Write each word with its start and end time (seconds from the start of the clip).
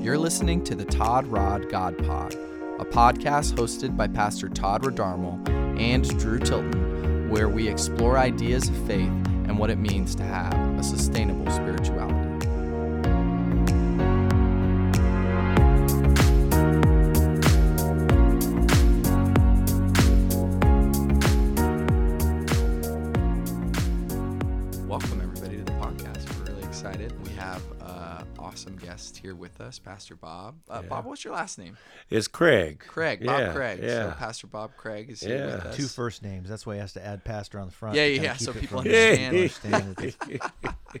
You're 0.00 0.16
listening 0.16 0.64
to 0.64 0.74
the 0.74 0.86
Todd 0.86 1.26
Rod 1.26 1.68
God 1.68 1.98
Pod, 2.06 2.32
a 2.78 2.86
podcast 2.86 3.52
hosted 3.52 3.98
by 3.98 4.08
Pastor 4.08 4.48
Todd 4.48 4.82
Rodarmo 4.82 5.46
and 5.78 6.08
Drew 6.18 6.38
Tilton, 6.38 7.28
where 7.28 7.50
we 7.50 7.68
explore 7.68 8.16
ideas 8.16 8.70
of 8.70 8.86
faith 8.86 9.12
and 9.44 9.58
what 9.58 9.68
it 9.68 9.76
means 9.76 10.14
to 10.14 10.22
have 10.22 10.54
a 10.78 10.82
sustainable 10.82 11.52
spirituality. 11.52 12.19
Us, 29.70 29.78
Pastor 29.78 30.16
Bob. 30.16 30.56
Uh, 30.68 30.82
Bob, 30.82 31.04
what's 31.06 31.24
your 31.24 31.32
last 31.32 31.56
name? 31.58 31.76
It's 32.10 32.26
Craig. 32.26 32.82
Craig, 32.86 33.24
Bob 33.24 33.38
Yeah, 33.40 33.52
Craig. 33.54 33.78
So 33.80 33.86
Yeah. 33.86 34.14
Pastor 34.18 34.48
Bob 34.48 34.72
Craig 34.76 35.08
is 35.10 35.20
here 35.20 35.36
Yeah. 35.38 35.46
with 35.56 35.66
us. 35.66 35.76
two 35.76 35.86
first 35.86 36.22
names. 36.24 36.48
That's 36.48 36.66
why 36.66 36.74
he 36.74 36.80
has 36.80 36.92
to 36.94 37.06
add 37.06 37.24
pastor 37.24 37.60
on 37.60 37.66
the 37.68 37.72
front. 37.72 37.94
Yeah, 37.94 38.06
yeah, 38.06 38.22
yeah, 38.22 38.36
so 38.36 38.50
it 38.50 38.60
people 38.60 38.82
from- 38.82 38.88
understand. 38.90 39.96
understand 39.96 40.16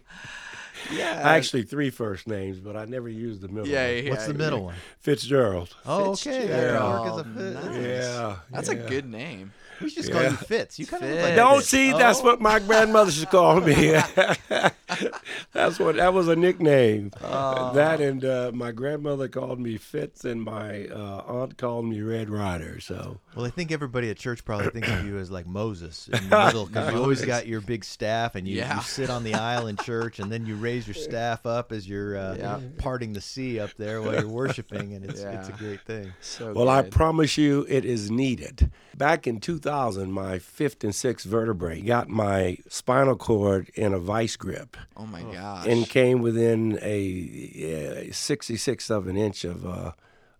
Yeah. 0.92 1.20
Actually, 1.24 1.64
three 1.64 1.90
first 1.90 2.26
names, 2.26 2.58
but 2.60 2.76
I 2.76 2.84
never 2.86 3.08
used 3.08 3.40
the 3.42 3.48
middle. 3.48 3.66
yeah, 3.66 3.86
one. 3.86 4.04
yeah, 4.04 4.10
What's 4.10 4.26
the 4.26 4.32
yeah. 4.32 4.38
middle 4.38 4.64
one? 4.64 4.74
Fitzgerald. 5.00 5.76
Oh, 5.84 6.12
okay. 6.12 6.46
Fitzgerald. 6.46 7.04
work 7.06 7.12
as 7.12 7.18
a 7.18 7.24
fit. 7.24 7.64
Nice. 7.72 7.84
Yeah. 7.84 8.36
That's 8.50 8.68
yeah. 8.72 8.74
a 8.76 8.88
good 8.88 9.04
name. 9.04 9.52
We 9.80 9.88
should 9.90 10.02
just 10.04 10.12
call 10.12 10.22
Yeah. 10.22 10.30
you 10.30 10.36
Fitz. 10.36 10.78
You 10.78 10.86
kind 10.86 11.02
of 11.04 11.10
look 11.10 11.20
like 11.22 11.36
Don't 11.36 11.56
Fitz. 11.58 11.68
see. 11.68 11.92
That's 11.92 12.20
Oh. 12.20 12.24
what 12.24 12.40
my 12.40 12.58
grandmother 12.58 13.10
should 13.10 13.30
call 13.30 13.60
me. 13.60 13.92
that's 15.52 15.78
what 15.78 15.96
that 15.96 16.12
was 16.14 16.28
a 16.28 16.36
nickname. 16.36 17.10
Oh. 17.22 17.72
That 17.74 18.00
and 18.00 18.24
uh, 18.24 18.50
my 18.54 18.72
grandmother 18.72 19.28
called 19.28 19.58
me 19.60 19.76
Fitz, 19.76 20.24
and 20.24 20.42
my 20.42 20.86
uh, 20.86 21.22
aunt 21.26 21.56
called 21.58 21.86
me 21.86 22.00
Red 22.00 22.28
Rider. 22.30 22.80
So 22.80 23.18
Well, 23.36 23.46
I 23.46 23.50
think 23.50 23.72
everybody 23.72 24.10
at 24.10 24.16
church 24.16 24.44
probably 24.44 24.70
thinks 24.70 24.88
of 24.88 25.06
you 25.06 25.18
as 25.18 25.30
like 25.30 25.46
Moses 25.46 26.08
in 26.08 26.28
the 26.28 26.44
middle 26.46 26.66
because 26.66 26.92
you 26.92 26.98
always 27.00 27.24
got 27.24 27.46
your 27.46 27.60
big 27.60 27.84
staff 27.84 28.34
and 28.34 28.46
you, 28.46 28.56
Yeah. 28.56 28.76
you 28.76 28.82
sit 28.82 29.10
on 29.10 29.24
the 29.24 29.34
aisle 29.34 29.66
in 29.66 29.76
church 29.76 30.18
and 30.18 30.30
then 30.30 30.46
you 30.46 30.56
raise 30.56 30.86
your 30.86 30.94
staff 30.94 31.46
up 31.46 31.72
as 31.72 31.88
you're 31.88 32.16
uh, 32.16 32.36
Yeah. 32.38 32.60
parting 32.78 33.12
the 33.12 33.20
sea 33.20 33.60
up 33.60 33.70
there 33.78 34.02
while 34.02 34.14
you're 34.14 34.28
worshiping 34.28 34.94
and 34.94 35.04
it's 35.04 35.20
it's 35.20 35.48
a 35.48 35.52
great 35.52 35.80
thing. 35.82 36.12
So 36.20 36.52
Well, 36.52 36.68
I 36.68 36.82
promise 36.82 37.38
you 37.38 37.66
it 37.68 37.84
is 37.84 38.10
needed. 38.10 38.70
Back 38.96 39.26
in 39.26 39.40
2000, 39.40 39.69
my 40.10 40.38
fifth 40.38 40.84
and 40.84 40.94
sixth 40.94 41.26
vertebrae 41.26 41.80
got 41.80 42.08
my 42.08 42.58
spinal 42.68 43.16
cord 43.16 43.70
in 43.74 43.92
a 43.92 43.98
vice 43.98 44.36
grip 44.36 44.76
oh 44.96 45.06
my 45.06 45.22
gosh. 45.22 45.66
and 45.66 45.88
came 45.88 46.20
within 46.20 46.78
a, 46.82 48.06
uh 48.06 48.10
66th 48.10 48.90
of 48.90 49.06
an 49.06 49.16
inch 49.16 49.44
of 49.44 49.66
uh, 49.66 49.92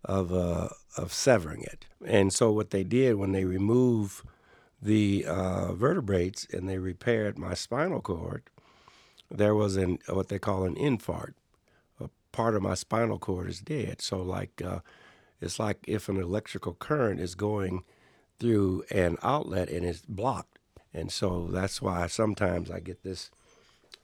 of 0.05 0.33
uh, 0.33 0.69
of 0.97 1.13
severing 1.13 1.63
it. 1.63 1.87
And 2.05 2.33
so 2.33 2.51
what 2.51 2.71
they 2.71 2.85
did 2.85 3.17
when 3.17 3.33
they 3.33 3.45
removed 3.45 4.25
the 4.81 5.25
uh, 5.27 5.73
vertebrates 5.75 6.47
and 6.53 6.69
they 6.69 6.79
repaired 6.79 7.39
my 7.39 7.55
spinal 7.55 8.01
cord, 8.01 8.43
there 9.31 9.55
was 9.55 9.77
an 9.77 9.99
what 10.09 10.29
they 10.29 10.39
call 10.39 10.65
an 10.65 10.75
infarct. 10.75 11.35
A 12.01 12.09
part 12.33 12.55
of 12.55 12.63
my 12.63 12.75
spinal 12.75 13.19
cord 13.19 13.49
is 13.49 13.61
dead. 13.61 14.01
So 14.01 14.23
like 14.23 14.63
uh, 14.65 14.81
it's 15.41 15.59
like 15.59 15.85
if 15.87 16.09
an 16.09 16.17
electrical 16.17 16.75
current 16.75 17.21
is 17.21 17.35
going 17.35 17.85
through 18.41 18.85
an 18.91 19.17
outlet 19.23 19.69
and 19.69 19.85
it's 19.85 20.01
blocked. 20.03 20.59
And 20.93 21.13
so 21.13 21.49
that's 21.53 21.81
why 21.81 22.07
sometimes 22.09 22.71
I 22.71 22.81
get 22.81 23.05
this 23.05 23.31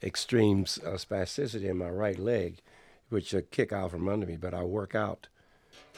extreme 0.02 0.60
uh, 0.84 0.90
spasticity 0.96 1.64
in 1.68 1.78
my 1.78 1.88
right 1.90 2.18
leg, 2.18 2.60
which 3.08 3.34
uh, 3.34 3.40
kick 3.50 3.72
out 3.72 3.90
from 3.90 4.08
under 4.08 4.26
me. 4.26 4.36
But 4.36 4.54
I 4.54 4.62
work 4.62 4.94
out 4.94 5.26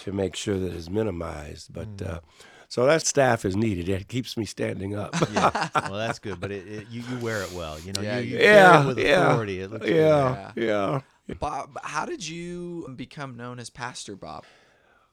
to 0.01 0.13
make 0.13 0.35
sure 0.35 0.59
that 0.59 0.73
it's 0.73 0.89
minimized. 0.89 1.75
But 1.75 2.01
uh, 2.03 2.21
so 2.69 2.87
that 2.87 3.05
staff 3.07 3.45
is 3.45 3.55
needed. 3.57 3.89
It 3.89 4.09
keeps 4.09 4.37
me 4.37 4.45
standing 4.47 4.95
up. 4.97 5.15
Yeah. 5.33 5.69
well, 5.75 5.93
that's 6.07 6.19
good, 6.19 6.41
but 6.41 6.51
it, 6.51 6.67
it, 6.67 6.87
you, 6.91 7.03
you 7.11 7.19
wear 7.19 7.43
it 7.43 7.53
well. 7.53 7.79
You 7.81 7.93
know, 7.93 8.01
Yeah, 8.01 8.19
you, 8.19 8.25
you 8.25 8.33
you- 8.37 8.39
carry 8.39 8.55
Yeah, 8.55 8.83
it 8.83 8.87
with 8.87 8.99
yeah, 8.99 9.31
authority. 9.31 9.61
It 9.61 9.71
looks 9.71 9.85
good. 9.85 9.95
yeah, 9.97 10.53
yeah. 10.57 11.01
Bob, 11.39 11.79
how 11.83 12.07
did 12.07 12.27
you 12.27 12.91
become 12.97 13.37
known 13.37 13.59
as 13.59 13.69
Pastor 13.69 14.17
Bob? 14.17 14.45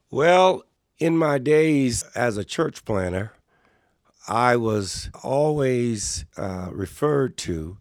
Well, 0.10 0.64
in 1.00 1.18
my 1.18 1.38
days 1.38 2.04
as 2.16 2.38
a 2.38 2.44
church 2.44 2.86
planter, 2.86 3.34
I 4.28 4.56
was 4.56 5.10
always 5.24 6.26
uh, 6.38 6.70
referred 6.72 7.38
to 7.38 7.78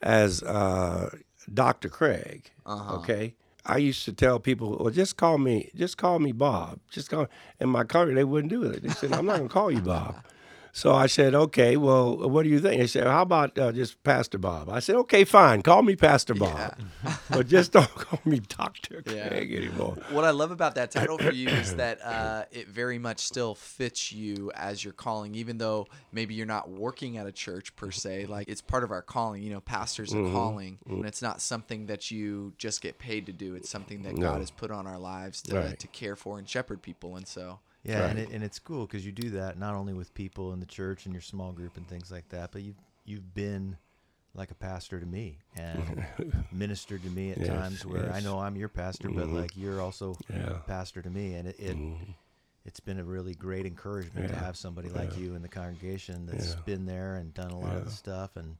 as 0.00 0.42
uh, 0.42 1.10
Dr. 1.52 1.88
Craig. 1.88 2.50
Uh-huh. 2.64 2.96
Okay. 2.96 3.34
I 3.66 3.76
used 3.78 4.04
to 4.06 4.12
tell 4.12 4.38
people, 4.38 4.78
well, 4.80 4.90
just 4.90 5.16
call 5.16 5.36
me, 5.36 5.70
just 5.74 5.98
call 5.98 6.18
me 6.18 6.32
Bob. 6.32 6.78
Just 6.90 7.10
call. 7.10 7.26
And 7.60 7.70
my 7.70 7.84
company, 7.84 8.14
they 8.14 8.24
wouldn't 8.24 8.50
do 8.50 8.62
it. 8.62 8.82
They 8.82 8.88
said, 8.88 9.12
I'm 9.12 9.26
not 9.26 9.36
gonna 9.36 9.48
call 9.48 9.70
you 9.70 9.80
Bob. 9.80 10.16
So 10.78 10.94
I 10.94 11.06
said, 11.08 11.34
okay, 11.34 11.76
well, 11.76 12.16
what 12.30 12.44
do 12.44 12.48
you 12.50 12.60
think? 12.60 12.80
They 12.80 12.86
said, 12.86 13.08
how 13.08 13.22
about 13.22 13.58
uh, 13.58 13.72
just 13.72 14.00
Pastor 14.04 14.38
Bob? 14.38 14.68
I 14.68 14.78
said, 14.78 14.94
okay, 14.94 15.24
fine, 15.24 15.62
call 15.62 15.82
me 15.82 15.96
Pastor 15.96 16.34
Bob, 16.34 16.76
but 17.28 17.48
just 17.48 17.72
don't 17.72 17.92
call 17.96 18.20
me 18.24 18.38
Doctor 18.38 19.02
Yeah. 19.04 19.26
Craig 19.28 19.52
anymore. 19.52 19.96
What 20.12 20.24
I 20.24 20.30
love 20.30 20.52
about 20.52 20.76
that 20.76 20.92
title 20.92 21.18
for 21.18 21.32
you 21.32 21.48
is 21.62 21.74
that 21.74 22.00
uh, 22.00 22.44
it 22.52 22.68
very 22.68 22.96
much 23.00 23.18
still 23.18 23.56
fits 23.56 24.12
you 24.12 24.52
as 24.54 24.84
your 24.84 24.92
calling, 24.92 25.34
even 25.34 25.58
though 25.58 25.88
maybe 26.12 26.34
you're 26.34 26.46
not 26.46 26.70
working 26.70 27.18
at 27.18 27.26
a 27.26 27.32
church 27.32 27.74
per 27.74 27.90
se. 27.90 28.26
Like 28.26 28.48
it's 28.48 28.60
part 28.62 28.84
of 28.84 28.92
our 28.92 29.02
calling. 29.02 29.42
You 29.42 29.50
know, 29.54 29.60
pastors 29.60 30.14
Mm-hmm. 30.14 30.28
are 30.28 30.32
calling, 30.32 30.78
and 30.88 31.04
it's 31.06 31.22
not 31.22 31.40
something 31.40 31.86
that 31.86 32.12
you 32.12 32.52
just 32.56 32.80
get 32.82 33.00
paid 33.00 33.26
to 33.26 33.32
do. 33.32 33.56
It's 33.56 33.68
something 33.68 34.02
that 34.02 34.16
No. 34.16 34.28
God 34.30 34.38
has 34.38 34.52
put 34.52 34.70
on 34.70 34.86
our 34.86 34.98
lives 34.98 35.42
to, 35.42 35.56
Right. 35.56 35.78
to 35.80 35.88
care 35.88 36.14
for 36.14 36.38
and 36.38 36.48
shepherd 36.48 36.82
people. 36.82 37.16
And 37.16 37.26
so, 37.26 37.58
Yeah, 37.88 38.06
and, 38.08 38.18
it, 38.18 38.30
and 38.30 38.44
it's 38.44 38.58
cool 38.58 38.86
because 38.86 39.04
you 39.06 39.12
do 39.12 39.30
that 39.30 39.58
not 39.58 39.74
only 39.74 39.94
with 39.94 40.12
people 40.14 40.52
in 40.52 40.60
the 40.60 40.66
church 40.66 41.06
and 41.06 41.14
your 41.14 41.22
small 41.22 41.52
group 41.52 41.76
and 41.76 41.86
things 41.88 42.10
like 42.10 42.28
that, 42.30 42.52
but 42.52 42.62
you've 42.62 42.76
you've 43.04 43.34
been 43.34 43.76
like 44.34 44.50
a 44.50 44.54
pastor 44.54 45.00
to 45.00 45.06
me 45.06 45.38
and 45.56 46.06
ministered 46.52 47.02
to 47.02 47.10
me 47.10 47.30
at 47.32 47.38
Yes, 47.38 47.48
times 47.48 47.86
where 47.86 48.02
I 48.02 48.06
yes. 48.06 48.16
Mm-hmm. 48.18 48.24
know 48.24 48.40
I'm 48.40 48.56
your 48.56 48.68
pastor, 48.68 49.10
but 49.10 49.28
like 49.30 49.56
you're 49.56 49.80
also 49.80 50.18
Yeah. 50.32 50.50
a 50.56 50.60
pastor 50.60 51.02
to 51.02 51.10
me, 51.10 51.34
and 51.34 51.48
it, 51.48 51.56
it 51.58 51.76
it's 52.64 52.80
been 52.80 52.98
a 52.98 53.04
really 53.04 53.34
great 53.34 53.64
encouragement 53.66 54.28
to 54.28 54.34
Mm-hmm. 54.34 54.44
Have 54.44 54.56
somebody 54.56 54.90
like 54.90 55.16
you 55.16 55.34
in 55.34 55.42
the 55.42 55.48
congregation 55.48 56.26
that's 56.26 56.54
Yeah. 56.54 56.60
been 56.66 56.84
there 56.86 57.16
and 57.16 57.32
done 57.32 57.50
a 57.50 57.58
lot 57.58 57.78
of 57.78 57.84
the 57.84 57.90
Mm-hmm. 57.90 57.94
stuff 57.94 58.36
and 58.36 58.56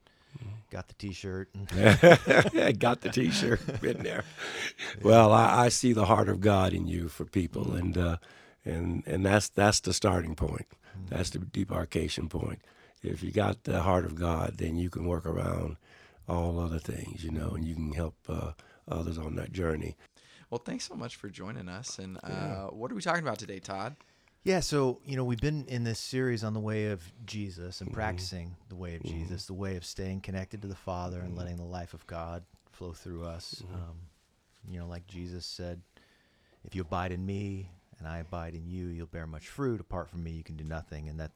got 0.70 0.88
the 0.88 0.94
T-shirt. 0.94 1.50
And, 1.54 1.68
Got 2.78 3.00
the 3.02 3.10
T-shirt, 3.10 3.80
been 3.80 4.02
there. 4.02 4.24
Well, 5.02 5.32
I, 5.32 5.66
I 5.66 5.68
see 5.68 5.92
the 5.92 6.06
heart 6.06 6.28
of 6.28 6.40
God 6.40 6.72
in 6.72 6.86
you 6.86 7.08
for 7.08 7.24
people, 7.24 7.74
and 7.74 7.96
uh, 7.98 8.16
and 8.64 9.02
and 9.06 9.24
that's 9.24 9.48
that's 9.48 9.80
the 9.80 9.92
starting 9.92 10.34
point. 10.34 10.66
That's 11.08 11.30
the 11.30 11.38
demarcation 11.38 12.28
point. 12.28 12.60
If 13.02 13.22
you 13.22 13.30
got 13.30 13.64
the 13.64 13.82
heart 13.82 14.04
of 14.04 14.16
God, 14.16 14.54
then 14.58 14.76
you 14.76 14.90
can 14.90 15.06
work 15.06 15.24
around 15.24 15.76
all 16.28 16.58
other 16.58 16.78
things, 16.80 17.22
you 17.24 17.30
know, 17.30 17.50
and 17.50 17.64
you 17.64 17.74
can 17.74 17.92
help 17.92 18.14
uh, 18.28 18.52
others 18.88 19.16
on 19.16 19.36
that 19.36 19.52
journey. 19.52 19.96
well, 20.50 20.60
thanks 20.64 20.84
so 20.86 20.94
much 20.94 21.16
for 21.16 21.28
joining 21.28 21.68
us. 21.68 21.98
And 21.98 22.18
uh, 22.24 22.66
what 22.66 22.90
are 22.90 22.94
we 22.94 23.00
talking 23.00 23.22
about 23.22 23.38
today, 23.38 23.60
Todd? 23.60 23.96
Yeah, 24.44 24.60
so 24.60 25.00
you 25.04 25.16
know 25.16 25.24
we've 25.24 25.40
been 25.40 25.66
in 25.66 25.84
this 25.84 25.98
series 25.98 26.42
on 26.42 26.54
the 26.54 26.60
way 26.60 26.86
of 26.86 27.02
Jesus 27.26 27.80
and 27.80 27.92
practicing 27.92 28.56
the 28.68 28.76
way 28.76 28.94
of 28.96 29.02
Jesus, 29.02 29.46
the 29.46 29.54
way 29.54 29.76
of 29.76 29.84
staying 29.84 30.20
connected 30.20 30.62
to 30.62 30.68
the 30.68 30.74
Father 30.74 31.20
and 31.20 31.36
letting 31.36 31.56
the 31.56 31.64
life 31.64 31.92
of 31.94 32.06
God 32.06 32.44
flow 32.72 32.92
through 32.92 33.24
us. 33.24 33.62
Um, 33.74 33.96
you 34.68 34.78
know, 34.78 34.86
like 34.86 35.06
Jesus 35.06 35.44
said, 35.44 35.80
"If 36.64 36.74
you 36.74 36.82
abide 36.82 37.12
in 37.12 37.26
me 37.26 37.70
and 37.98 38.08
I 38.08 38.18
abide 38.18 38.54
in 38.54 38.66
you, 38.66 38.86
you'll 38.86 39.06
bear 39.06 39.26
much 39.26 39.48
fruit. 39.48 39.80
Apart 39.80 40.10
from 40.10 40.22
me, 40.22 40.32
you 40.32 40.44
can 40.44 40.56
do 40.56 40.64
nothing." 40.64 41.08
And 41.08 41.18
that 41.20 41.32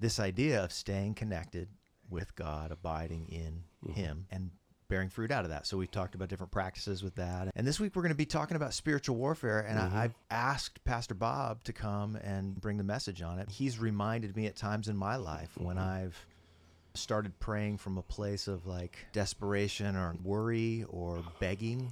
this 0.00 0.20
idea 0.20 0.62
of 0.62 0.72
staying 0.72 1.14
connected 1.14 1.68
with 2.10 2.34
God, 2.34 2.70
abiding 2.72 3.26
in 3.28 3.64
mm-hmm. 3.84 3.92
Him, 3.92 4.26
and 4.30 4.50
bearing 4.88 5.10
fruit 5.10 5.30
out 5.30 5.44
of 5.44 5.50
that. 5.50 5.66
So 5.66 5.76
we've 5.76 5.90
talked 5.90 6.14
about 6.14 6.28
different 6.28 6.50
practices 6.50 7.02
with 7.02 7.14
that. 7.16 7.48
And 7.54 7.66
this 7.66 7.78
week 7.78 7.94
we're 7.94 8.02
going 8.02 8.10
to 8.10 8.16
be 8.16 8.26
talking 8.26 8.56
about 8.56 8.72
spiritual 8.72 9.16
warfare. 9.16 9.60
And 9.60 9.78
I, 9.78 9.82
mm-hmm. 9.82 9.98
I've 9.98 10.14
asked 10.30 10.82
Pastor 10.84 11.14
Bob 11.14 11.62
to 11.64 11.72
come 11.72 12.16
and 12.16 12.58
bring 12.58 12.78
the 12.78 12.84
message 12.84 13.20
on 13.20 13.38
it. 13.38 13.50
He's 13.50 13.78
reminded 13.78 14.34
me 14.34 14.46
at 14.46 14.56
times 14.56 14.88
in 14.88 14.96
my 14.96 15.16
life 15.16 15.50
when 15.58 15.76
mm-hmm. 15.76 15.88
I've 15.88 16.26
started 16.94 17.38
praying 17.38 17.78
from 17.78 17.98
a 17.98 18.02
place 18.02 18.48
of 18.48 18.66
like 18.66 18.96
desperation 19.12 19.94
or 19.94 20.16
worry 20.24 20.84
or 20.88 21.22
begging. 21.38 21.90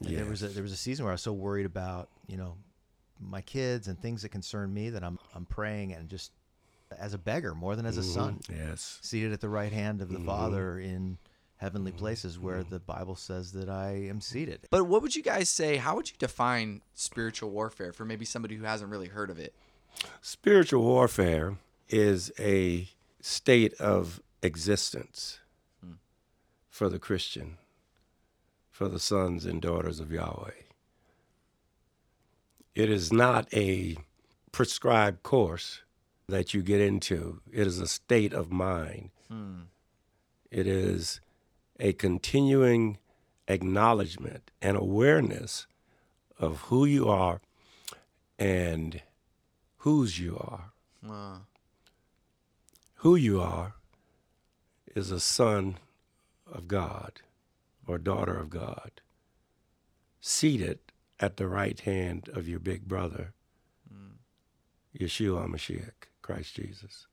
Like, 0.00 0.16
There 0.16 0.24
was 0.24 0.42
a 0.42 0.48
there 0.48 0.62
was 0.62 0.72
a 0.72 0.76
season 0.76 1.04
where 1.04 1.12
I 1.12 1.14
was 1.14 1.22
so 1.22 1.32
worried 1.32 1.66
about, 1.66 2.08
you 2.26 2.36
know, 2.36 2.56
my 3.20 3.40
kids 3.40 3.88
and 3.88 4.00
things 4.00 4.22
that 4.22 4.30
concern 4.30 4.72
me 4.72 4.90
that 4.90 5.04
I'm 5.04 5.18
I'm 5.34 5.44
praying 5.44 5.92
and 5.92 6.08
just 6.08 6.32
as 6.98 7.14
a 7.14 7.18
beggar 7.18 7.54
more 7.54 7.76
than 7.76 7.86
as 7.86 7.96
a 7.96 8.02
son 8.02 8.40
mm-hmm. 8.42 8.68
Yes. 8.70 8.98
seated 9.02 9.32
at 9.32 9.40
the 9.40 9.48
right 9.48 9.72
hand 9.72 10.00
of 10.00 10.08
Mm-hmm. 10.08 10.22
the 10.22 10.26
Father 10.26 10.78
in 10.78 11.18
heavenly 11.56 11.92
places 11.92 12.38
where 12.38 12.60
mm-hmm. 12.60 12.70
the 12.70 12.80
Bible 12.80 13.14
says 13.14 13.52
that 13.52 13.68
I 13.68 13.90
am 13.90 13.96
mm-hmm. 13.96 14.18
seated. 14.20 14.66
But 14.70 14.84
what 14.84 15.02
would 15.02 15.14
you 15.14 15.22
guys 15.22 15.48
say? 15.48 15.76
How 15.76 15.94
would 15.94 16.10
you 16.10 16.16
define 16.18 16.80
spiritual 16.94 17.50
warfare 17.50 17.92
for 17.92 18.04
maybe 18.04 18.24
somebody 18.24 18.56
who 18.56 18.64
hasn't 18.64 18.90
really 18.90 19.08
heard 19.08 19.30
of 19.30 19.38
it? 19.38 19.54
Spiritual 20.22 20.82
warfare 20.82 21.58
is 21.88 22.32
a 22.38 22.88
state 23.20 23.74
of 23.74 24.22
existence 24.42 25.40
hmm. 25.84 25.94
for 26.70 26.88
the 26.88 26.98
Christian, 26.98 27.58
for 28.70 28.88
the 28.88 29.00
sons 29.00 29.44
and 29.44 29.60
daughters 29.60 30.00
of 30.00 30.10
Yahweh. 30.10 30.69
It 32.74 32.88
is 32.90 33.12
not 33.12 33.52
a 33.52 33.96
prescribed 34.52 35.22
course 35.22 35.82
that 36.28 36.54
you 36.54 36.62
get 36.62 36.80
into, 36.80 37.40
it 37.52 37.66
is 37.66 37.80
a 37.80 37.88
state 37.88 38.32
of 38.32 38.52
mind. 38.52 39.10
Hmm. 39.28 39.62
It 40.50 40.66
is 40.66 41.20
a 41.78 41.92
continuing 41.92 42.98
acknowledgement 43.48 44.50
and 44.62 44.76
awareness 44.76 45.66
of 46.38 46.62
who 46.62 46.84
you 46.84 47.08
are 47.08 47.40
and 48.38 49.02
whose 49.78 50.18
you 50.18 50.36
are. 50.38 50.72
Wow. 51.02 51.40
Who 52.96 53.16
you 53.16 53.40
are 53.40 53.74
is 54.94 55.10
a 55.10 55.20
son 55.20 55.78
of 56.50 56.68
God 56.68 57.22
or 57.86 57.98
daughter 57.98 58.36
of 58.36 58.50
God, 58.50 59.00
seated 60.20 60.78
at 61.20 61.36
the 61.36 61.46
right 61.46 61.78
hand 61.80 62.28
of 62.32 62.48
your 62.48 62.58
big 62.58 62.88
brother, 62.88 63.34
mm. 63.92 64.14
Yeshua 64.98 65.46
Mashiach, 65.46 66.08
Christ 66.22 66.54
Jesus. 66.56 67.06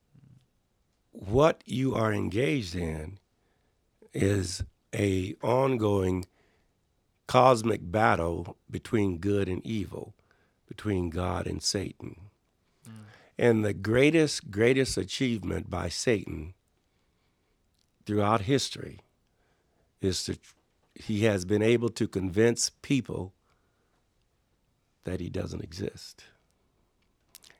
What 1.11 1.61
you 1.65 1.93
are 1.93 2.13
engaged 2.13 2.75
in 2.75 3.19
is 4.13 4.63
a 4.95 5.35
ongoing 5.43 6.25
cosmic 7.27 7.81
battle 7.83 8.55
between 8.71 9.17
good 9.17 9.49
and 9.49 9.63
evil, 9.65 10.13
between 10.67 11.09
God 11.09 11.45
and 11.45 11.61
Satan. 11.61 12.21
Mm. 12.87 12.91
And 13.37 13.65
the 13.65 13.73
greatest, 13.73 14.49
greatest 14.49 14.97
achievement 14.97 15.69
by 15.69 15.89
Satan 15.89 16.53
throughout 18.05 18.41
history 18.41 19.01
is 20.01 20.23
to 20.23 20.37
he 20.95 21.25
has 21.25 21.45
been 21.45 21.61
able 21.61 21.89
to 21.89 22.07
convince 22.07 22.71
people 22.81 23.33
that 25.03 25.19
he 25.19 25.29
doesn't 25.29 25.63
exist. 25.63 26.25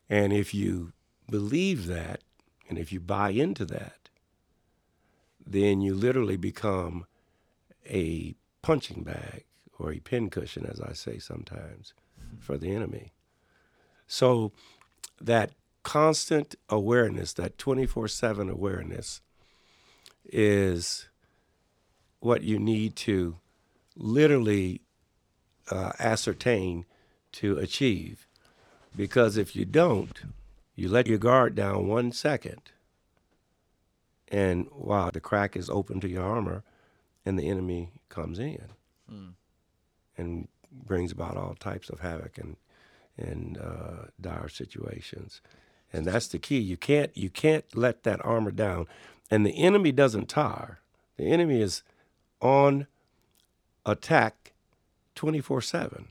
And 0.09 0.31
if 0.33 0.53
you 0.53 0.93
believe 1.29 1.87
that, 1.87 2.21
and 2.69 2.77
if 2.77 2.91
you 2.91 2.99
buy 2.99 3.29
into 3.29 3.65
that, 3.65 4.09
then 5.45 5.81
you 5.81 5.93
literally 5.93 6.37
become 6.37 7.05
a 7.89 8.35
punching 8.61 9.03
bag 9.03 9.45
or 9.79 9.91
a 9.91 9.99
pincushion, 9.99 10.65
as 10.65 10.81
I 10.81 10.93
say 10.93 11.19
sometimes, 11.19 11.93
for 12.39 12.57
the 12.57 12.73
enemy. 12.73 13.13
So 14.07 14.51
that 15.21 15.51
constant 15.83 16.55
awareness, 16.69 17.33
that 17.33 17.57
24 17.57 18.07
7 18.07 18.49
awareness, 18.49 19.21
is 20.25 21.07
what 22.19 22.43
you 22.43 22.59
need 22.59 22.95
to 22.95 23.37
literally 23.95 24.81
uh, 25.71 25.93
ascertain 25.99 26.85
to 27.37 27.57
achieve. 27.57 28.27
Because 28.95 29.37
if 29.37 29.55
you 29.55 29.65
don't, 29.65 30.21
you 30.75 30.89
let 30.89 31.07
your 31.07 31.19
guard 31.19 31.55
down 31.55 31.87
one 31.87 32.11
second, 32.11 32.61
and 34.29 34.67
wow, 34.73 35.09
the 35.11 35.19
crack 35.19 35.55
is 35.55 35.69
open 35.69 35.99
to 36.01 36.09
your 36.09 36.23
armor, 36.23 36.63
and 37.25 37.37
the 37.37 37.47
enemy 37.47 37.91
comes 38.09 38.39
in 38.39 38.69
and 40.17 40.47
brings 40.71 41.11
about 41.11 41.37
all 41.37 41.55
types 41.55 41.89
of 41.89 41.99
havoc 41.99 42.37
and 42.37 42.57
and 43.17 43.57
uh, 43.57 44.05
dire 44.19 44.49
situations. 44.49 45.41
And 45.93 46.05
that's 46.05 46.27
the 46.27 46.39
key. 46.39 46.59
You 46.59 46.77
can't 46.77 47.15
you 47.15 47.29
can't 47.29 47.65
let 47.75 48.03
that 48.03 48.23
armor 48.25 48.51
down. 48.51 48.87
And 49.31 49.45
the 49.45 49.57
enemy 49.57 49.91
doesn't 49.91 50.29
tire. 50.29 50.79
The 51.17 51.25
enemy 51.25 51.61
is 51.61 51.83
on 52.41 52.87
attack 53.85 54.53
24/7. 55.15 56.07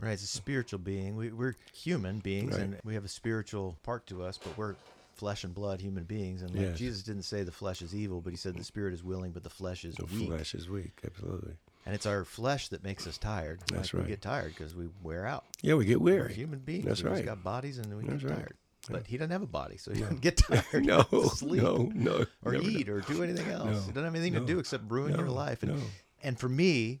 Right, 0.00 0.12
it's 0.12 0.22
a 0.22 0.26
spiritual 0.28 0.78
being. 0.78 1.16
We, 1.16 1.30
we're 1.30 1.56
human 1.74 2.20
beings, 2.20 2.52
Right. 2.52 2.60
and 2.62 2.80
we 2.84 2.94
have 2.94 3.04
a 3.04 3.08
spiritual 3.08 3.76
part 3.82 4.06
to 4.06 4.22
us, 4.22 4.38
but 4.38 4.56
we're 4.56 4.76
flesh 5.14 5.42
and 5.42 5.52
blood 5.52 5.80
human 5.80 6.04
beings. 6.04 6.42
And 6.42 6.52
like 6.54 6.66
Yes. 6.66 6.78
Jesus 6.78 7.02
didn't 7.02 7.24
say 7.24 7.42
the 7.42 7.50
flesh 7.50 7.82
is 7.82 7.92
evil, 7.94 8.20
but 8.20 8.30
he 8.32 8.36
said 8.36 8.54
the 8.56 8.62
spirit 8.62 8.94
is 8.94 9.02
willing, 9.02 9.32
but 9.32 9.42
the 9.42 9.50
flesh 9.50 9.84
is 9.84 9.96
The 9.96 10.04
weak. 10.06 10.28
flesh 10.28 10.54
is 10.54 10.68
weak, 10.68 10.92
absolutely. 11.04 11.54
And 11.84 11.94
it's 11.94 12.06
our 12.06 12.24
flesh 12.24 12.68
that 12.68 12.84
makes 12.84 13.06
us 13.08 13.18
tired. 13.18 13.60
That's 13.72 13.92
Like, 13.92 13.94
right. 13.94 14.02
We 14.04 14.10
get 14.10 14.22
tired 14.22 14.54
because 14.56 14.76
we 14.76 14.88
wear 15.02 15.26
out. 15.26 15.44
Yeah, 15.62 15.74
we 15.74 15.84
get 15.86 16.00
We're 16.00 16.18
weary. 16.18 16.34
human 16.34 16.60
beings. 16.60 16.84
That's 16.84 17.02
we 17.02 17.10
right. 17.10 17.24
got 17.24 17.42
bodies 17.42 17.78
and 17.78 17.92
we 17.96 18.04
That's 18.04 18.22
get 18.22 18.30
right. 18.30 18.38
tired. 18.38 18.54
But 18.90 19.06
he 19.08 19.16
doesn't 19.18 19.32
have 19.32 19.42
a 19.42 19.46
body, 19.46 19.76
so 19.78 19.92
he 19.92 20.00
doesn't 20.00 20.20
get 20.20 20.36
tired. 20.36 20.84
No, 20.86 21.02
sleep 21.34 21.62
no, 21.62 21.90
no. 21.94 22.24
or 22.44 22.54
eat 22.54 22.88
or 22.88 23.00
do 23.00 23.22
anything 23.24 23.48
else. 23.50 23.64
No, 23.64 23.70
It 23.72 23.94
doesn't 23.94 24.04
have 24.04 24.14
anything 24.14 24.34
no, 24.34 24.40
to 24.40 24.46
do 24.46 24.58
except 24.60 24.90
ruin 24.90 25.16
your 25.18 25.28
life. 25.28 25.62
And 25.64 25.82
and 26.22 26.38
for 26.38 26.48
me, 26.48 27.00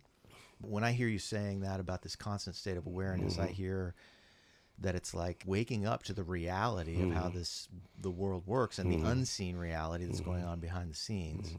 when 0.60 0.84
I 0.84 0.92
hear 0.92 1.08
you 1.08 1.18
saying 1.18 1.60
that 1.60 1.80
about 1.80 2.02
this 2.02 2.16
constant 2.16 2.56
state 2.56 2.76
of 2.76 2.86
awareness, 2.86 3.34
Mm-hmm. 3.34 3.42
I 3.42 3.48
hear 3.48 3.94
that 4.80 4.94
it's 4.94 5.12
like 5.12 5.42
waking 5.46 5.86
up 5.86 6.04
to 6.04 6.12
the 6.12 6.22
reality 6.22 7.00
of 7.00 7.08
Mm-hmm. 7.08 7.18
how 7.18 7.28
this 7.30 7.68
the 8.00 8.10
world 8.10 8.46
works 8.46 8.78
and 8.78 8.90
the 8.90 9.06
unseen 9.08 9.56
reality 9.56 10.04
that's 10.04 10.20
going 10.20 10.40
Mm-hmm. 10.40 10.48
on 10.50 10.60
behind 10.60 10.90
the 10.90 10.96
scenes. 10.96 11.56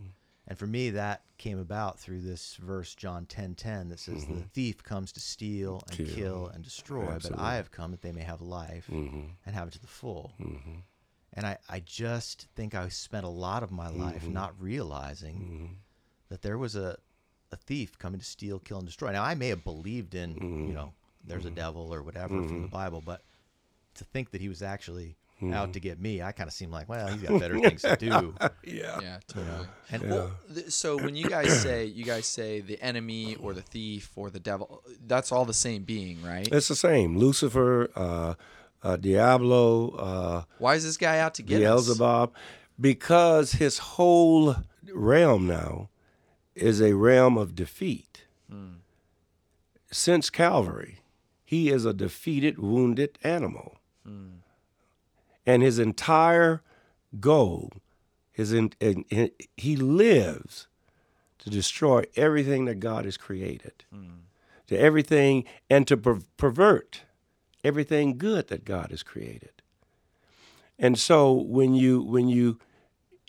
And 0.48 0.58
for 0.58 0.66
me, 0.66 0.90
that 0.92 1.22
came 1.38 1.60
about 1.60 2.00
through 2.00 2.22
this 2.22 2.56
verse, 2.56 2.96
John 2.96 3.26
ten 3.28 3.54
ten, 3.56 3.90
that 3.90 4.00
says, 4.00 4.26
"The 4.26 4.42
thief 4.54 4.82
comes 4.84 5.12
to 5.12 5.20
steal 5.20 5.84
and 5.90 6.00
Mm-hmm. 6.00 6.16
Kill. 6.16 6.16
kill, 6.16 6.48
and 6.48 6.64
destroy, 6.64 7.14
but 7.22 7.38
I 7.38 7.56
have 7.56 7.72
come 7.72 7.92
that 7.92 8.02
they 8.02 8.12
may 8.12 8.24
have 8.24 8.42
life 8.42 8.88
Mm-hmm. 8.90 9.22
and 9.46 9.56
have 9.56 9.68
it 9.68 9.72
to 9.74 9.80
the 9.82 9.88
full." 9.88 10.34
And 11.34 11.46
I, 11.46 11.58
I 11.70 11.80
just 11.82 12.48
think 12.56 12.74
I 12.74 12.90
spent 12.90 13.26
a 13.26 13.30
lot 13.30 13.62
of 13.62 13.70
my 13.72 13.90
life 13.90 14.24
Mm-hmm. 14.24 14.34
not 14.34 14.60
realizing 14.60 15.78
that 16.30 16.42
there 16.42 16.58
was 16.58 16.76
a, 16.76 16.98
a 17.52 17.56
thief 17.58 17.98
coming 17.98 18.20
to 18.20 18.26
steal, 18.26 18.60
kill, 18.60 18.78
and 18.78 18.86
destroy. 18.88 19.12
Now, 19.12 19.24
I 19.24 19.36
may 19.36 19.48
have 19.50 19.64
believed 19.64 20.16
in, 20.16 20.36
Mm-hmm. 20.36 20.68
you 20.68 20.74
know, 20.74 20.94
there's 21.26 21.46
a 21.46 21.52
devil 21.52 21.94
or 21.94 22.02
whatever 22.04 22.36
from 22.48 22.62
the 22.64 22.68
Bible, 22.68 23.02
but 23.06 23.22
to 23.96 24.04
think 24.04 24.32
that 24.32 24.42
he 24.42 24.50
was 24.50 24.62
actually 24.62 25.16
Mm-hmm. 25.42 25.54
out 25.54 25.72
to 25.72 25.80
get 25.80 26.02
me, 26.02 26.22
I 26.22 26.34
kind 26.34 26.50
of 26.50 26.54
seemed 26.54 26.74
like, 26.74 26.90
well, 26.90 27.08
he's 27.08 27.22
got 27.22 27.40
better 27.40 27.58
things 27.58 27.82
to 27.84 27.96
do. 27.96 28.36
Yeah. 28.66 29.00
Yeah, 29.02 29.20
totally. 29.26 29.68
And 29.90 30.10
Well, 30.12 30.32
th- 30.54 30.70
so 30.72 30.98
when 30.98 31.16
you 31.16 31.30
guys 31.30 31.62
say 31.62 31.86
you 31.86 32.04
guys 32.04 32.26
say 32.28 32.60
the 32.60 32.78
enemy 32.82 33.36
or 33.36 33.54
the 33.54 33.62
thief 33.62 34.12
or 34.18 34.30
the 34.30 34.42
devil, 34.42 34.84
that's 35.08 35.32
all 35.32 35.46
the 35.46 35.54
same 35.54 35.84
being, 35.84 36.22
right? 36.22 36.46
It's 36.52 36.68
the 36.68 36.76
same. 36.76 37.18
Lucifer, 37.18 37.90
uh, 37.96 38.34
uh, 38.84 38.98
Diablo, 38.98 39.92
uh, 39.92 40.44
Why 40.58 40.76
is 40.76 40.84
this 40.84 40.98
guy 40.98 41.20
out 41.20 41.36
to 41.36 41.42
get 41.42 41.62
us? 41.64 41.86
Beelzebub, 41.88 42.34
because 42.80 43.54
his 43.54 43.78
whole 43.78 44.58
realm 44.94 45.48
now 45.48 45.88
is 46.62 46.82
a 46.82 46.94
realm 46.94 47.38
of 47.38 47.56
defeat. 47.56 48.24
Since 49.92 50.30
Calvary, 50.30 51.00
he 51.44 51.70
is 51.70 51.86
a 51.86 51.94
defeated, 51.94 52.58
wounded 52.60 53.18
animal. 53.24 53.78
And 55.46 55.64
his 55.64 55.80
entire 55.80 56.62
goal, 57.20 57.72
his 58.32 58.54
in, 58.54 58.72
in, 58.80 59.04
in- 59.10 59.32
he 59.58 59.76
lives 59.76 60.68
to 61.40 61.50
destroy 61.50 62.04
everything 62.16 62.66
that 62.66 62.80
God 62.80 63.06
has 63.06 63.18
created, 63.18 63.86
to 64.68 64.78
everything, 64.78 65.46
and 65.70 65.88
to 65.88 65.98
per- 65.98 66.20
pervert 66.38 67.02
everything 67.64 68.18
good 68.18 68.48
that 68.50 68.64
God 68.66 68.92
has 68.92 69.02
created. 69.04 69.52
And 70.78 70.98
so 71.00 71.32
when 71.34 71.74
you 71.74 72.02
when 72.02 72.30
you 72.30 72.60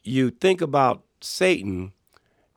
you 0.05 0.31
think 0.31 0.61
about 0.61 1.03
Satan, 1.21 1.93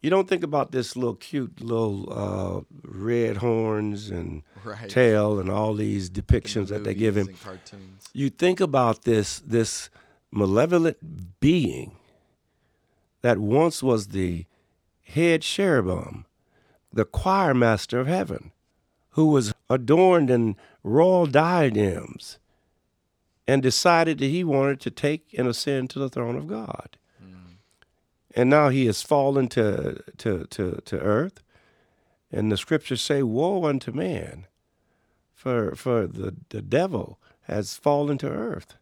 you 0.03 0.09
don't 0.09 0.27
think 0.27 0.43
about 0.43 0.71
this 0.71 0.95
little 0.95 1.15
cute 1.15 1.61
little 1.61 2.11
uh, 2.13 2.61
red 2.83 3.37
horns 3.37 4.09
and 4.11 4.43
Right. 4.65 4.89
tail 4.89 5.39
and 5.39 5.49
all 5.49 5.73
these 5.73 6.09
depictions 6.09 6.67
that 6.69 6.83
they 6.85 6.93
give 6.93 7.17
him. 7.17 7.25
Movies 7.25 7.41
and 7.45 7.59
cartoons. 7.59 8.05
You 8.13 8.29
think 8.29 8.61
about 8.61 9.03
this 9.03 9.39
this 9.39 9.89
malevolent 10.31 10.97
being 11.41 11.97
that 13.21 13.39
once 13.39 13.83
was 13.83 14.07
the 14.09 14.45
head 15.03 15.41
cherubim, 15.41 16.25
the 16.93 17.03
choir 17.05 17.53
master 17.53 17.99
of 17.99 18.07
heaven, 18.07 18.51
who 19.11 19.25
was 19.27 19.53
adorned 19.69 20.29
in 20.29 20.55
royal 20.83 21.25
diadems 21.25 22.39
and 23.47 23.61
decided 23.61 24.19
that 24.19 24.27
he 24.27 24.43
wanted 24.45 24.79
to 24.79 24.91
take 24.91 25.33
and 25.37 25.47
ascend 25.47 25.89
to 25.89 25.99
the 25.99 26.09
throne 26.09 26.37
of 26.37 26.47
God. 26.47 26.97
And 28.35 28.49
now 28.49 28.69
he 28.69 28.85
has 28.87 29.01
fallen 29.01 29.47
to, 29.49 30.03
to, 30.17 30.45
to, 30.45 30.81
to 30.85 30.99
earth. 30.99 31.43
And 32.31 32.51
the 32.51 32.57
scriptures 32.57 33.01
say, 33.01 33.21
Woe 33.21 33.65
unto 33.65 33.91
man, 33.91 34.47
for, 35.33 35.75
for 35.75 36.07
the, 36.07 36.35
the 36.49 36.61
devil 36.61 37.19
has 37.43 37.77
fallen 37.77 38.17
to 38.19 38.29
earth 38.29 38.75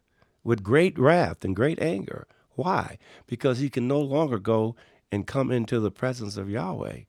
with 0.44 0.62
great 0.62 0.98
wrath 0.98 1.44
and 1.44 1.54
great 1.54 1.80
anger. 1.80 2.26
Why? 2.54 2.98
Because 3.26 3.58
he 3.58 3.70
can 3.70 3.86
no 3.86 4.00
longer 4.00 4.38
go 4.38 4.74
and 5.10 5.26
come 5.26 5.50
into 5.50 5.80
the 5.80 5.90
presence 5.90 6.36
of 6.36 6.50
Yahweh, 6.50 7.00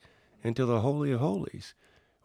into 0.43 0.65
the 0.65 0.81
Holy 0.81 1.11
of 1.11 1.19
Holies, 1.19 1.73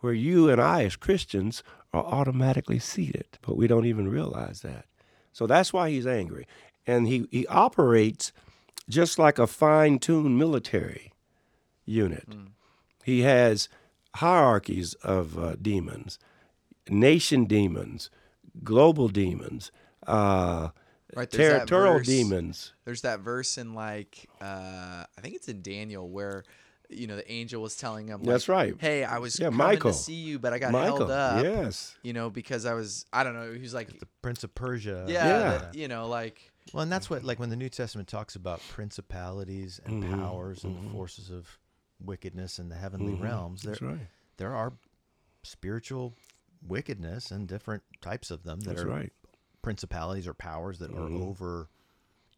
where 0.00 0.12
you 0.12 0.48
and 0.48 0.60
I, 0.60 0.84
as 0.84 0.96
Christians, 0.96 1.62
are 1.92 2.04
automatically 2.04 2.78
seated. 2.78 3.26
But 3.42 3.56
we 3.56 3.66
don't 3.66 3.86
even 3.86 4.08
realize 4.08 4.60
that. 4.62 4.86
So 5.32 5.46
that's 5.46 5.72
why 5.72 5.90
he's 5.90 6.06
angry. 6.06 6.46
And 6.86 7.06
he, 7.06 7.28
he 7.30 7.46
operates 7.46 8.32
just 8.88 9.18
like 9.18 9.38
a 9.38 9.46
fine 9.46 9.98
tuned 9.98 10.38
military 10.38 11.12
unit. 11.84 12.26
He 13.04 13.22
has 13.22 13.68
hierarchies 14.16 14.94
of 14.94 15.38
uh, 15.38 15.56
demons, 15.60 16.18
nation 16.88 17.44
demons, 17.44 18.10
global 18.64 19.08
demons, 19.08 19.70
uh, 20.06 20.68
Right, 21.16 21.30
territorial 21.30 21.98
verse- 21.98 22.06
demons. 22.06 22.72
There's 22.84 23.00
that 23.00 23.20
verse 23.20 23.56
in 23.56 23.72
like 23.74 24.28
uh, 24.42 25.04
I 25.16 25.20
think 25.22 25.36
it's 25.36 25.48
in 25.48 25.62
Daniel 25.62 26.06
where 26.08 26.44
you 26.90 27.06
know 27.06 27.16
the 27.16 27.30
angel 27.32 27.62
was 27.62 27.76
telling 27.76 28.08
him. 28.08 28.22
That's 28.22 28.46
right. 28.46 28.74
Hey, 28.78 29.04
I 29.04 29.18
was 29.18 29.38
Yeah, 29.40 29.46
coming 29.46 29.56
Michael. 29.58 29.92
to 29.92 29.96
see 29.96 30.12
you, 30.14 30.38
but 30.38 30.52
I 30.52 30.58
got 30.58 30.72
Michael, 30.72 30.98
held 30.98 31.10
up. 31.10 31.42
yes. 31.44 31.94
You 32.02 32.12
know 32.12 32.28
because 32.28 32.66
I 32.66 32.74
was 32.74 33.06
I 33.10 33.24
don't 33.24 33.32
know. 33.34 33.52
He 33.54 33.60
was 33.60 33.72
like 33.72 33.88
The 33.98 34.06
Prince 34.20 34.44
of 34.44 34.54
Persia. 34.54 35.06
yeah, 35.08 35.26
Yeah. 35.26 35.58
that- 35.58 35.74
you 35.74 35.88
know 35.88 36.08
like 36.08 36.47
Well, 36.72 36.82
and 36.82 36.92
that's 36.92 37.08
what 37.10 37.20
mm-hmm. 37.20 37.28
like 37.28 37.38
when 37.38 37.50
the 37.50 37.56
New 37.56 37.68
Testament 37.68 38.08
talks 38.08 38.36
about 38.36 38.60
principalities 38.68 39.80
and 39.84 40.02
Mhm, 40.04 40.20
powers 40.20 40.64
and 40.64 40.76
the 40.76 40.80
mm-hmm. 40.80 40.92
forces 40.92 41.30
of 41.30 41.58
wickedness 42.00 42.58
in 42.58 42.68
the 42.68 42.76
heavenly 42.76 43.14
mm-hmm. 43.14 43.24
realms. 43.24 43.62
There, 43.62 43.72
That's 43.72 43.82
right. 43.82 44.06
there 44.36 44.54
are 44.54 44.72
spiritual 45.42 46.14
wickedness 46.66 47.30
and 47.30 47.46
different 47.48 47.82
types 48.00 48.30
of 48.30 48.42
them 48.44 48.60
that 48.60 48.70
That's 48.76 48.82
are 48.82 48.88
right. 48.88 49.12
principalities 49.62 50.26
or 50.26 50.34
powers 50.34 50.78
that 50.80 50.92
are 50.92 51.08
over 51.08 51.68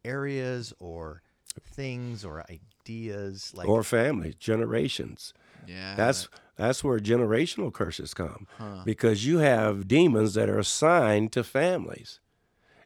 areas 0.05 0.73
or 0.79 1.23
things 1.63 2.25
or 2.25 2.45
ideas 2.51 3.53
like 3.55 3.69
or 3.69 3.83
families, 3.83 4.35
generations. 4.37 5.35
yeah. 5.67 5.95
That's 5.97 6.29
that's 6.57 6.85
where 6.85 6.99
generational 6.99 7.73
curses 7.73 8.13
come, 8.15 8.47
Huh. 8.59 8.83
because 8.85 9.25
you 9.27 9.39
have 9.39 9.89
demons 9.89 10.35
that 10.35 10.49
are 10.51 10.59
assigned 10.59 11.33
to 11.33 11.43
families, 11.43 12.21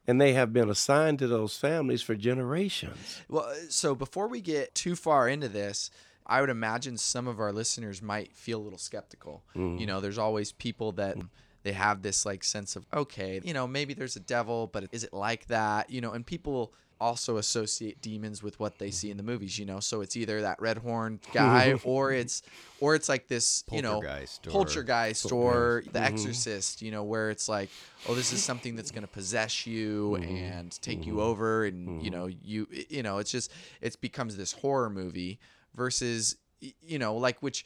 and 0.07 0.21
they 0.21 0.33
have 0.35 0.53
been 0.53 0.69
assigned 0.71 1.19
to 1.21 1.27
those 1.27 1.57
families 1.57 2.03
for 2.03 2.15
generations. 2.15 3.23
Well, 3.29 3.45
uh, 3.45 3.55
so 3.69 3.95
before 3.95 4.29
we 4.29 4.41
get 4.41 4.75
too 4.75 4.97
far 4.97 5.29
into 5.29 5.49
this, 5.49 5.91
I 6.27 6.41
would 6.41 6.51
imagine 6.51 6.97
some 6.97 7.27
of 7.29 7.39
our 7.41 7.53
listeners 7.53 8.01
might 8.01 8.35
feel 8.35 8.61
a 8.61 8.65
little 8.65 8.79
skeptical. 8.79 9.43
You 9.55 9.87
know, 9.87 10.01
there's 10.01 10.19
always 10.19 10.53
people 10.53 10.93
that 10.93 11.17
they 11.63 11.73
have 11.73 12.03
this 12.03 12.25
like 12.25 12.45
sense 12.45 12.77
of 12.77 12.87
okay, 12.93 13.41
you 13.45 13.55
know, 13.55 13.67
maybe 13.67 13.95
there's 13.95 14.17
a 14.17 14.21
devil, 14.21 14.67
but 14.67 14.89
is 14.93 15.05
it 15.05 15.13
like 15.13 15.47
that? 15.49 15.91
You 15.91 16.01
know, 16.01 16.13
and 16.13 16.25
people 16.25 16.73
also 17.01 17.37
associate 17.37 18.01
demons 18.01 18.43
with 18.43 18.59
what 18.61 18.79
they 18.79 18.91
see 18.91 19.11
in 19.11 19.17
the 19.17 19.23
movies, 19.23 19.59
you 19.59 19.65
know. 19.65 19.81
So 19.81 20.01
it's 20.01 20.17
either 20.17 20.43
that 20.43 20.61
red 20.61 20.79
horned 20.79 21.21
guy 21.33 21.75
or 21.85 22.13
it's 22.13 22.43
or 22.81 22.95
it's 22.95 23.09
like 23.09 23.29
this, 23.29 23.65
you 23.71 23.83
know, 23.83 24.01
Poltergeist 24.01 24.47
or- 24.47 24.51
poltergeist 24.51 25.33
or 25.33 25.83
the 25.85 25.99
mm-hmm. 25.99 26.15
exorcist, 26.15 26.83
you 26.83 26.91
know, 26.91 27.03
where 27.03 27.31
it's 27.31 27.49
like, 27.49 27.71
oh, 28.09 28.15
this 28.15 28.33
is 28.33 28.43
something 28.43 28.77
that's 28.77 28.91
going 28.91 29.03
to 29.03 29.09
possess 29.09 29.67
you 29.67 30.17
mm-hmm. 30.21 30.37
and 30.37 30.83
take 30.83 31.07
you 31.07 31.15
mm-hmm. 31.15 31.23
over 31.23 31.65
and 31.65 32.03
you 32.03 32.11
know, 32.11 32.27
you 32.27 32.67
you 32.89 33.03
know, 33.03 33.19
it's 33.19 33.31
just 33.31 33.53
it 33.81 34.01
becomes 34.01 34.37
this 34.37 34.53
horror 34.53 34.91
movie 34.91 35.39
versus 35.75 36.37
you 36.83 36.99
know, 36.99 37.17
like 37.17 37.43
which 37.43 37.65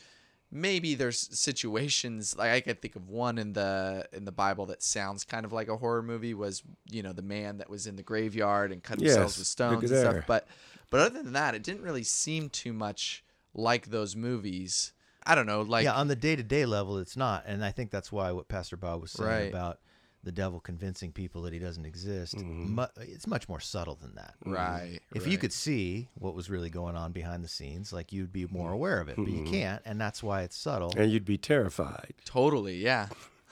maybe 0.51 0.95
there's 0.95 1.29
situations 1.39 2.37
like 2.37 2.51
I 2.51 2.61
could 2.61 2.81
think 2.81 2.97
of 2.97 3.09
one 3.09 3.39
in 3.39 3.53
the 3.53 4.09
in 4.13 4.25
the 4.25 4.33
Bible 4.33 4.67
that 4.67 4.83
sounds 4.83 5.25
kind 5.25 5.45
of 5.45 5.53
like 5.53 5.69
a 5.69 5.77
horror 5.77 6.03
movie 6.03 6.35
was 6.35 6.63
you 6.91 7.03
know 7.03 7.13
the 7.13 7.23
man 7.23 7.59
that 7.59 7.69
was 7.69 7.87
in 7.87 7.97
the 7.97 8.03
graveyard 8.03 8.73
and 8.73 8.83
cut 8.83 8.99
themselves 8.99 9.35
Yes, 9.35 9.39
with 9.39 9.47
stones 9.47 9.91
and 9.91 9.99
stuff 9.99 10.25
but 10.27 10.49
but 10.91 11.01
other 11.01 11.23
than 11.23 11.33
that 11.35 11.55
it 11.55 11.63
didn't 11.63 11.83
really 11.83 12.03
seem 12.03 12.49
too 12.49 12.73
much 12.73 13.23
like 13.55 13.87
those 13.91 14.17
movies 14.17 14.93
I 15.27 15.35
don't 15.35 15.47
know 15.47 15.61
like 15.63 15.85
yeah, 15.85 15.95
on 15.95 16.09
the 16.09 16.17
day 16.17 16.35
to 16.37 16.43
day 16.43 16.65
level, 16.65 16.97
it's 16.97 17.17
not, 17.17 17.45
and 17.47 17.63
I 17.63 17.71
think 17.71 17.91
that's 17.91 18.11
why 18.11 18.33
what 18.33 18.49
Pastor 18.49 18.77
Bob 18.79 19.03
was 19.03 19.11
saying 19.11 19.29
Right. 19.29 19.49
about 19.49 19.79
the 20.25 20.33
devil 20.33 20.61
convincing 20.61 21.13
people 21.13 21.43
that 21.43 21.53
he 21.53 21.59
doesn't 21.59 21.85
exist. 21.85 22.37
Mm-hmm. 22.37 22.75
Mu- 22.75 23.03
it's 23.03 23.27
much 23.27 23.49
more 23.49 23.61
subtle 23.61 23.95
than 23.95 24.15
that. 24.17 24.35
Mm-hmm. 24.45 24.53
right 24.53 25.01
If 25.15 25.27
you 25.27 25.39
could 25.39 25.53
see 25.53 26.09
what 26.15 26.35
was 26.35 26.51
really 26.51 26.71
going 26.71 26.97
on 26.97 27.13
behind 27.13 27.45
the 27.45 27.49
scenes, 27.49 27.93
like 27.93 28.13
you'd 28.13 28.33
be 28.33 28.47
more 28.47 28.67
mm-hmm. 28.67 28.75
aware 28.75 29.01
of 29.01 29.09
it, 29.09 29.17
but 29.17 29.29
you 29.29 29.45
can't, 29.45 29.83
and 29.85 30.01
that's 30.01 30.23
why 30.23 30.43
it's 30.43 30.57
subtle. 30.57 30.93
And 30.97 31.11
you'd 31.11 31.25
be 31.25 31.39
terrified. 31.39 32.15
totally 32.25 32.77
yeah 32.77 33.09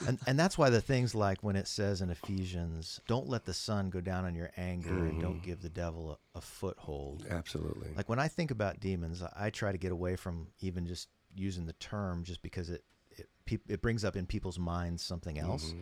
and 0.06 0.18
and 0.26 0.38
that's 0.38 0.58
why 0.58 0.70
the 0.70 0.80
things 0.80 1.14
like 1.14 1.42
when 1.42 1.56
it 1.56 1.66
says 1.66 2.00
in 2.00 2.10
Ephesians, 2.10 3.00
"Don't 3.06 3.28
let 3.28 3.44
the 3.44 3.54
sun 3.54 3.90
go 3.90 4.00
down 4.00 4.24
on 4.24 4.34
your 4.34 4.50
anger, 4.56 5.06
and 5.06 5.20
don't 5.20 5.42
give 5.42 5.62
the 5.62 5.68
devil 5.68 6.18
a, 6.34 6.38
a 6.38 6.40
foothold." 6.40 7.26
Absolutely. 7.30 7.88
Like 7.96 8.08
when 8.08 8.18
I 8.18 8.28
think 8.28 8.50
about 8.50 8.80
demons, 8.80 9.22
I- 9.22 9.32
I 9.46 9.50
try 9.50 9.72
to 9.72 9.78
get 9.78 9.92
away 9.92 10.16
from 10.16 10.48
even 10.60 10.86
just 10.86 11.08
using 11.34 11.66
the 11.66 11.72
term, 11.74 12.24
just 12.24 12.42
because 12.42 12.68
it 12.70 12.84
it, 13.12 13.28
peop 13.46 13.62
it 13.68 13.80
brings 13.80 14.04
up 14.04 14.16
in 14.16 14.26
people's 14.26 14.58
minds 14.58 15.02
something 15.02 15.38
else. 15.38 15.74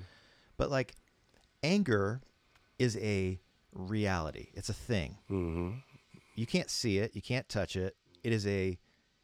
But 0.56 0.70
like 0.70 0.94
anger 1.62 2.20
is 2.78 2.96
a 2.98 3.40
reality; 3.72 4.48
it's 4.54 4.68
a 4.68 4.74
thing. 4.74 5.18
hmm 5.28 5.72
You 6.34 6.46
can't 6.46 6.70
see 6.70 6.98
it, 6.98 7.14
you 7.14 7.22
can't 7.22 7.48
touch 7.48 7.76
it. 7.76 7.96
It 8.22 8.32
is 8.32 8.46
a 8.46 8.78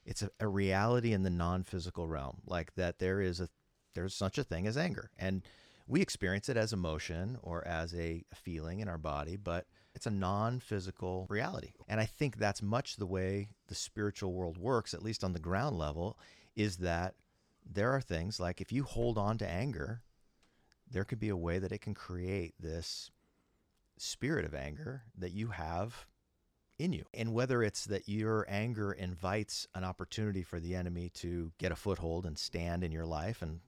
it's 0.04 0.22
a, 0.22 0.30
a 0.40 0.48
reality 0.48 1.12
in 1.12 1.22
the 1.22 1.30
non-physical 1.30 2.08
realm 2.08 2.38
like 2.46 2.74
that 2.74 2.98
there 2.98 3.20
is 3.20 3.40
a 3.40 3.48
there's 3.94 4.14
such 4.14 4.38
a 4.38 4.44
thing 4.44 4.66
as 4.66 4.76
anger. 4.76 5.10
And 5.18 5.42
we 5.86 6.00
experience 6.00 6.48
it 6.48 6.56
as 6.56 6.72
emotion 6.72 7.38
or 7.42 7.66
as 7.66 7.94
a 7.94 8.24
feeling 8.34 8.80
in 8.80 8.88
our 8.88 8.98
body 8.98 9.36
but 9.36 9.66
it's 9.94 10.06
a 10.06 10.10
non-physical 10.10 11.26
reality. 11.28 11.72
And 11.88 12.00
i 12.00 12.06
think 12.06 12.36
that's 12.36 12.62
much 12.62 12.96
the 12.96 13.06
way 13.06 13.50
the 13.68 13.74
spiritual 13.74 14.32
world 14.32 14.56
works 14.58 14.94
at 14.94 15.02
least 15.02 15.24
on 15.24 15.32
the 15.32 15.40
ground 15.40 15.78
level 15.78 16.18
is 16.56 16.76
that 16.78 17.14
there 17.64 17.90
are 17.92 18.00
things 18.00 18.40
like 18.40 18.60
if 18.60 18.72
you 18.72 18.84
hold 18.84 19.18
on 19.18 19.38
to 19.38 19.48
anger 19.48 20.02
there 20.90 21.04
could 21.04 21.20
be 21.20 21.28
a 21.28 21.36
way 21.36 21.58
that 21.58 21.72
it 21.72 21.80
can 21.80 21.94
create 21.94 22.54
this 22.58 23.10
spirit 23.96 24.44
of 24.44 24.54
anger 24.54 25.02
that 25.18 25.32
you 25.32 25.48
have 25.48 26.06
in 26.78 26.92
you. 26.92 27.04
And 27.12 27.32
whether 27.34 27.62
it's 27.62 27.84
that 27.86 28.08
your 28.08 28.46
anger 28.48 28.92
invites 28.92 29.66
an 29.74 29.84
opportunity 29.84 30.42
for 30.42 30.58
the 30.58 30.74
enemy 30.74 31.10
to 31.14 31.52
get 31.58 31.72
a 31.72 31.76
foothold 31.76 32.26
and 32.26 32.38
stand 32.38 32.82
in 32.82 32.92
your 32.92 33.04
life 33.06 33.42
and 33.42 33.60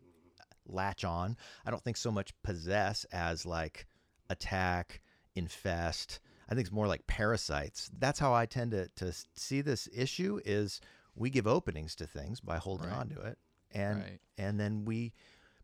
latch 0.66 1.04
on, 1.04 1.36
I 1.66 1.70
don't 1.70 1.82
think 1.82 1.96
so 1.96 2.10
much 2.10 2.32
possess 2.42 3.04
as 3.12 3.44
like 3.44 3.86
attack, 4.30 5.02
infest. 5.34 6.20
I 6.48 6.54
think 6.54 6.66
it's 6.66 6.74
more 6.74 6.86
like 6.86 7.06
parasites. 7.06 7.90
That's 7.98 8.18
how 8.18 8.32
I 8.32 8.46
tend 8.46 8.70
to, 8.72 8.88
to 8.96 9.12
see 9.34 9.60
this 9.60 9.88
issue 9.94 10.40
is 10.44 10.80
we 11.14 11.30
give 11.30 11.46
openings 11.46 11.94
to 11.96 12.06
things 12.06 12.40
by 12.40 12.56
holding 12.58 12.88
Right. 12.88 12.96
on 12.96 13.08
to 13.10 13.20
it. 13.20 13.38
And 13.70 13.98
Right. 14.00 14.20
and 14.38 14.58
then 14.58 14.84
we 14.84 15.12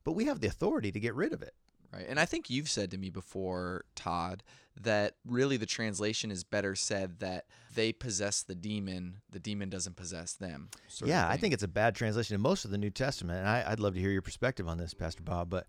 but 0.09 0.15
we 0.15 0.25
have 0.25 0.41
the 0.41 0.47
authority 0.47 0.91
to 0.91 0.99
get 0.99 1.15
rid 1.15 1.35
of 1.35 1.43
it. 1.43 1.53
Right. 1.93 2.07
And 2.09 2.19
I 2.19 2.25
think 2.25 2.49
you've 2.49 2.71
said 2.71 2.91
to 2.93 2.97
me 2.97 3.11
before, 3.11 3.85
Todd, 3.95 4.43
that 4.81 5.17
really 5.27 5.59
the 5.59 5.67
translation 5.67 6.31
is 6.31 6.45
better 6.45 6.75
said 6.75 7.21
that 7.21 7.45
they 7.75 7.93
possess 7.93 8.43
the 8.43 8.55
demon, 8.55 9.19
the 9.31 9.39
demon 9.39 9.69
doesn't 9.69 9.97
possess 9.97 10.33
them. 10.33 10.71
yeah, 11.05 11.29
I 11.29 11.37
think 11.37 11.53
it's 11.53 11.63
a 11.63 11.69
bad 11.69 11.95
translation 11.95 12.35
in 12.35 12.41
most 12.41 12.65
of 12.65 12.71
the 12.71 12.79
New 12.79 12.89
Testament, 12.89 13.41
and 13.41 13.49
I, 13.51 13.65
I'd 13.67 13.81
love 13.81 13.93
to 13.97 14.01
hear 14.01 14.09
your 14.09 14.23
perspective 14.23 14.67
on 14.67 14.79
this, 14.79 14.95
Pastor 14.95 15.23
Bob. 15.23 15.51
But 15.51 15.67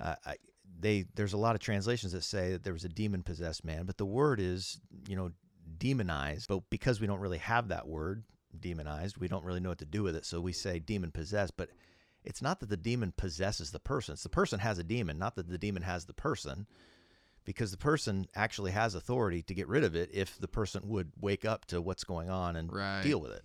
uh, 0.00 0.14
I, 0.24 0.36
they 0.80 1.04
there's 1.14 1.34
a 1.34 1.38
lot 1.38 1.54
of 1.54 1.60
translations 1.60 2.14
that 2.14 2.24
say 2.24 2.52
that 2.52 2.64
there 2.64 2.72
was 2.72 2.86
a 2.86 2.88
demon 2.88 3.22
possessed 3.22 3.66
man, 3.66 3.84
but 3.84 3.98
the 3.98 4.06
word 4.06 4.40
is 4.40 4.80
you 5.06 5.14
know 5.14 5.30
demonized. 5.76 6.48
But 6.48 6.70
because 6.70 7.02
we 7.02 7.06
don't 7.06 7.20
really 7.20 7.36
have 7.36 7.68
that 7.68 7.86
word 7.86 8.24
demonized, 8.58 9.18
we 9.18 9.28
don't 9.28 9.44
really 9.44 9.60
know 9.60 9.68
what 9.68 9.78
to 9.80 9.84
do 9.84 10.02
with 10.02 10.16
it, 10.16 10.24
so 10.24 10.40
we 10.40 10.54
say 10.54 10.78
demon 10.78 11.10
possessed. 11.10 11.54
But 11.58 11.68
it's 12.24 12.42
not 12.42 12.60
that 12.60 12.68
the 12.68 12.76
demon 12.76 13.12
possesses 13.16 13.70
the 13.70 13.78
person; 13.80 14.14
it's 14.14 14.22
the 14.22 14.28
person 14.28 14.60
has 14.60 14.78
a 14.78 14.84
demon, 14.84 15.18
not 15.18 15.34
that 15.36 15.48
the 15.48 15.58
demon 15.58 15.82
has 15.82 16.06
the 16.06 16.14
person. 16.14 16.66
Because 17.44 17.70
the 17.70 17.76
person 17.76 18.26
actually 18.34 18.70
has 18.70 18.94
authority 18.94 19.42
to 19.42 19.52
get 19.54 19.68
rid 19.68 19.84
of 19.84 19.94
it 19.94 20.08
if 20.14 20.38
the 20.38 20.48
person 20.48 20.88
would 20.88 21.12
wake 21.20 21.44
up 21.44 21.66
to 21.66 21.82
what's 21.82 22.02
going 22.02 22.30
on 22.30 22.56
and 22.56 22.72
Right. 22.72 23.02
deal 23.02 23.20
with 23.20 23.32
it. 23.32 23.42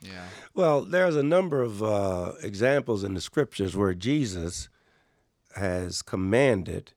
Yeah. 0.00 0.26
Well, 0.54 0.80
there's 0.82 1.14
a 1.14 1.22
number 1.22 1.60
of 1.60 1.82
uh, 1.82 2.32
examples 2.42 3.04
in 3.04 3.12
the 3.12 3.20
scriptures 3.20 3.76
where 3.76 3.92
Jesus 3.92 4.70
has 5.56 6.00
commanded 6.00 6.94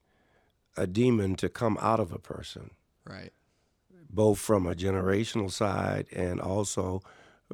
a 0.78 0.88
demon 0.88 1.36
to 1.36 1.50
come 1.50 1.78
out 1.82 2.00
of 2.00 2.14
a 2.14 2.18
person, 2.20 2.72
Right. 3.06 3.34
both 4.10 4.40
from 4.40 4.66
a 4.66 4.74
generational 4.74 5.52
side 5.52 6.08
and 6.14 6.40
also 6.40 7.02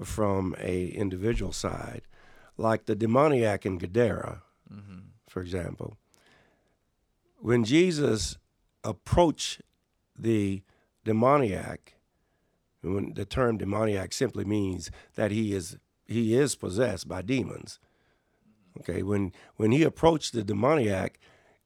from 0.03 0.55
a 0.59 0.85
individual 0.89 1.51
side, 1.51 2.03
like 2.57 2.85
the 2.85 2.95
demoniac 2.95 3.65
in 3.65 3.77
Gadara, 3.77 4.41
mm-hmm. 4.71 4.99
for 5.27 5.41
example. 5.41 5.97
When 7.39 7.63
Jesus 7.63 8.37
approached 8.83 9.61
the 10.17 10.63
demoniac, 11.03 11.95
when 12.81 13.13
the 13.13 13.25
term 13.25 13.57
demoniac 13.57 14.13
simply 14.13 14.45
means 14.45 14.91
that 15.15 15.31
he 15.31 15.53
is 15.53 15.77
he 16.05 16.35
is 16.35 16.55
possessed 16.55 17.07
by 17.07 17.21
demons. 17.21 17.79
Okay, 18.79 19.03
when 19.03 19.31
when 19.55 19.71
he 19.71 19.83
approached 19.83 20.33
the 20.33 20.43
demoniac, 20.43 21.19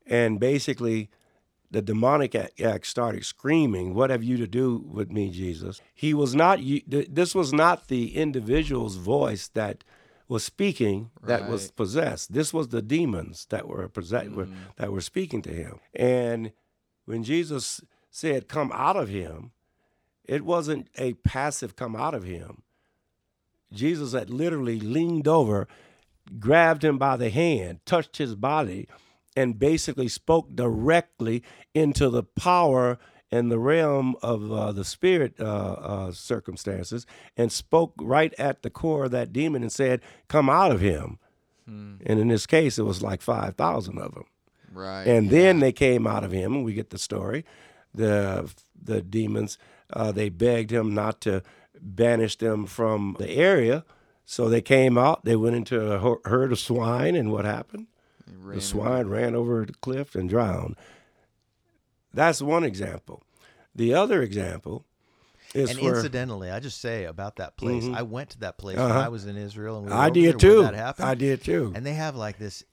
and 0.05 0.39
basically 0.39 1.09
the 1.69 1.81
demoniac 1.81 2.85
started 2.85 3.25
screaming, 3.25 3.93
"What 3.93 4.09
have 4.09 4.23
you 4.23 4.37
to 4.37 4.47
do 4.47 4.83
with 4.87 5.11
me, 5.11 5.29
Jesus?" 5.29 5.81
He 5.93 6.13
was 6.13 6.35
not. 6.35 6.59
This 6.87 7.35
was 7.35 7.53
not 7.53 7.87
the 7.87 8.15
individual's 8.15 8.95
voice 8.95 9.47
that 9.49 9.83
was 10.27 10.43
speaking 10.43 11.11
that 11.23 11.49
was 11.49 11.71
possessed. 11.71 12.33
This 12.33 12.53
was 12.53 12.69
the 12.69 12.81
demons 12.81 13.45
that 13.49 13.67
were 13.67 13.87
possessed 13.87 14.31
were, 14.31 14.45
mm. 14.45 14.55
that 14.75 14.91
were 14.91 15.01
speaking 15.01 15.41
to 15.43 15.49
him. 15.49 15.79
And 15.93 16.51
when 17.05 17.23
Jesus 17.23 17.81
said, 18.09 18.47
"Come 18.47 18.71
out 18.73 18.97
of 18.97 19.09
him," 19.09 19.51
it 20.25 20.43
wasn't 20.43 20.89
a 20.97 21.13
passive 21.13 21.75
come 21.75 21.95
out 21.95 22.13
of 22.13 22.23
him. 22.23 22.63
Jesus 23.71 24.13
had 24.13 24.29
literally 24.29 24.79
leaned 24.79 25.27
over, 25.27 25.67
grabbed 26.39 26.83
him 26.83 26.97
by 26.97 27.17
the 27.17 27.29
hand, 27.29 27.79
touched 27.85 28.17
his 28.17 28.35
body, 28.35 28.87
and 29.35 29.59
basically 29.59 30.07
spoke 30.07 30.55
directly 30.55 31.43
into 31.73 32.09
the 32.09 32.23
power 32.23 32.97
and 33.31 33.51
the 33.51 33.59
realm 33.59 34.15
of 34.21 34.51
uh, 34.51 34.71
the 34.71 34.85
spirit 34.85 35.33
uh, 35.39 35.43
uh, 35.43 36.11
circumstances 36.11 37.05
and 37.35 37.51
spoke 37.51 37.93
right 37.99 38.33
at 38.37 38.61
the 38.61 38.69
core 38.69 39.05
of 39.05 39.11
that 39.11 39.33
demon 39.33 39.61
and 39.61 39.71
said, 39.71 40.01
Come 40.27 40.49
out 40.49 40.71
of 40.71 40.81
him. 40.81 41.19
And 42.05 42.17
in 42.19 42.29
this 42.29 42.45
case, 42.45 42.79
it 42.79 42.83
was 42.83 43.01
like 43.01 43.21
5,000 43.21 43.97
of 43.97 44.13
them. 44.13 44.23
Right. 44.71 45.05
And 45.05 45.29
then 45.29 45.59
they 45.59 45.73
came 45.73 46.07
out 46.07 46.23
of 46.23 46.31
him, 46.31 46.53
and 46.53 46.63
we 46.63 46.73
get 46.73 46.91
the 46.91 46.97
story. 46.97 47.43
The 47.93 48.49
the 48.81 49.01
demons 49.01 49.57
uh, 49.91 50.11
they 50.11 50.29
begged 50.29 50.71
him 50.71 50.93
not 50.93 51.19
to 51.21 51.41
banish 51.81 52.37
them 52.37 52.65
from 52.65 53.15
the 53.19 53.29
area, 53.29 53.83
so 54.25 54.49
they 54.49 54.61
came 54.61 54.97
out. 54.97 55.25
They 55.25 55.35
went 55.35 55.55
into 55.55 55.93
a 55.93 56.17
herd 56.27 56.51
of 56.51 56.59
swine, 56.59 57.15
and 57.15 57.31
what 57.31 57.45
happened? 57.45 57.87
the 58.55 58.61
swine 58.61 59.07
ran 59.07 59.35
over 59.35 59.65
the 59.65 59.73
cliff 59.73 60.15
and 60.15 60.29
drowned. 60.29 60.75
That's 62.17 62.41
one 62.41 62.63
example. 62.63 63.21
The 63.75 63.93
other 63.93 64.23
example 64.23 64.85
is 65.53 65.69
And 65.69 65.77
for 65.79 65.95
incidentally, 65.95 66.49
I 66.49 66.59
just 66.59 66.81
say 66.81 67.03
about 67.05 67.35
that 67.35 67.55
place. 67.57 67.83
Mhm. 67.83 67.95
I 67.95 68.01
went 68.01 68.31
to 68.31 68.39
that 68.39 68.57
place 68.57 68.75
Uh-huh. 68.79 68.87
when 68.89 68.97
I 68.97 69.09
was 69.09 69.27
in 69.27 69.37
Israel, 69.37 69.77
and 69.77 69.85
we 69.85 69.91
I 69.91 70.09
did 70.09 70.39
too. 70.39 70.63
That 70.63 70.73
happened. 70.73 71.07
I 71.07 71.13
did 71.13 71.43
too. 71.43 71.71
And 71.75 71.85
they 71.85 71.93
have 71.93 72.15
like 72.15 72.39
this, 72.39 72.63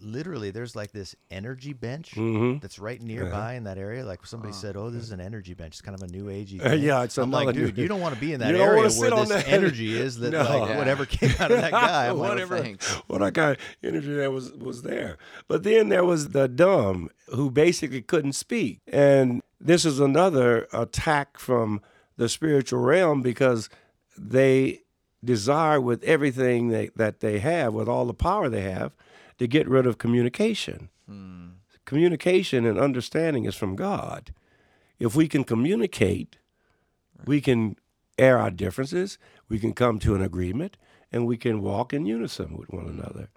literally, 0.00 0.50
there's 0.50 0.76
like 0.76 0.92
this 0.92 1.14
energy 1.30 1.72
bench 1.72 2.12
Mhm. 2.14 2.60
that's 2.60 2.78
right 2.78 3.00
nearby 3.00 3.54
in 3.54 3.64
that 3.64 3.78
area. 3.78 4.04
Like 4.04 4.24
somebody 4.26 4.52
said, 4.52 4.76
"Oh, 4.76 4.90
this 4.90 5.02
is 5.02 5.10
an 5.10 5.20
energy 5.20 5.54
bench. 5.54 5.74
It's 5.74 5.80
kind 5.80 5.94
of 6.00 6.08
a 6.08 6.12
new 6.12 6.26
agey." 6.26 6.64
Uh, 6.64 6.74
yeah, 6.74 7.02
it's 7.02 7.18
I'm 7.18 7.30
like, 7.30 7.54
dude, 7.54 7.76
you 7.76 7.88
don't 7.88 8.00
want 8.00 8.14
to 8.14 8.20
be 8.20 8.32
in 8.32 8.40
that 8.40 8.50
You 8.52 8.58
don't 8.58 8.68
area 8.68 8.80
where 8.82 8.90
sit 8.90 9.12
on 9.12 9.28
this 9.28 9.44
that- 9.44 9.48
energy 9.48 9.96
is. 9.98 10.18
That 10.18 10.30
No. 10.30 10.38
like 10.42 10.68
Yeah. 10.70 10.78
whatever 10.78 11.04
came 11.06 11.30
out 11.38 11.50
of 11.50 11.60
that 11.60 11.70
guy, 11.72 12.12
Whatever. 12.12 12.64
What 13.06 13.22
I 13.22 13.30
got 13.30 13.58
energy 13.82 14.12
that 14.14 14.32
was 14.32 14.52
was 14.52 14.82
there. 14.82 15.18
But 15.48 15.62
then 15.62 15.88
there 15.88 16.04
was 16.04 16.28
the 16.30 16.48
dumb 16.48 17.10
who 17.34 17.50
basically 17.50 18.02
couldn't 18.02 18.32
speak. 18.34 18.80
And 18.86 19.42
this 19.60 19.84
is 19.84 19.98
another 20.00 20.66
attack 20.72 21.38
from 21.38 21.80
the 22.16 22.28
spiritual 22.28 22.80
realm 22.80 23.22
because 23.22 23.68
they 24.16 24.80
desire 25.24 25.80
with 25.80 26.02
everything 26.04 26.68
they, 26.68 26.90
that 26.96 27.20
they 27.20 27.38
have, 27.40 27.74
with 27.74 27.88
all 27.88 28.06
the 28.06 28.14
power 28.14 28.48
they 28.48 28.62
have, 28.62 28.92
to 29.38 29.46
get 29.46 29.68
rid 29.68 29.86
of 29.86 29.98
communication. 29.98 30.90
Communication 31.84 32.66
and 32.66 32.78
understanding 32.78 33.44
is 33.44 33.54
from 33.54 33.74
God. 33.76 34.34
If 34.98 35.14
we 35.16 35.26
can 35.28 35.44
communicate, 35.44 36.36
we 37.24 37.40
can 37.40 37.76
air 38.18 38.38
our 38.38 38.50
differences, 38.50 39.16
we 39.48 39.58
can 39.58 39.72
come 39.72 39.98
to 40.00 40.14
an 40.14 40.22
agreement, 40.22 40.76
and 41.10 41.26
we 41.26 41.36
can 41.36 41.62
walk 41.62 41.94
in 41.94 42.04
unison 42.04 42.56
with 42.56 42.68
one 42.70 42.86
another. 42.86 43.28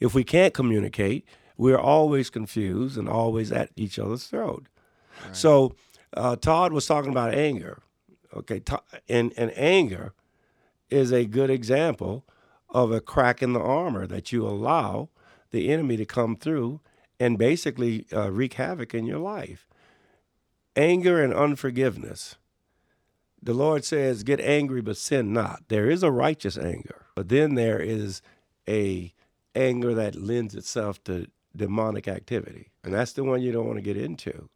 If 0.00 0.14
we 0.14 0.24
can't 0.24 0.54
communicate, 0.54 1.26
we're 1.56 1.78
always 1.78 2.30
confused 2.30 2.96
and 2.96 3.08
always 3.08 3.50
at 3.52 3.70
each 3.76 3.98
other's 3.98 4.26
throat. 4.26 4.66
So, 5.32 5.74
uh, 6.14 6.36
Todd 6.36 6.72
was 6.72 6.86
talking 6.86 7.10
about 7.10 7.34
anger. 7.34 7.82
Okay, 8.32 8.62
and, 9.08 9.32
and 9.36 9.52
anger 9.56 10.14
is 10.88 11.12
a 11.12 11.24
good 11.24 11.50
example 11.50 12.24
of 12.70 12.92
a 12.92 13.00
crack 13.00 13.42
in 13.42 13.52
the 13.52 13.60
armor 13.60 14.06
that 14.06 14.30
you 14.30 14.46
allow 14.46 15.08
the 15.50 15.68
enemy 15.70 15.96
to 15.96 16.04
come 16.04 16.36
through 16.36 16.80
and 17.20 17.38
basically 17.38 18.06
uh, 18.12 18.30
wreak 18.30 18.54
havoc 18.54 18.94
in 18.94 19.06
your 19.06 19.18
life. 19.18 19.68
Anger 20.76 21.22
and 21.22 21.34
unforgiveness. 21.34 22.36
The 23.42 23.54
Lord 23.54 23.84
says, 23.84 24.22
"Get 24.22 24.40
angry, 24.40 24.80
but 24.80 24.96
sin 24.96 25.32
not." 25.32 25.64
There 25.68 25.90
is 25.90 26.02
a 26.02 26.10
righteous 26.10 26.58
anger, 26.58 27.06
but 27.14 27.28
then 27.28 27.54
there 27.54 27.80
is 27.80 28.20
a 28.68 29.12
anger 29.54 29.94
that 29.94 30.14
lends 30.14 30.54
itself 30.54 31.02
to 31.04 31.26
demonic 31.54 32.06
activity, 32.06 32.70
and 32.84 32.94
that's 32.94 33.12
the 33.12 33.24
one 33.24 33.42
you 33.42 33.52
don't 33.52 33.66
want 33.66 33.78
to 33.78 33.82
get 33.82 33.96
into. 33.96 34.48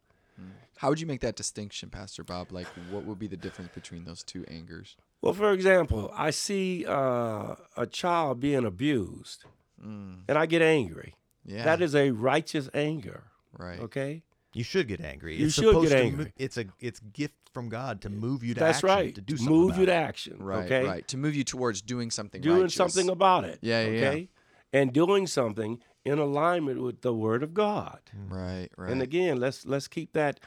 How 0.77 0.89
would 0.89 0.99
you 0.99 1.07
make 1.07 1.21
that 1.21 1.37
distinction, 1.37 1.89
Pastor 1.89 2.25
Bob? 2.25 2.51
Like, 2.51 2.67
what 2.89 3.05
would 3.05 3.17
be 3.17 3.27
the 3.27 3.37
difference 3.37 3.71
between 3.73 4.03
those 4.03 4.21
two 4.21 4.43
angers? 4.49 4.97
Well, 5.21 5.33
for 5.33 5.53
example, 5.53 6.11
I 6.13 6.31
see 6.31 6.85
uh, 6.85 7.55
a 7.77 7.87
child 7.89 8.41
being 8.41 8.65
abused, 8.65 9.45
Mm. 9.83 10.21
and 10.27 10.37
I 10.37 10.45
get 10.45 10.61
angry. 10.61 11.15
Yeah. 11.45 11.63
That 11.65 11.81
is 11.81 11.93
a 11.95 12.11
righteous 12.11 12.69
anger. 12.73 13.23
right. 13.57 13.79
Okay. 13.79 14.23
You 14.53 14.63
should 14.63 14.87
get 14.87 15.01
angry. 15.01 15.35
You 15.35 15.47
it's 15.47 15.55
should 15.55 15.65
supposed 15.65 15.89
get 15.89 15.97
to 15.97 16.03
angry. 16.03 16.25
mo- 16.25 16.31
it's 16.37 16.57
a 16.57 16.65
it's 16.79 16.99
gift 16.99 17.33
from 17.53 17.69
God 17.69 18.01
to 18.01 18.09
move 18.09 18.43
you 18.43 18.53
to 18.53 18.59
That's 18.59 18.77
action, 18.77 18.89
right. 18.89 19.15
To 19.15 19.21
do 19.21 19.35
something 19.37 19.53
Move 19.55 19.69
about 19.71 19.79
you 19.79 19.85
to 19.87 19.91
it. 19.91 19.95
action. 19.95 20.37
Right. 20.39 20.65
okay. 20.65 20.83
Right. 20.85 21.07
To 21.07 21.17
move 21.17 21.35
you 21.35 21.43
towards 21.43 21.81
doing 21.81 22.11
something. 22.11 22.39
Doing 22.41 22.61
righteous. 22.61 22.75
something 22.75 23.09
about 23.09 23.45
it. 23.45 23.59
Yeah, 23.61 23.83
yeah, 23.87 24.11
yeah. 24.13 24.23
And 24.71 24.93
doing 24.93 25.25
something 25.27 25.81
in 26.05 26.19
alignment 26.19 26.81
with 26.81 27.01
the 27.01 27.13
Word 27.13 27.41
of 27.43 27.53
God. 27.55 27.99
Right. 28.27 28.69
Right. 28.77 28.91
And 28.91 29.01
again, 29.01 29.37
let's 29.39 29.65
let's 29.65 29.87
keep 29.87 30.13
that 30.13 30.39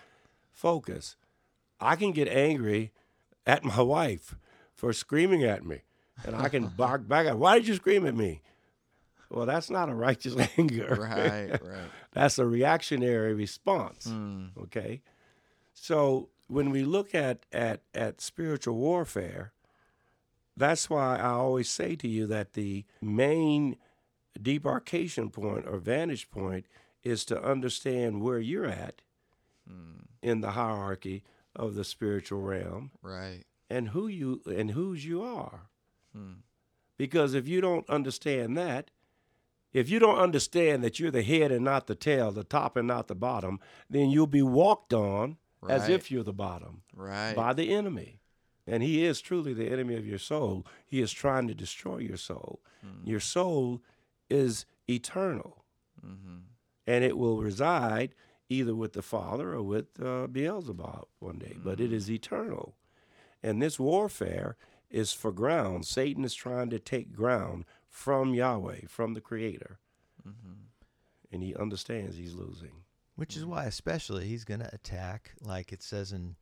focus. 0.52 1.16
I 1.80 1.96
can 1.96 2.12
get 2.12 2.28
angry 2.28 2.92
at 3.46 3.64
my 3.64 3.82
wife 3.82 4.36
for 4.74 4.92
screaming 4.92 5.44
at 5.44 5.64
me, 5.64 5.82
and 6.24 6.34
I 6.36 6.48
can 6.48 6.68
bark 6.68 7.06
back 7.08 7.26
at, 7.26 7.38
"Why 7.38 7.58
did 7.58 7.68
you 7.68 7.74
scream 7.74 8.06
at 8.06 8.14
me?" 8.16 8.40
Well, 9.30 9.46
that's 9.46 9.70
not 9.70 9.88
a 9.88 9.94
righteous 9.94 10.36
anger. 10.58 10.96
right. 11.00 11.50
Right. 11.62 11.90
That's 12.12 12.38
a 12.38 12.46
reactionary 12.46 13.34
response. 13.34 14.06
Mm. 14.06 14.50
Okay. 14.64 15.02
So 15.74 16.28
when 16.48 16.70
we 16.70 16.84
look 16.84 17.14
at, 17.14 17.44
at, 17.52 17.82
at 17.94 18.20
spiritual 18.20 18.76
warfare, 18.76 19.52
that's 20.56 20.88
why 20.88 21.18
I 21.18 21.30
always 21.30 21.68
say 21.68 21.96
to 21.96 22.08
you 22.08 22.26
that 22.28 22.54
the 22.54 22.84
main 23.02 23.76
debarkation 24.40 25.30
point 25.32 25.66
or 25.66 25.78
vantage 25.78 26.30
point 26.30 26.66
is 27.02 27.24
to 27.26 27.42
understand 27.42 28.22
where 28.22 28.38
you're 28.38 28.66
at 28.66 29.02
in 30.22 30.40
the 30.40 30.52
hierarchy 30.52 31.22
of 31.54 31.74
the 31.74 31.84
spiritual 31.84 32.40
realm 32.40 32.90
Right. 33.02 33.44
and 33.70 33.88
who 33.88 34.06
you 34.08 34.40
and 34.46 34.70
whose 34.72 35.04
you 35.04 35.22
are. 35.22 35.68
Hmm. 36.14 36.32
Because 36.96 37.34
if 37.34 37.46
you 37.46 37.60
don't 37.60 37.88
understand 37.88 38.56
that, 38.56 38.90
if 39.76 39.88
you 39.90 39.98
don't 39.98 40.18
understand 40.18 40.82
that 40.82 40.98
you're 40.98 41.10
the 41.10 41.22
head 41.22 41.52
and 41.52 41.64
not 41.64 41.86
the 41.86 41.94
tail, 41.94 42.30
the 42.32 42.44
top 42.44 42.76
and 42.76 42.86
not 42.88 43.08
the 43.08 43.14
bottom, 43.14 43.60
then 43.90 44.10
you'll 44.10 44.26
be 44.26 44.42
walked 44.42 44.92
on 44.92 45.36
as 45.68 45.88
if 45.88 46.10
you're 46.10 46.22
the 46.22 46.32
bottom 46.32 46.82
Right. 46.94 47.34
by 47.34 47.52
the 47.52 47.74
enemy. 47.74 48.20
And 48.66 48.82
he 48.82 49.04
is 49.04 49.20
truly 49.20 49.52
the 49.52 49.68
enemy 49.68 49.94
of 49.96 50.06
your 50.06 50.18
soul. 50.18 50.66
He 50.86 51.00
is 51.00 51.12
trying 51.12 51.46
to 51.48 51.54
destroy 51.54 51.98
your 51.98 52.16
soul. 52.16 52.60
Hmm. 52.82 53.08
Your 53.08 53.20
soul 53.20 53.82
is 54.30 54.66
eternal, 54.88 55.64
Mm-hmm. 56.04 56.36
and 56.86 57.04
it 57.04 57.16
will 57.16 57.38
reside 57.42 58.14
either 58.48 58.74
with 58.74 58.92
the 58.92 59.02
Father 59.02 59.52
or 59.54 59.62
with 59.62 60.00
uh, 60.00 60.26
Beelzebub 60.28 61.06
one 61.18 61.38
day, 61.38 61.56
but 61.62 61.78
Hmm. 61.78 61.84
it 61.86 61.92
is 61.92 62.10
eternal. 62.10 62.76
And 63.42 63.60
this 63.60 63.78
warfare 63.80 64.56
is 64.90 65.12
for 65.12 65.32
ground. 65.32 65.84
Satan 65.86 66.24
is 66.24 66.34
trying 66.34 66.70
to 66.70 66.78
take 66.78 67.12
ground 67.12 67.64
from 67.96 68.34
Yahweh, 68.34 68.80
from 68.88 69.14
the 69.14 69.22
Creator. 69.22 69.78
Mm-hmm. 70.28 70.52
And 71.32 71.42
he 71.42 71.54
understands 71.56 72.14
he's 72.16 72.34
losing. 72.34 72.72
Which 73.16 73.36
is 73.36 73.46
why, 73.46 73.64
especially, 73.64 74.26
he's 74.26 74.44
going 74.44 74.60
to 74.60 74.68
attack, 74.74 75.32
like 75.40 75.72
it 75.72 75.82
says 75.82 76.12
in, 76.12 76.36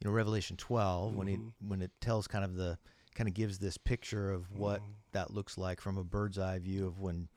you 0.00 0.04
know, 0.04 0.10
Revelation 0.10 0.56
12, 0.58 1.14
when 1.16 1.26
he 1.26 1.36
Mm-hmm. 1.36 1.68
when 1.68 1.80
it 1.80 1.90
tells 2.02 2.26
kind 2.28 2.44
of 2.44 2.54
the 2.54 2.78
kind 3.14 3.28
of 3.28 3.34
gives 3.34 3.58
this 3.58 3.78
picture 3.78 4.30
of 4.30 4.50
what 4.50 4.80
Mm-hmm. 4.82 4.92
that 5.12 5.30
looks 5.32 5.56
like 5.56 5.80
from 5.80 5.96
a 5.96 6.04
bird's 6.04 6.38
eye 6.38 6.58
view 6.58 6.86
of 6.86 7.00
when, 7.00 7.28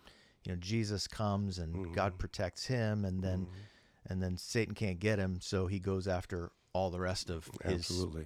you 0.43 0.51
know, 0.51 0.57
Jesus 0.59 1.07
comes 1.07 1.57
and 1.57 1.73
Mm-hmm. 1.73 1.93
God 1.93 2.17
protects 2.19 2.65
him, 2.65 3.05
and 3.05 3.23
then 3.23 3.47
and 4.09 4.21
then 4.21 4.35
Satan 4.37 4.73
can't 4.75 4.99
get 4.99 5.19
him, 5.19 5.39
so 5.41 5.67
he 5.67 5.79
goes 5.79 6.05
after 6.07 6.51
all 6.73 6.89
the 6.91 6.99
rest 6.99 7.29
of 7.29 7.49
his 7.63 7.73
Absolutely. 7.89 8.25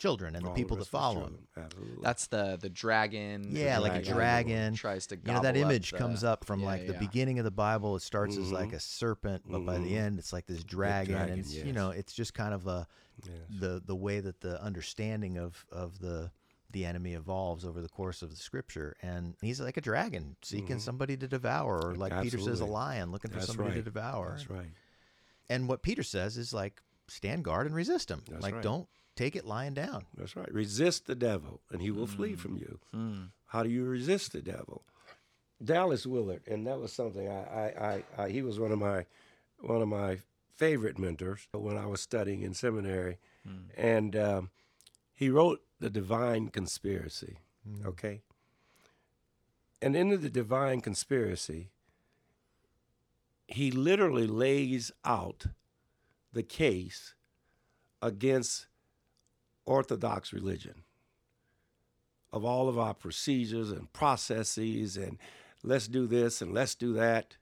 Children 0.00 0.34
and 0.34 0.44
the 0.44 0.48
All 0.48 0.54
people 0.56 0.76
that 0.76 0.80
rest 0.80 0.94
of 0.94 0.98
his 0.98 1.00
follow 1.00 1.20
children. 1.20 1.46
him. 1.56 1.64
Absolutely. 1.64 2.02
That's 2.02 2.26
the 2.26 2.58
the 2.60 2.68
dragon. 2.70 3.54
the 3.54 3.60
Yeah, 3.60 3.78
like 3.78 3.92
a 3.92 4.02
dragon 4.02 4.14
dragon. 4.16 4.74
tries 4.74 5.06
to. 5.08 5.16
You 5.16 5.22
know 5.26 5.34
that 5.42 5.54
gobble 5.54 5.64
up 5.66 5.70
image 5.72 5.90
the- 5.92 5.98
comes 5.98 6.24
up 6.24 6.44
from 6.44 6.60
Yeah, 6.60 6.66
like 6.66 6.86
the 6.86 6.94
yeah. 6.94 6.98
beginning 6.98 7.38
of 7.38 7.44
the 7.44 7.50
Bible. 7.50 7.94
It 7.96 8.02
starts 8.02 8.36
as 8.36 8.50
like 8.50 8.72
a 8.72 8.80
serpent, 8.80 9.44
but 9.46 9.60
by 9.64 9.78
the 9.78 9.92
Mhm. 9.92 9.96
end, 10.00 10.18
it's 10.18 10.32
like 10.32 10.46
this 10.46 10.64
dragon, 10.64 11.14
dragon, 11.14 11.32
and 11.34 11.40
it's, 11.40 11.54
you 11.54 11.72
know, 11.72 11.90
it's 11.90 12.12
just 12.12 12.34
kind 12.34 12.52
of 12.54 12.66
a 12.66 12.86
Yes. 13.24 13.34
the 13.60 13.82
the 13.84 13.94
way 13.94 14.20
that 14.20 14.40
the 14.40 14.60
understanding 14.62 15.36
of 15.36 15.66
of 15.70 15.98
the 15.98 16.30
the 16.70 16.84
enemy 16.86 17.14
evolves 17.14 17.64
over 17.66 17.80
the 17.82 17.88
course 17.88 18.22
of 18.22 18.30
the 18.30 18.36
scripture 18.36 18.96
and 19.02 19.34
he's 19.42 19.60
like 19.60 19.76
a 19.76 19.80
dragon 19.80 20.36
seeking 20.40 20.78
somebody 20.78 21.16
to 21.16 21.26
devour 21.28 21.80
or 21.84 21.94
like 21.96 22.12
peter 22.22 22.38
says 22.38 22.60
a 22.60 22.62
Mm-hmm. 22.64 22.72
Lion 22.72 23.10
looking 23.12 23.30
for 23.32 23.38
That's 23.40 23.48
somebody 23.48 23.74
to 23.74 23.82
devour 23.82 24.30
That's 24.36 24.48
right. 24.48 24.70
and 25.50 25.68
what 25.68 25.82
peter 25.82 26.02
says 26.04 26.38
is 26.38 26.54
like 26.54 26.80
stand 27.08 27.44
guard 27.44 27.66
and 27.66 27.74
resist 27.74 28.08
him 28.10 28.22
That's 28.28 28.42
like 28.42 28.54
right. 28.54 28.62
don't 28.62 28.88
take 29.16 29.36
it 29.36 29.44
lying 29.44 29.74
down 29.74 30.06
That's 30.16 30.36
right. 30.36 30.52
Resist 30.52 31.06
the 31.06 31.14
devil, 31.14 31.60
and 31.70 31.82
he 31.82 31.90
will 31.90 32.06
flee 32.06 32.34
from 32.34 32.56
mm. 32.56 32.60
you. 32.60 32.78
Hmm. 32.92 33.22
How 33.46 33.62
do 33.62 33.68
you 33.68 33.84
resist 33.84 34.32
the 34.32 34.40
devil? 34.40 34.84
Dallas 35.62 36.06
Willard, 36.06 36.42
and 36.46 36.66
that 36.66 36.78
was 36.78 36.92
something 36.92 37.28
I, 37.28 38.02
I, 38.16 38.24
I, 38.24 38.28
he 38.30 38.42
was 38.42 38.58
one 38.58 38.72
of 38.72 38.78
my 38.78 39.04
one 39.60 39.82
of 39.82 39.88
my 39.88 40.18
favorite 40.54 40.98
mentors 40.98 41.46
when 41.52 41.76
I 41.76 41.86
was 41.86 42.00
studying 42.00 42.42
in 42.42 42.54
seminary, 42.54 43.18
hmm. 43.46 43.70
and 43.76 44.16
um, 44.16 44.50
he 45.12 45.28
wrote 45.28 45.60
the 45.78 45.90
Divine 45.90 46.48
Conspiracy. 46.48 47.38
Hmm. 47.68 47.86
Okay, 47.88 48.22
and 49.82 49.94
in 49.94 50.08
the 50.08 50.30
Divine 50.30 50.80
Conspiracy, 50.80 51.68
he 53.46 53.70
literally 53.70 54.26
lays 54.26 54.92
out 55.04 55.46
the 56.32 56.42
case 56.42 57.14
against 58.00 58.66
Orthodox 59.70 60.32
religion 60.32 60.82
of 62.32 62.44
all 62.44 62.68
of 62.68 62.76
our 62.76 62.92
procedures 62.92 63.70
and 63.70 63.92
processes 63.92 64.96
and 64.96 65.16
let's 65.62 65.86
do 65.86 66.08
this 66.08 66.42
and 66.42 66.52
let's 66.52 66.74
do 66.74 66.92
that 66.94 67.36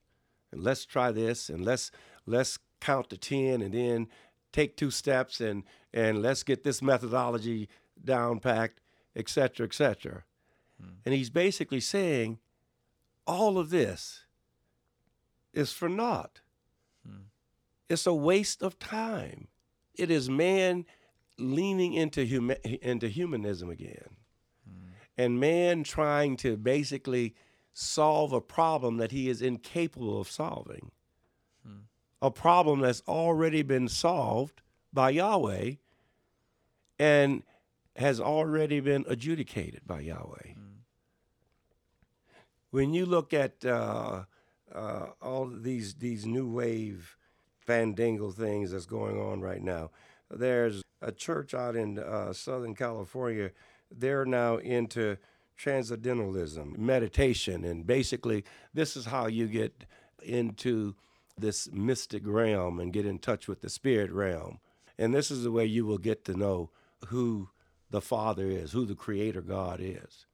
and 0.52 0.62
let's 0.62 0.84
try 0.84 1.10
this 1.10 1.48
and 1.48 1.64
let's 1.64 1.90
let's 2.26 2.58
count 2.80 3.08
to 3.08 3.16
10 3.16 3.62
and 3.62 3.72
then 3.72 4.08
take 4.52 4.76
two 4.76 4.90
steps 4.90 5.40
and 5.40 5.64
and 5.94 6.20
let's 6.20 6.42
get 6.42 6.64
this 6.64 6.82
methodology 6.82 7.66
down 8.04 8.40
packed 8.40 8.82
etc 9.16 9.64
etc 9.66 10.22
hmm. 10.78 10.90
and 11.06 11.14
he's 11.14 11.30
basically 11.30 11.80
saying 11.80 12.38
all 13.26 13.56
of 13.56 13.70
this 13.70 14.26
is 15.54 15.72
for 15.72 15.88
naught 15.88 16.42
hmm. 17.08 17.22
it's 17.88 18.06
a 18.06 18.12
waste 18.12 18.62
of 18.62 18.78
time 18.78 19.48
it 19.94 20.10
is 20.10 20.28
man 20.28 20.84
leaning 21.38 21.92
into 21.92 22.27
huma- 22.27 22.64
into 22.81 23.09
humanism 23.09 23.70
again 23.70 24.16
hmm. 24.66 24.88
and 25.16 25.40
man 25.40 25.85
trying 25.85 26.37
to 26.37 26.57
basically 26.57 27.35
solve 27.72 28.33
a 28.33 28.40
problem 28.40 28.96
that 28.96 29.12
he 29.12 29.29
is 29.29 29.40
incapable 29.40 30.20
of 30.20 30.31
solving 30.31 30.90
hmm. 31.64 31.79
a 32.20 32.31
problem 32.31 32.81
that's 32.81 33.03
already 33.07 33.62
been 33.62 33.88
solved 33.88 34.62
by 34.92 35.11
Yahweh 35.11 35.74
and 36.98 37.42
has 37.96 38.20
already 38.20 38.81
been 38.81 39.05
adjudicated 39.09 39.83
by 39.87 40.01
Yahweh. 40.01 40.48
Mm. 40.48 40.79
When 42.70 42.94
you 42.94 43.07
look 43.07 43.35
at 43.35 43.64
uh, 43.64 44.24
uh, 44.72 45.07
all 45.20 45.46
these 45.46 45.94
these 45.94 46.27
new 46.27 46.48
wave 46.48 47.16
fandangle 47.66 48.35
things 48.35 48.70
that's 48.70 48.87
going 48.87 49.20
on 49.20 49.40
right 49.40 49.62
now, 49.62 49.90
there's 50.30 50.82
a 51.00 51.12
church 51.12 51.54
out 51.54 51.76
in 51.76 51.98
uh, 51.98 52.32
Southern 52.32 52.74
California. 52.74 53.50
They're 53.90 54.26
now 54.26 54.56
into 54.56 55.16
transcendentalism, 55.56 56.74
meditation, 56.78 57.64
and 57.64 57.86
basically 57.86 58.44
this 58.72 58.96
is 58.96 59.06
how 59.06 59.26
you 59.26 59.46
get 59.46 59.84
into 60.22 60.94
this 61.36 61.70
mystic 61.72 62.22
realm 62.26 62.80
and 62.80 62.92
get 62.92 63.06
in 63.06 63.18
touch 63.18 63.48
with 63.48 63.60
the 63.60 63.70
spirit 63.70 64.10
realm. 64.10 64.58
And 64.98 65.14
this 65.14 65.30
is 65.30 65.44
the 65.44 65.52
way 65.52 65.64
you 65.64 65.86
will 65.86 65.98
get 65.98 66.24
to 66.24 66.34
know 66.34 66.70
who 67.06 67.50
the 67.90 68.00
Father 68.00 68.46
is, 68.46 68.72
who 68.72 68.84
the 68.84 68.94
Creator 68.94 69.42
God 69.42 69.80
is. 69.80 70.26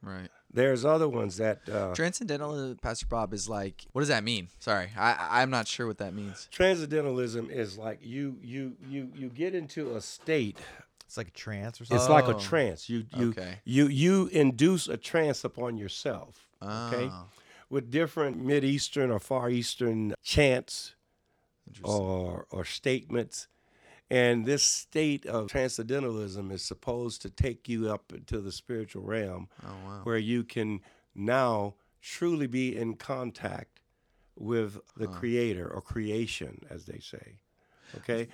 Right. 0.00 0.30
There's 0.56 0.86
other 0.86 1.06
ones 1.06 1.36
that 1.36 1.68
uh, 1.68 1.94
transcendental, 1.94 2.74
Pastor 2.80 3.04
Bob, 3.04 3.34
is 3.34 3.46
like. 3.46 3.84
What 3.92 4.00
does 4.00 4.08
that 4.08 4.24
mean? 4.24 4.48
Sorry, 4.58 4.88
I 4.96 5.42
I'm 5.42 5.50
not 5.50 5.68
sure 5.68 5.86
what 5.86 5.98
that 5.98 6.14
means. 6.14 6.48
Transcendentalism 6.50 7.50
is 7.50 7.76
like 7.76 7.98
you 8.00 8.38
you 8.42 8.74
you 8.88 9.12
you 9.14 9.28
get 9.28 9.54
into 9.54 9.94
a 9.96 10.00
state. 10.00 10.56
It's 11.04 11.18
like 11.18 11.28
a 11.28 11.32
trance 11.32 11.78
or 11.78 11.84
something. 11.84 12.02
It's 12.02 12.08
oh. 12.08 12.14
like 12.14 12.28
a 12.28 12.40
trance. 12.40 12.88
You 12.88 13.04
you 13.14 13.28
okay. 13.30 13.58
you 13.66 13.88
you 13.88 14.28
induce 14.28 14.88
a 14.88 14.96
trance 14.96 15.44
upon 15.44 15.76
yourself. 15.76 16.48
Oh. 16.62 16.90
Okay. 16.90 17.10
With 17.68 17.90
different 17.90 18.38
Mid 18.38 18.64
Eastern 18.64 19.10
or 19.10 19.18
Far 19.18 19.50
Eastern 19.50 20.14
chants 20.22 20.94
or 21.82 22.46
or 22.50 22.64
statements 22.64 23.46
and 24.10 24.46
this 24.46 24.62
state 24.62 25.26
of 25.26 25.48
transcendentalism 25.48 26.50
is 26.50 26.62
supposed 26.62 27.22
to 27.22 27.30
take 27.30 27.68
you 27.68 27.90
up 27.90 28.12
into 28.12 28.40
the 28.40 28.52
spiritual 28.52 29.02
realm 29.02 29.48
oh, 29.64 29.70
wow. 29.84 30.00
where 30.04 30.18
you 30.18 30.44
can 30.44 30.80
now 31.14 31.74
truly 32.00 32.46
be 32.46 32.76
in 32.76 32.94
contact 32.94 33.80
with 34.36 34.78
the 34.96 35.08
huh. 35.08 35.14
creator 35.14 35.68
or 35.68 35.80
creation, 35.80 36.60
as 36.70 36.86
they 36.86 36.98
say. 36.98 37.38
Okay, 37.98 38.28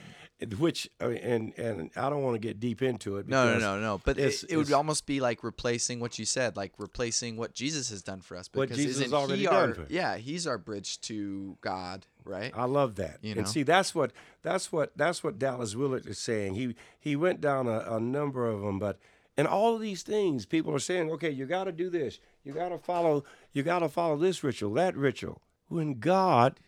which 0.59 0.89
and 0.99 1.53
and 1.59 1.91
I 1.95 2.09
don't 2.09 2.23
want 2.23 2.35
to 2.35 2.39
get 2.39 2.59
deep 2.59 2.81
into 2.81 3.19
it. 3.19 3.29
No, 3.29 3.53
no, 3.53 3.59
no, 3.59 3.81
no. 3.81 4.01
But 4.03 4.19
it, 4.19 4.45
it 4.49 4.57
would 4.57 4.73
almost 4.73 5.07
be 5.07 5.21
like 5.21 5.45
replacing 5.45 6.01
what 6.01 6.19
you 6.19 6.25
said, 6.25 6.57
like 6.57 6.73
replacing 6.79 7.37
what 7.37 7.53
Jesus 7.53 7.91
has 7.91 8.03
done 8.03 8.23
for 8.23 8.37
us. 8.37 8.49
Because 8.49 8.71
what 8.71 8.77
Jesus 8.77 9.03
has 9.03 9.13
already 9.13 9.45
done. 9.45 9.75
Our, 9.79 9.87
yeah, 9.89 10.17
He's 10.17 10.47
our 10.47 10.59
bridge 10.59 11.01
to 11.03 11.59
God, 11.61 12.07
right? 12.25 12.53
I 12.55 12.65
love 12.65 12.97
that. 12.97 13.19
You 13.23 13.35
know? 13.35 13.41
And 13.41 13.49
see, 13.49 13.63
that's 13.63 13.95
what 13.95 14.13
that's 14.43 14.73
what 14.73 14.97
that's 14.97 15.23
what 15.23 15.39
Dallas 15.39 15.75
Willard 15.75 16.07
is 16.07 16.19
saying. 16.19 16.55
He 16.55 16.75
he 16.99 17.17
went 17.17 17.41
down 17.41 17.67
a, 17.67 17.81
a 17.81 18.01
number 18.01 18.47
of 18.49 18.61
them, 18.61 18.79
but 18.79 18.99
and 19.37 19.49
all 19.49 19.75
of 19.75 19.81
these 19.81 20.03
things, 20.03 20.45
people 20.45 20.75
are 20.75 20.79
saying, 20.79 21.11
okay, 21.11 21.31
you 21.31 21.47
got 21.47 21.65
to 21.65 21.73
do 21.73 21.89
this, 21.89 22.19
you 22.45 22.53
got 22.53 22.69
to 22.69 22.79
follow, 22.79 23.25
you 23.53 23.63
got 23.63 23.79
to 23.79 23.89
follow 23.89 24.17
this 24.17 24.45
ritual, 24.45 24.75
that 24.75 24.97
ritual. 24.97 25.41
When 25.69 26.01
God 26.01 26.61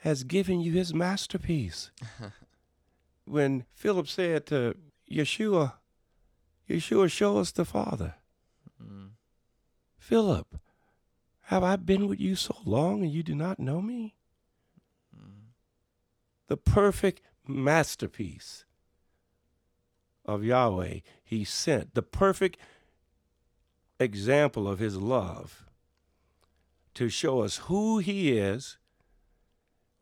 has 0.00 0.22
given 0.22 0.60
you 0.60 0.72
His 0.72 0.94
masterpiece. 0.94 1.90
when 3.24 3.64
Philip 3.72 4.08
said 4.08 4.46
to 4.46 4.76
Yeshua, 5.10 5.74
Yeshua, 6.68 7.10
show 7.10 7.38
us 7.38 7.50
the 7.50 7.64
Father. 7.64 8.14
Mm. 8.82 9.10
Philip, 9.98 10.60
have 11.42 11.62
I 11.62 11.76
been 11.76 12.08
with 12.08 12.20
you 12.20 12.36
so 12.36 12.56
long 12.64 13.02
and 13.02 13.10
you 13.10 13.22
do 13.22 13.34
not 13.34 13.58
know 13.58 13.80
me? 13.80 14.15
The 16.48 16.56
perfect 16.56 17.22
masterpiece 17.46 18.64
of 20.24 20.44
Yahweh 20.44 21.00
he 21.24 21.44
sent, 21.44 21.94
the 21.94 22.02
perfect 22.02 22.58
example 23.98 24.68
of 24.68 24.78
his 24.78 24.96
love 24.96 25.64
to 26.94 27.08
show 27.08 27.40
us 27.40 27.58
who 27.58 27.98
he 27.98 28.38
is, 28.38 28.78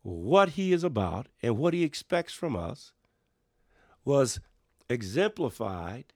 what 0.03 0.51
he 0.51 0.73
is 0.73 0.85
about, 0.85 1.27
and 1.43 1.59
what 1.59 1.75
he 1.75 1.83
expects 1.83 2.33
from 2.33 2.57
us 2.57 2.93
was 4.05 4.39
exemplified 4.89 6.13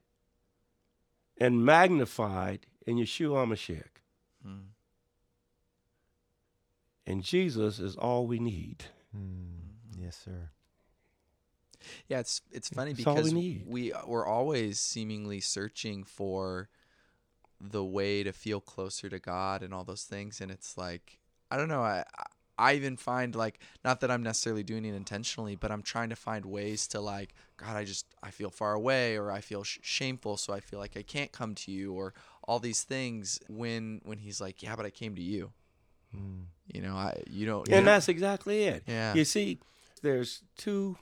and 1.41 1.64
magnified 1.64 2.67
in 2.87 2.97
Yeshua 2.97 3.47
HaMashiach. 3.47 4.03
Mm. 4.47 4.61
And 7.07 7.23
Jesus 7.23 7.79
is 7.79 7.97
all 7.97 8.27
we 8.27 8.38
need. 8.38 8.85
Mm. 9.17 9.58
Yes, 10.01 10.21
sir. 10.25 10.51
Yeah, 12.09 12.21
it's 12.21 12.41
it's 12.51 12.69
funny 12.69 12.93
That's 12.93 13.05
because 13.05 13.35
we, 13.35 13.63
we 13.67 13.93
we're 14.07 14.27
always 14.27 14.81
seemingly 14.81 15.41
searching 15.41 16.03
for 16.05 16.69
the 17.61 17.85
way 17.85 18.23
to 18.23 18.33
feel 18.33 18.61
closer 18.61 19.09
to 19.09 19.19
God 19.19 19.63
and 19.63 19.73
all 19.73 19.85
those 19.85 20.05
things, 20.05 20.41
and 20.41 20.51
it's 20.51 20.77
like 20.77 21.21
I 21.51 21.57
don't 21.57 21.69
know. 21.69 21.83
I 21.83 22.05
I 22.59 22.75
even 22.75 22.97
find 22.97 23.35
like 23.35 23.61
not 23.85 24.01
that 24.01 24.11
I'm 24.11 24.23
necessarily 24.23 24.65
doing 24.65 24.85
it 24.85 24.95
intentionally, 24.95 25.55
but 25.55 25.71
I'm 25.71 25.83
trying 25.83 26.09
to 26.11 26.17
find 26.17 26.45
ways 26.45 26.89
to 26.89 27.01
like 27.01 27.35
God, 27.57 27.77
I 27.77 27.85
just 27.85 28.07
I 28.23 28.31
feel 28.31 28.51
far 28.51 28.73
away 28.73 29.17
or 29.17 29.31
I 29.31 29.41
feel 29.41 29.63
sh- 29.63 29.79
shameful, 29.83 30.37
so 30.37 30.53
I 30.53 30.61
feel 30.61 30.81
like 30.81 30.97
I 30.97 31.03
can't 31.03 31.31
come 31.31 31.55
to 31.57 31.71
you 31.71 31.93
or 31.93 32.15
all 32.45 32.59
these 32.59 32.83
things. 32.83 33.39
When 33.49 34.01
when 34.05 34.19
He's 34.19 34.41
like, 34.41 34.63
yeah, 34.63 34.75
but 34.75 34.85
I 34.87 34.91
came 34.91 35.15
to 35.15 35.23
you. 35.23 35.53
Mm. 36.15 36.47
You 36.73 36.83
know, 36.83 36.95
I 36.95 37.23
you 37.29 37.47
don't. 37.47 37.69
You 37.69 37.77
and 37.77 37.87
know? 37.87 37.93
that's 37.93 38.09
exactly 38.09 38.65
it. 38.65 38.83
Yeah. 38.87 39.15
You 39.15 39.25
see, 39.25 39.61
there's 39.99 40.43
two 40.57 40.97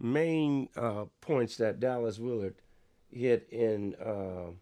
main 0.00 0.68
uh, 0.76 1.04
points 1.20 1.56
that 1.56 1.80
Dallas 1.80 2.18
Willard 2.18 2.56
hit 3.10 3.48
in 3.50 3.94
uh, 3.94 4.52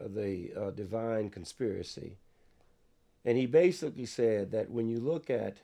the 0.00 0.52
uh, 0.56 0.70
divine 0.70 1.30
conspiracy 1.30 2.18
and 3.24 3.36
he 3.36 3.46
basically 3.46 4.06
said 4.06 4.50
that 4.52 4.70
when 4.70 4.88
you 4.88 4.98
look 4.98 5.28
at 5.28 5.58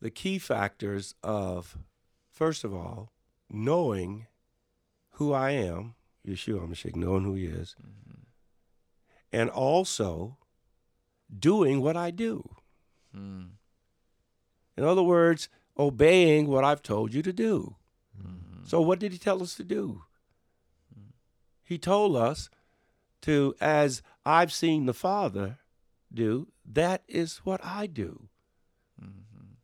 the 0.00 0.10
key 0.10 0.38
factors 0.38 1.14
of, 1.22 1.78
first 2.30 2.64
of 2.64 2.74
all, 2.74 3.12
knowing 3.48 4.26
who 5.12 5.32
I 5.32 5.50
am, 5.52 5.94
Yeshua 6.26 6.66
HaMashiach, 6.66 6.96
knowing 6.96 7.24
who 7.24 7.34
he 7.34 7.44
is, 7.44 7.76
mm-hmm. 7.80 8.22
and 9.32 9.50
also 9.50 10.38
doing 11.38 11.80
what 11.80 11.96
I 11.96 12.10
do. 12.10 12.48
Mm. 13.16 13.50
In 14.76 14.84
other 14.84 15.02
words, 15.02 15.48
obeying 15.78 16.46
what 16.48 16.64
I've 16.64 16.82
told 16.82 17.14
you 17.14 17.22
to 17.22 17.32
do. 17.32 17.76
Mm-hmm. 18.18 18.64
So, 18.66 18.80
what 18.80 18.98
did 18.98 19.12
he 19.12 19.18
tell 19.18 19.42
us 19.42 19.54
to 19.54 19.64
do? 19.64 20.02
He 21.62 21.78
told 21.78 22.16
us 22.16 22.50
to, 23.22 23.54
as 23.60 24.02
I've 24.26 24.52
seen 24.52 24.86
the 24.86 24.94
Father, 24.94 25.58
do, 26.12 26.48
that 26.64 27.02
is 27.06 27.38
what 27.44 27.64
I 27.64 27.86
do. 27.86 28.28
Mm-hmm. 29.00 29.54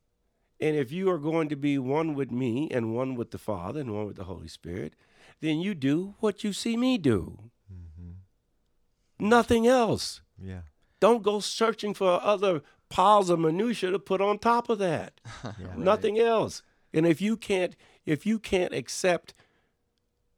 And 0.60 0.76
if 0.76 0.92
you 0.92 1.10
are 1.10 1.18
going 1.18 1.48
to 1.48 1.56
be 1.56 1.78
one 1.78 2.14
with 2.14 2.30
me 2.30 2.68
and 2.70 2.94
one 2.94 3.16
with 3.16 3.32
the 3.32 3.38
Father 3.38 3.80
and 3.80 3.92
one 3.92 4.06
with 4.06 4.16
the 4.16 4.24
Holy 4.24 4.46
Spirit, 4.46 4.94
then 5.40 5.58
you 5.58 5.74
do 5.74 6.14
what 6.20 6.44
you 6.44 6.52
see 6.52 6.76
me 6.76 6.96
do. 6.96 7.50
Mm-hmm. 7.72 9.28
Nothing 9.28 9.66
else. 9.66 10.22
Yeah. 10.40 10.60
Don't 11.00 11.22
go 11.22 11.40
searching 11.40 11.92
for 11.92 12.22
other 12.22 12.62
piles 12.88 13.30
of 13.30 13.38
minutia 13.38 13.90
to 13.90 13.98
put 13.98 14.20
on 14.20 14.38
top 14.38 14.68
of 14.68 14.78
that. 14.78 15.20
yeah, 15.44 15.66
Nothing 15.76 16.16
right. 16.16 16.26
else. 16.26 16.62
And 16.92 17.06
if 17.06 17.20
you 17.20 17.36
can't 17.36 17.74
if 18.04 18.24
you 18.24 18.38
can't 18.38 18.72
accept 18.72 19.34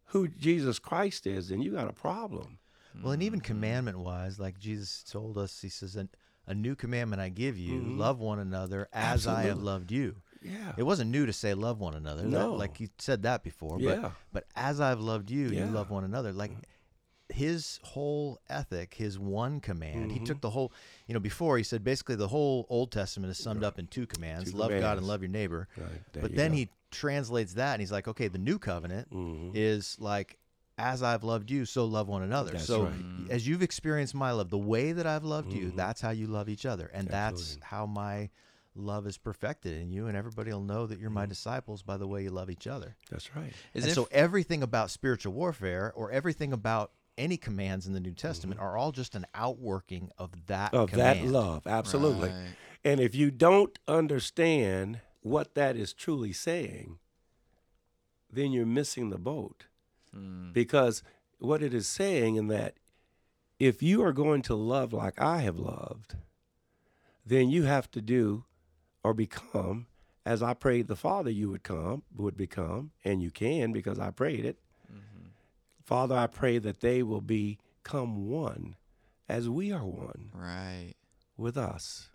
who 0.06 0.28
Jesus 0.28 0.78
Christ 0.78 1.26
is, 1.26 1.48
then 1.48 1.60
you 1.60 1.72
got 1.72 1.88
a 1.88 1.92
problem. 1.92 2.58
Well, 3.02 3.12
and 3.12 3.22
even 3.22 3.40
mm-hmm. 3.40 3.46
commandment 3.46 3.98
wise, 3.98 4.40
like 4.40 4.58
Jesus 4.58 5.04
told 5.04 5.38
us, 5.38 5.60
he 5.60 5.68
says, 5.68 5.96
a 6.46 6.54
new 6.54 6.74
commandment 6.74 7.20
I 7.20 7.28
give 7.28 7.58
you: 7.58 7.80
Mhm. 7.80 7.98
love 7.98 8.18
one 8.18 8.38
another 8.38 8.88
as 8.92 9.26
I 9.26 9.42
have 9.42 9.58
loved 9.62 9.92
you. 9.92 10.16
Yeah. 10.42 10.72
It 10.76 10.84
wasn't 10.84 11.10
new 11.10 11.26
to 11.26 11.32
say 11.32 11.52
love 11.54 11.78
one 11.78 11.94
another. 11.94 12.22
That- 12.22 12.28
No. 12.28 12.54
like 12.54 12.80
you 12.80 12.88
said 12.98 13.22
that 13.22 13.42
before. 13.42 13.78
Yeah. 13.80 13.96
But 13.96 14.12
but 14.32 14.44
as 14.56 14.80
I've 14.80 15.00
loved 15.00 15.30
you, 15.30 15.48
Yeah. 15.48 15.66
you 15.66 15.70
love 15.70 15.90
one 15.90 16.04
another. 16.04 16.32
Like 16.32 16.52
his 17.30 17.78
whole 17.82 18.38
ethic, 18.48 18.94
his 18.94 19.18
one 19.18 19.60
command. 19.60 20.12
He 20.12 20.18
Mhm. 20.20 20.24
took 20.24 20.40
the 20.40 20.50
whole. 20.50 20.72
You 21.06 21.14
know, 21.14 21.20
before 21.20 21.58
he 21.58 21.64
said 21.64 21.84
basically 21.84 22.16
the 22.16 22.28
whole 22.28 22.66
Old 22.68 22.90
Testament 22.90 23.30
is 23.30 23.38
summed 23.38 23.62
up 23.64 23.78
in 23.78 23.86
two 23.86 24.06
commands: 24.06 24.50
Two 24.52 24.56
love 24.56 24.70
God 24.80 24.98
and 24.98 25.06
love 25.06 25.22
your 25.22 25.30
neighbor. 25.30 25.68
Right, 25.76 26.02
but 26.12 26.30
you 26.30 26.36
then 26.36 26.52
go. 26.52 26.56
he 26.56 26.68
translates 26.90 27.54
that 27.54 27.74
and 27.74 27.80
he's 27.80 27.92
like, 27.92 28.08
okay, 28.08 28.28
the 28.28 28.38
new 28.38 28.58
covenant 28.58 29.10
Mhm. 29.10 29.50
is 29.54 29.96
like 30.00 30.38
as 30.78 31.02
I've 31.02 31.24
loved 31.24 31.50
you, 31.50 31.64
so 31.64 31.84
love 31.84 32.06
one 32.06 32.22
another. 32.22 32.52
That's 32.52 32.64
so 32.66 32.84
right. 32.84 33.04
as 33.28 33.48
you've 33.48 33.62
experienced 33.62 34.14
my 34.14 34.30
love, 34.30 34.48
the 34.48 34.56
way 34.56 34.92
that 34.92 35.06
I've 35.08 35.24
loved 35.24 35.52
you, 35.52 35.72
Mhm. 35.72 35.76
that's 35.76 36.00
how 36.00 36.10
you 36.10 36.28
love 36.28 36.48
each 36.48 36.64
other. 36.64 36.86
And 36.94 37.08
that's 37.08 37.58
how 37.62 37.84
my 37.84 38.30
love 38.76 39.06
is 39.08 39.18
perfected 39.18 39.74
in 39.76 39.90
you 39.90 40.06
and 40.06 40.16
everybody 40.16 40.52
will 40.52 40.62
know 40.62 40.86
that 40.86 41.00
you're 41.00 41.10
my 41.10 41.26
disciples 41.26 41.82
by 41.82 41.96
the 41.96 42.06
way 42.06 42.22
you 42.22 42.30
love 42.30 42.48
each 42.48 42.68
other. 42.68 42.96
That's 43.10 43.34
right. 43.34 43.52
Is 43.74 43.82
and 43.82 43.90
it 43.90 43.94
so 43.96 44.06
everything 44.12 44.62
about 44.62 44.90
spiritual 44.92 45.32
warfare 45.32 45.92
or 45.96 46.12
everything 46.12 46.52
about 46.52 46.92
any 47.18 47.36
commands 47.36 47.86
in 47.86 47.92
the 47.92 48.00
New 48.00 48.14
Testament 48.14 48.60
are 48.60 48.76
all 48.78 48.92
just 48.92 49.14
an 49.14 49.26
outworking 49.34 50.10
of 50.16 50.46
that 50.46 50.72
Mm-hmm. 50.72 50.82
Of 50.82 50.90
command. 50.90 51.20
that 51.20 51.26
love, 51.26 51.66
absolutely. 51.66 52.30
Right. 52.30 52.48
And 52.84 53.00
if 53.00 53.14
you 53.14 53.30
don't 53.30 53.78
understand 53.86 55.00
what 55.20 55.54
that 55.54 55.76
is 55.76 55.92
truly 55.92 56.32
saying, 56.32 56.98
then 58.32 58.52
you're 58.52 58.66
missing 58.66 59.10
the 59.10 59.18
boat. 59.18 59.66
Mm. 60.16 60.52
Because 60.52 61.02
what 61.38 61.62
it 61.62 61.74
is 61.74 61.86
saying 61.86 62.36
in 62.36 62.48
that 62.48 62.74
if 63.58 63.82
you 63.82 64.02
are 64.02 64.12
going 64.12 64.42
to 64.42 64.54
love 64.54 64.92
like 64.92 65.20
I 65.20 65.38
have 65.38 65.58
loved, 65.58 66.14
then 67.26 67.50
you 67.50 67.64
have 67.64 67.90
to 67.90 68.00
do 68.00 68.44
or 69.02 69.12
become 69.12 69.86
as 70.24 70.42
I 70.42 70.52
prayed 70.52 70.88
the 70.88 70.96
Father 70.96 71.30
you 71.30 71.48
would 71.50 71.62
come, 71.62 72.02
would 72.14 72.36
become, 72.36 72.90
and 73.02 73.22
you 73.22 73.30
can 73.30 73.72
because 73.72 73.98
I 73.98 74.10
prayed 74.10 74.44
it. 74.44 74.58
Father, 75.88 76.14
I 76.14 76.26
pray 76.26 76.58
that 76.58 76.80
they 76.80 77.02
will 77.02 77.22
become 77.22 78.28
one 78.28 78.76
as 79.26 79.48
we 79.48 79.72
are 79.72 79.86
one 79.86 80.30
Right. 80.34 80.92
with 81.38 81.56
us. 81.56 82.10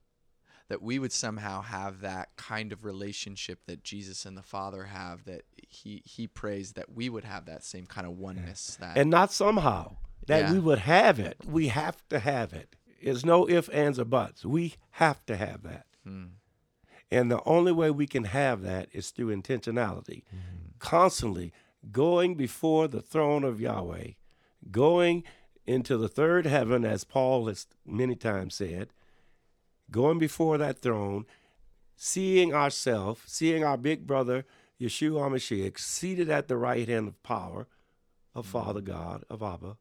That 0.67 0.83
we 0.83 0.99
would 0.99 1.11
somehow 1.11 1.61
have 1.63 2.01
that 2.01 2.35
kind 2.35 2.71
of 2.71 2.85
relationship 2.85 3.65
that 3.65 3.83
Jesus 3.83 4.27
and 4.27 4.37
the 4.37 4.43
Father 4.43 4.83
have. 4.85 5.25
That 5.25 5.41
he 5.67 6.03
he 6.05 6.27
prays 6.27 6.73
that 6.73 6.91
we 6.93 7.09
would 7.09 7.23
have 7.23 7.45
that 7.47 7.63
same 7.63 7.87
kind 7.87 8.05
of 8.05 8.13
oneness. 8.13 8.75
That 8.79 8.95
and 8.95 9.09
not 9.09 9.31
somehow 9.33 9.97
that 10.27 10.43
Yeah. 10.43 10.53
we 10.53 10.59
would 10.59 10.79
have 10.79 11.19
it. 11.19 11.37
We 11.43 11.69
have 11.69 12.07
to 12.09 12.19
have 12.19 12.53
it. 12.53 12.75
There's 13.01 13.25
no 13.25 13.49
ifs, 13.49 13.69
ands, 13.69 13.97
or 13.99 14.05
buts. 14.05 14.45
We 14.45 14.75
have 14.91 15.25
to 15.25 15.35
have 15.35 15.63
that. 15.63 15.87
Mm. 16.07 16.33
And 17.09 17.31
the 17.31 17.43
only 17.43 17.71
way 17.71 17.89
we 17.89 18.05
can 18.05 18.25
have 18.25 18.61
that 18.61 18.87
is 18.91 19.09
through 19.09 19.35
intentionality. 19.35 20.21
Constantly 20.77 21.51
going 21.91 22.35
before 22.35 22.87
the 22.87 23.01
throne 23.01 23.43
of 23.43 23.59
Yahweh, 23.59 24.11
going 24.71 25.23
into 25.65 25.97
the 25.97 26.07
third 26.07 26.45
heaven, 26.45 26.85
as 26.85 27.03
Paul 27.03 27.47
has 27.47 27.67
many 27.85 28.15
times 28.15 28.55
said, 28.55 28.89
going 29.91 30.19
before 30.19 30.57
that 30.57 30.79
throne, 30.79 31.25
seeing 31.95 32.53
ourselves, 32.53 33.21
seeing 33.25 33.63
our 33.63 33.77
big 33.77 34.07
brother, 34.07 34.45
Yeshua 34.79 35.29
HaMashiach, 35.29 35.79
seated 35.79 36.29
at 36.29 36.47
the 36.47 36.57
right 36.57 36.87
hand 36.87 37.07
of 37.07 37.23
power 37.23 37.67
of 38.35 38.45
Father 38.45 38.81
God, 38.81 39.23
of 39.29 39.43
Abba, 39.43 39.77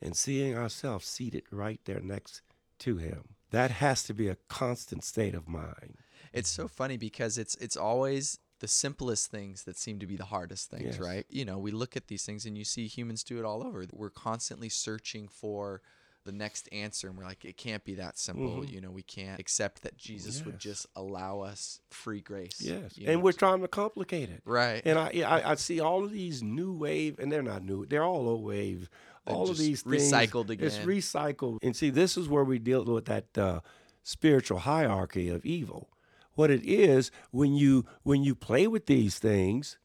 and 0.00 0.16
seeing 0.16 0.56
ourselves 0.56 1.06
seated 1.06 1.44
right 1.50 1.80
there 1.84 2.00
next 2.00 2.42
to 2.80 2.98
him. 2.98 3.30
That 3.50 3.70
has 3.70 4.02
to 4.04 4.14
be 4.14 4.28
a 4.28 4.36
constant 4.48 5.04
state 5.04 5.34
of 5.34 5.48
mind. 5.48 5.96
It's 6.32 6.50
so 6.50 6.68
funny 6.68 6.96
because 6.96 7.38
it's 7.38 7.54
it's 7.56 7.76
always 7.76 8.38
the 8.64 8.68
simplest 8.68 9.30
things 9.30 9.64
that 9.64 9.76
seem 9.76 9.98
to 9.98 10.06
be 10.06 10.16
the 10.16 10.24
hardest 10.24 10.70
things, 10.70 10.96
Yes. 10.96 10.98
right? 10.98 11.26
You 11.28 11.44
know, 11.44 11.58
we 11.58 11.70
look 11.70 11.98
at 11.98 12.06
these 12.06 12.24
things 12.24 12.46
and 12.46 12.56
you 12.56 12.64
see 12.64 12.86
humans 12.86 13.22
do 13.22 13.38
it 13.38 13.44
all 13.44 13.62
over. 13.62 13.84
We're 13.92 14.08
constantly 14.08 14.70
searching 14.70 15.28
for 15.28 15.82
the 16.24 16.32
next 16.32 16.66
answer 16.72 17.08
and 17.08 17.18
we're 17.18 17.24
like 17.26 17.44
it 17.44 17.58
can't 17.58 17.84
be 17.84 17.94
that 17.96 18.16
simple. 18.18 18.62
Mhm. 18.62 18.72
You 18.72 18.80
know, 18.80 18.90
we 18.90 19.02
can't 19.02 19.38
accept 19.38 19.82
that 19.82 19.98
Jesus 19.98 20.42
would 20.46 20.58
just 20.58 20.86
allow 20.96 21.40
us 21.40 21.80
free 21.90 22.22
grace. 22.22 22.58
Yes, 22.62 22.96
and 22.96 23.06
know, 23.06 23.18
we're 23.18 23.32
trying 23.32 23.60
to 23.60 23.68
complicate 23.68 24.30
it. 24.30 24.40
right. 24.46 24.80
And 24.86 24.98
I, 24.98 25.08
I, 25.26 25.50
I 25.50 25.54
see 25.56 25.80
all 25.80 26.02
of 26.02 26.10
these 26.10 26.42
new 26.42 26.72
wave, 26.72 27.18
and 27.18 27.30
they're 27.30 27.42
not 27.42 27.62
new; 27.62 27.84
they're 27.84 28.02
all 28.02 28.26
old 28.26 28.42
wave. 28.44 28.88
They're 29.26 29.36
all 29.36 29.50
of 29.50 29.58
these 29.58 29.82
things, 29.82 30.10
recycled 30.10 30.48
It's 30.58 30.78
recycled, 30.78 31.58
and 31.62 31.76
see, 31.76 31.90
this 31.90 32.16
is 32.16 32.26
where 32.30 32.44
we 32.44 32.58
deal 32.58 32.84
with 32.84 33.04
that 33.04 33.36
uh, 33.36 33.60
spiritual 34.02 34.60
hierarchy 34.60 35.28
of 35.28 35.44
evil. 35.44 35.90
What 36.34 36.50
it 36.50 36.64
is 36.64 37.10
when 37.30 37.54
you 37.54 37.84
when 38.02 38.24
you 38.24 38.34
play 38.34 38.66
with 38.66 38.86
these 38.86 39.18
things, 39.18 39.78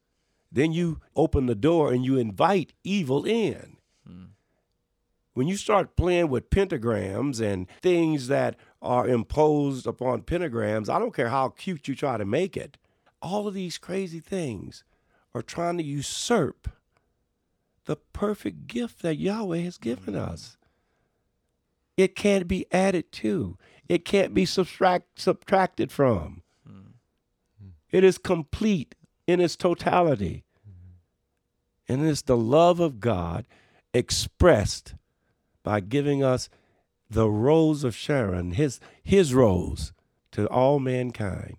then 0.50 0.72
you 0.72 1.00
open 1.14 1.46
the 1.46 1.54
door 1.54 1.92
and 1.92 2.04
you 2.04 2.18
invite 2.18 2.72
evil 2.82 3.24
in. 3.24 3.76
Hmm. 4.06 4.24
When 5.34 5.46
you 5.46 5.56
start 5.56 5.96
playing 5.96 6.28
with 6.28 6.50
pentagrams 6.50 7.40
and 7.40 7.68
things 7.80 8.28
that 8.28 8.56
are 8.82 9.08
imposed 9.08 9.86
upon 9.86 10.22
pentagrams, 10.22 10.88
I 10.88 10.98
don't 10.98 11.14
care 11.14 11.28
how 11.28 11.50
cute 11.50 11.86
you 11.86 11.94
try 11.94 12.16
to 12.16 12.24
make 12.24 12.56
it, 12.56 12.76
all 13.22 13.46
of 13.46 13.54
these 13.54 13.78
crazy 13.78 14.20
things 14.20 14.82
are 15.34 15.42
trying 15.42 15.78
to 15.78 15.84
usurp 15.84 16.68
the 17.84 17.96
perfect 17.96 18.66
gift 18.66 19.02
that 19.02 19.16
Yahweh 19.16 19.58
has 19.58 19.78
given 19.78 20.14
hmm. 20.14 20.20
us. 20.20 20.56
It 22.02 22.14
can't 22.14 22.48
be 22.48 22.66
added 22.72 23.12
to, 23.12 23.56
it 23.88 24.04
can't 24.04 24.34
be 24.34 24.44
subtract, 24.44 25.20
subtracted 25.20 25.90
from. 25.90 26.42
Hmm. 26.66 26.90
It 27.90 28.04
is 28.04 28.18
complete 28.18 28.94
in 29.26 29.40
its 29.40 29.56
totality. 29.56 30.44
Hmm. 30.64 31.92
And 31.92 32.06
it's 32.08 32.22
the 32.22 32.36
love 32.36 32.80
of 32.80 33.00
God 33.00 33.46
expressed 33.92 34.94
by 35.62 35.80
giving 35.80 36.22
us 36.22 36.48
the 37.10 37.28
rose 37.28 37.82
of 37.82 37.96
Sharon, 37.96 38.52
his, 38.52 38.78
his 39.02 39.34
rose 39.34 39.92
to 40.32 40.46
all 40.46 40.78
mankind, 40.78 41.56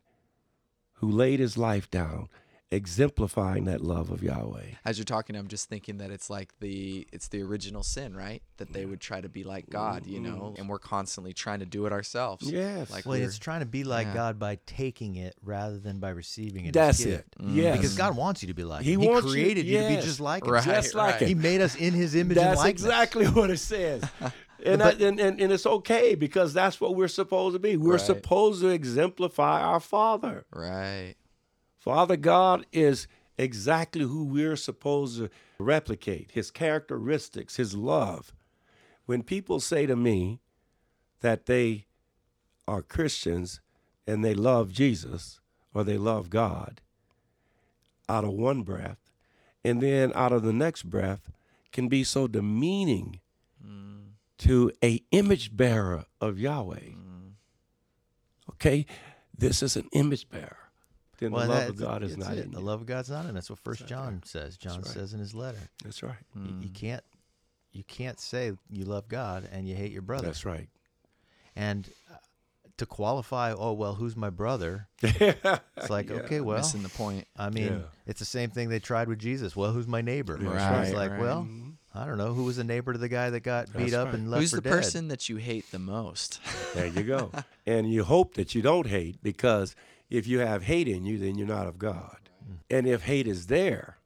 who 0.93 1.10
laid 1.10 1.39
his 1.39 1.58
life 1.58 1.91
down, 1.91 2.30
exemplifying 2.71 3.65
that 3.65 3.81
love 3.81 4.10
of 4.12 4.23
Yahweh. 4.23 4.63
As 4.86 4.97
you're 4.97 5.05
talking, 5.05 5.36
I'm 5.36 5.47
just 5.47 5.69
thinking 5.69 5.97
that 5.97 6.10
it's 6.10 6.29
like 6.29 6.53
the 6.60 7.05
it's 7.12 7.27
the 7.27 7.41
original 7.41 7.84
sin, 7.84 8.15
right? 8.15 8.41
That 8.57 8.73
they 8.73 8.86
would 8.86 9.01
try 9.01 9.21
to 9.21 9.29
be 9.29 9.43
like 9.43 9.69
God, 9.69 10.05
you 10.05 10.19
know, 10.19 10.53
mm. 10.55 10.60
and 10.60 10.69
we're 10.69 10.79
constantly 10.79 11.34
trying 11.34 11.60
to 11.60 11.65
do 11.65 11.86
it 11.86 11.91
ourselves. 11.91 12.49
Yes. 12.49 12.89
Like 12.89 13.05
Well, 13.05 13.13
we're- 13.17 13.25
it's 13.25 13.38
trying 13.39 13.60
to 13.60 13.65
be 13.65 13.84
like 13.84 14.07
yeah. 14.07 14.13
God 14.13 14.39
by 14.39 14.57
taking 14.65 15.15
it 15.15 15.36
rather 15.43 15.77
than 15.79 15.99
by 15.99 16.10
receiving 16.10 16.65
it. 16.65 16.75
as 16.75 16.97
That's 16.97 17.05
gift. 17.05 17.36
it. 17.39 17.45
Yes. 17.47 17.77
Because 17.77 17.95
God 17.97 18.15
wants 18.15 18.41
you 18.41 18.47
to 18.47 18.53
be 18.53 18.63
like 18.63 18.84
He 18.84 18.93
him. 18.93 19.01
wants 19.01 19.25
you- 19.27 19.31
created 19.34 19.65
you, 19.65 19.79
to 19.81 19.88
be 19.89 19.95
just 19.95 20.19
like 20.19 20.45
him. 20.45 20.51
Right, 20.53 20.63
Just 20.63 20.95
like 20.95 21.13
right. 21.13 21.21
it. 21.23 21.27
He 21.27 21.36
made 21.36 21.62
us 21.62 21.75
in 21.75 21.93
his 21.93 22.15
image 22.15 22.38
and 22.38 22.47
That's 22.47 22.57
likeness. 22.60 22.84
exactly 22.84 23.25
what 23.27 23.49
it 23.49 23.57
says. 23.60 24.03
And, 24.63 24.79
that, 24.79 25.01
and, 25.01 25.19
and, 25.19 25.41
and 25.41 25.51
it's 25.51 25.65
okay 25.65 26.13
because 26.13 26.53
that's 26.53 26.79
what 26.79 26.95
we're 26.95 27.07
supposed 27.07 27.55
to 27.55 27.60
be. 27.60 27.77
We're 27.77 27.93
Right. 27.93 27.99
supposed 28.01 28.62
to 28.62 28.67
exemplify 28.67 29.60
our 29.60 29.79
Father. 29.79 30.45
Right. 30.53 31.15
Father 31.81 32.15
God 32.15 32.67
is 32.71 33.07
exactly 33.39 34.03
who 34.03 34.23
we're 34.23 34.55
supposed 34.55 35.17
to 35.17 35.31
replicate 35.57 36.29
his 36.31 36.51
characteristics, 36.51 37.55
his 37.55 37.75
love. 37.75 38.33
When 39.07 39.23
people 39.23 39.59
say 39.59 39.87
to 39.87 39.95
me 39.95 40.41
that 41.21 41.47
they 41.47 41.87
are 42.67 42.83
Christians 42.83 43.61
and 44.05 44.23
they 44.23 44.35
love 44.35 44.71
Jesus 44.71 45.39
or 45.73 45.83
they 45.83 45.97
love 45.97 46.29
God 46.29 46.81
out 48.07 48.25
of 48.25 48.33
one 48.33 48.61
breath, 48.61 49.09
and 49.65 49.81
then 49.81 50.11
out 50.13 50.31
of 50.31 50.43
the 50.43 50.53
next 50.53 50.83
breath 50.83 51.31
can 51.71 51.87
be 51.87 52.03
so 52.03 52.27
demeaning 52.27 53.21
mm. 53.65 54.03
to 54.37 54.71
a 54.83 55.01
image 55.09 55.57
bearer 55.57 56.05
of 56.19 56.37
Yahweh. 56.37 56.91
Mm. 56.91 57.31
Okay, 58.51 58.85
this 59.35 59.63
is 59.63 59.75
an 59.75 59.89
image 59.93 60.29
bearer. 60.29 60.61
Then 61.21 61.31
Well, 61.31 61.47
the 61.47 61.53
love 61.53 61.69
of 61.69 61.77
God 61.77 62.03
is 62.03 62.17
not 62.17 62.34
it. 62.38 62.45
in 62.45 62.51
The 62.51 62.60
you. 62.60 62.65
love 62.65 62.81
of 62.81 62.88
God's 62.88 63.10
not 63.10 63.25
in. 63.25 63.34
That's 63.34 63.49
what 63.49 63.60
First 63.60 63.81
right. 63.81 63.89
John 63.89 64.21
says. 64.25 64.57
John 64.57 64.77
right. 64.77 64.86
says 64.86 65.13
in 65.13 65.19
his 65.21 65.34
letter. 65.34 65.69
That's 65.84 66.03
right. 66.03 66.15
You, 66.36 66.55
you 66.63 66.69
can't 66.69 67.03
you 67.71 67.84
can't 67.86 68.19
say 68.19 68.51
you 68.69 68.84
love 68.84 69.07
God 69.07 69.47
and 69.51 69.65
you 69.69 69.75
hate 69.75 69.91
your 69.93 70.01
brother. 70.01 70.25
That's 70.25 70.43
right. 70.45 70.67
And 71.55 71.88
uh, 72.12 72.15
to 72.77 72.86
qualify, 72.86 73.53
oh 73.55 73.73
well, 73.73 73.93
who's 73.93 74.15
my 74.17 74.29
brother? 74.29 74.88
It's 75.03 75.89
like 75.89 76.10
Yeah. 76.10 76.15
okay, 76.17 76.41
well, 76.41 76.57
Missing 76.57 76.84
the 76.84 76.89
point. 76.89 77.27
I 77.38 77.49
mean, 77.49 77.65
Yeah. 77.73 77.79
it's 78.07 78.19
the 78.19 78.25
same 78.25 78.49
thing 78.49 78.69
they 78.69 78.79
tried 78.79 79.07
with 79.07 79.19
Jesus. 79.19 79.55
Well, 79.55 79.71
who's 79.71 79.88
my 79.88 80.01
neighbor? 80.01 80.34
That's 80.38 80.45
And 80.45 80.53
right, 80.55 80.86
It's 80.88 80.95
like, 80.95 81.12
right. 81.12 81.19
well, 81.19 81.47
I 81.93 82.05
don't 82.05 82.17
know 82.17 82.34
who 82.34 82.45
was 82.45 82.55
the 82.57 82.63
neighbor 82.63 82.93
to 82.93 82.99
the 82.99 83.10
guy 83.10 83.29
that 83.31 83.41
got 83.41 83.71
beat 83.75 83.93
up 83.93 84.07
right. 84.07 84.15
and 84.15 84.31
left 84.31 84.41
Who's 84.41 84.49
for 84.51 84.55
the 84.57 84.62
dead? 84.62 84.71
person 84.71 85.07
that 85.10 85.27
you 85.29 85.38
hate 85.38 85.69
the 85.71 85.79
most? 85.79 86.39
There 86.73 86.88
you 86.88 87.03
go. 87.03 87.31
and 87.65 87.91
you 87.91 88.03
hope 88.05 88.36
that 88.36 88.55
you 88.55 88.62
don't 88.62 88.88
hate 88.88 89.21
because 89.21 89.75
if 90.12 90.28
you 90.28 90.39
have 90.39 90.63
hate 90.63 90.88
in 90.88 91.06
you, 91.06 91.17
then 91.17 91.36
you're 91.36 91.47
not 91.47 91.67
of 91.67 91.80
God. 91.80 92.17
And 92.69 92.86
if 92.86 93.04
hate 93.04 93.28
is 93.28 93.47
there, 93.47 93.97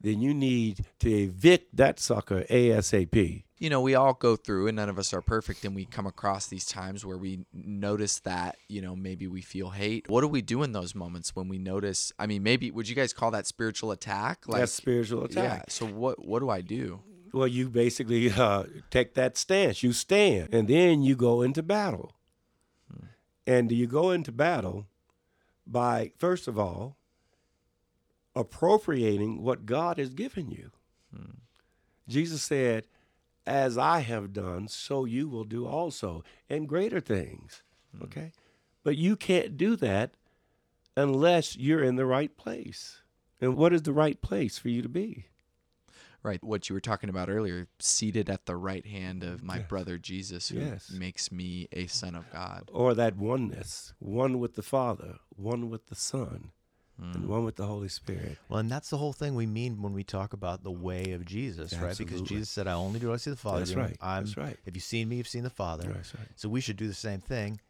then 0.00 0.20
you 0.20 0.32
need 0.32 0.84
to 1.00 1.10
evict 1.10 1.76
that 1.76 2.00
sucker 2.00 2.44
ASAP. 2.50 3.44
you 3.58 3.70
know, 3.70 3.80
we 3.80 3.94
all 3.94 4.14
go 4.14 4.34
through 4.34 4.66
and 4.66 4.76
none 4.76 4.88
of 4.88 4.98
us 4.98 5.12
are 5.14 5.20
perfect 5.20 5.64
and 5.64 5.74
we 5.74 5.84
come 5.84 6.06
across 6.06 6.48
these 6.48 6.64
times 6.64 7.04
where 7.06 7.16
we 7.16 7.44
notice 7.52 8.18
that, 8.20 8.56
you 8.68 8.82
know, 8.82 8.96
maybe 8.96 9.28
we 9.28 9.40
feel 9.40 9.70
hate. 9.70 10.08
What 10.08 10.22
do 10.22 10.28
we 10.28 10.42
do 10.42 10.64
in 10.64 10.72
those 10.72 10.94
moments 10.94 11.36
when 11.36 11.48
we 11.48 11.58
notice 11.58 12.12
I 12.18 12.26
mean, 12.26 12.42
maybe 12.42 12.70
would 12.72 12.88
you 12.88 12.96
guys 12.96 13.12
call 13.12 13.30
that 13.32 13.46
spiritual 13.46 13.92
attack? 13.92 14.40
That's 14.48 14.72
spiritual 14.72 15.24
attack. 15.24 15.58
Yeah. 15.58 15.62
So 15.68 15.86
what 15.86 16.24
what 16.24 16.40
do 16.40 16.50
I 16.50 16.60
do? 16.60 17.00
Well, 17.32 17.46
you 17.46 17.68
basically 17.68 18.30
uh, 18.36 18.64
take 18.90 19.14
that 19.14 19.36
stance. 19.36 19.82
You 19.82 19.92
stand, 19.92 20.52
and 20.52 20.66
then 20.68 21.02
you 21.02 21.16
go 21.16 21.42
into 21.42 21.62
battle. 21.62 22.12
And 23.44 23.72
you 23.72 23.88
go 23.88 24.12
into 24.12 24.30
battle 24.30 24.86
by, 25.72 26.12
first 26.18 26.46
of 26.46 26.58
all, 26.58 26.96
appropriating 28.36 29.42
what 29.42 29.66
God 29.66 29.98
has 29.98 30.14
given 30.14 30.50
you. 30.50 30.70
Hmm. 31.14 31.38
Jesus 32.08 32.42
said, 32.42 32.86
As 33.46 33.78
I 33.78 34.00
have 34.00 34.32
done, 34.32 34.68
so 34.68 35.04
you 35.04 35.28
will 35.28 35.44
do 35.44 35.66
also, 35.66 36.22
and 36.48 36.68
greater 36.68 37.00
things. 37.00 37.62
Hmm. 37.96 38.04
Okay? 38.04 38.32
But 38.84 38.96
you 38.96 39.16
can't 39.16 39.56
do 39.56 39.76
that 39.76 40.12
unless 40.96 41.56
you're 41.56 41.82
in 41.82 41.96
the 41.96 42.06
right 42.06 42.36
place. 42.36 43.00
And 43.40 43.56
what 43.56 43.72
is 43.72 43.82
the 43.82 43.92
right 43.92 44.20
place 44.20 44.58
for 44.58 44.68
you 44.68 44.82
to 44.82 44.88
be? 44.88 45.26
Right. 46.22 46.42
What 46.44 46.68
you 46.68 46.74
were 46.74 46.80
talking 46.80 47.10
about 47.10 47.28
earlier, 47.28 47.66
seated 47.80 48.30
at 48.30 48.46
the 48.46 48.54
right 48.56 48.86
hand 48.86 49.24
of 49.24 49.42
my 49.42 49.58
brother 49.58 49.98
Jesus, 49.98 50.48
who 50.50 50.58
Yes. 50.60 50.88
makes 50.90 51.32
me 51.32 51.66
a 51.72 51.86
son 51.88 52.14
of 52.14 52.30
God. 52.30 52.70
or 52.72 52.94
that 52.94 53.16
oneness, 53.16 53.92
one 53.98 54.38
with 54.38 54.54
the 54.54 54.62
Father, 54.62 55.18
one 55.34 55.68
with 55.68 55.86
the 55.88 55.96
Son, 55.96 56.52
Mm. 57.00 57.14
and 57.14 57.28
one 57.28 57.44
with 57.44 57.56
the 57.56 57.66
Holy 57.66 57.88
Spirit. 57.88 58.38
Well, 58.48 58.60
and 58.60 58.70
that's 58.70 58.90
the 58.90 58.98
whole 58.98 59.12
thing 59.14 59.34
we 59.34 59.46
mean 59.46 59.82
when 59.82 59.92
we 59.94 60.04
talk 60.04 60.32
about 60.32 60.62
the 60.62 60.70
way 60.70 61.10
of 61.12 61.24
Jesus, 61.24 61.72
right? 61.72 61.96
Because 61.96 62.20
Absolutely. 62.20 62.26
Jesus 62.36 62.50
said, 62.50 62.66
"I 62.68 62.74
only 62.74 63.00
do 63.00 63.08
what 63.08 63.14
I 63.14 63.16
see 63.16 63.30
the 63.30 63.36
Father 63.36 63.60
That's 63.60 63.72
doing. 63.72 63.84
right. 63.86 63.96
I'm, 64.00 64.24
That's 64.24 64.36
right. 64.36 64.56
If 64.66 64.76
you've 64.76 64.84
seen 64.84 65.08
me, 65.08 65.16
you've 65.16 65.26
seen 65.26 65.42
the 65.42 65.50
Father. 65.50 65.90
That's 65.92 66.14
right. 66.14 66.28
So 66.36 66.48
we 66.48 66.60
should 66.60 66.76
do 66.76 66.86
the 66.86 66.94
same 66.94 67.20
thing. 67.20 67.60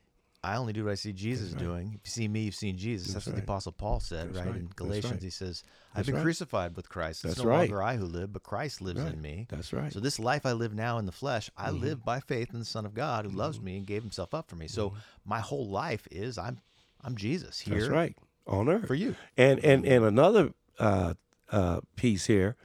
I 0.45 0.57
only 0.57 0.73
do 0.73 0.85
what 0.85 0.91
I 0.93 0.97
see 0.97 1.13
Jesus 1.13 1.53
right. 1.53 1.59
doing. 1.61 1.87
If 1.95 2.01
you 2.07 2.11
see 2.11 2.29
me, 2.29 2.41
you've 2.41 2.55
seen 2.57 2.77
Jesus. 2.77 3.07
That's, 3.13 3.15
That's 3.15 3.27
what 3.29 3.33
right. 3.35 3.47
the 3.47 3.53
Apostle 3.53 3.73
Paul 3.73 4.01
said, 4.01 4.35
right? 4.35 4.47
right. 4.47 4.57
In 4.57 4.71
Galatians, 4.75 5.23
he 5.23 5.31
says, 5.31 5.63
"I've 5.95 6.05
That's 6.05 6.11
been 6.11 6.21
crucified 6.21 6.75
with 6.77 6.89
Christ. 6.89 7.25
It's 7.25 7.37
That's 7.37 7.45
no 7.47 7.53
longer 7.59 7.81
I 7.81 7.97
who 7.97 8.07
live, 8.07 8.33
but 8.33 8.43
Christ 8.43 8.81
lives 8.81 9.05
in 9.05 9.23
me." 9.23 9.47
That's 9.49 9.73
right. 9.73 9.93
So 9.93 10.01
this 10.01 10.19
life 10.19 10.45
I 10.45 10.53
live 10.53 10.75
now 10.75 10.99
in 10.99 11.07
the 11.07 11.13
flesh, 11.13 11.49
I 11.57 11.71
Mhm. 11.71 11.81
live 11.81 12.05
by 12.05 12.19
faith 12.19 12.53
in 12.53 12.59
the 12.59 12.65
Son 12.65 12.85
of 12.85 12.93
God 12.95 13.25
who 13.25 13.31
loves 13.31 13.61
me 13.61 13.77
and 13.77 13.87
gave 13.87 14.03
Himself 14.03 14.35
up 14.35 14.49
for 14.49 14.57
me. 14.57 14.67
So 14.67 14.95
my 15.25 15.39
whole 15.39 15.69
life 15.69 16.09
is 16.11 16.39
I'm 16.39 16.61
I'm 17.05 17.17
Jesus 17.17 17.61
here 17.61 17.79
That's 17.79 17.91
right. 17.91 18.17
On 18.47 18.69
earth. 18.69 18.87
for 18.89 18.95
you. 18.95 19.15
And 19.37 19.65
and 19.65 19.85
and 19.87 20.05
another 20.05 20.55
uh, 20.81 21.15
uh, 21.53 21.81
piece 21.95 22.27
here, 22.27 22.57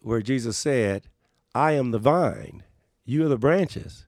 where 0.00 0.20
Jesus 0.22 0.56
said, 0.58 1.06
"I 1.54 1.72
am 1.72 1.92
the 1.92 1.98
vine, 2.00 2.64
you 3.04 3.24
are 3.24 3.28
the 3.28 3.38
branches. 3.38 4.06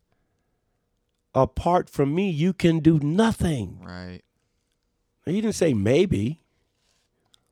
Apart 1.37 1.89
from 1.91 2.15
me, 2.15 2.31
you 2.31 2.53
can 2.53 2.81
do 2.81 2.99
nothing." 2.99 3.79
Right. 3.85 4.23
He 5.27 5.41
didn't 5.41 5.55
say 5.55 5.75
maybe 5.75 6.41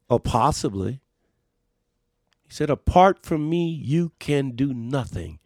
or 0.09 0.19
possibly. 0.21 1.01
He 2.47 2.53
said, 2.55 2.71
Apart 2.71 3.25
from 3.25 3.49
me, 3.51 3.69
you 3.69 4.13
can 4.19 4.51
do 4.53 4.73
nothing. 4.73 5.39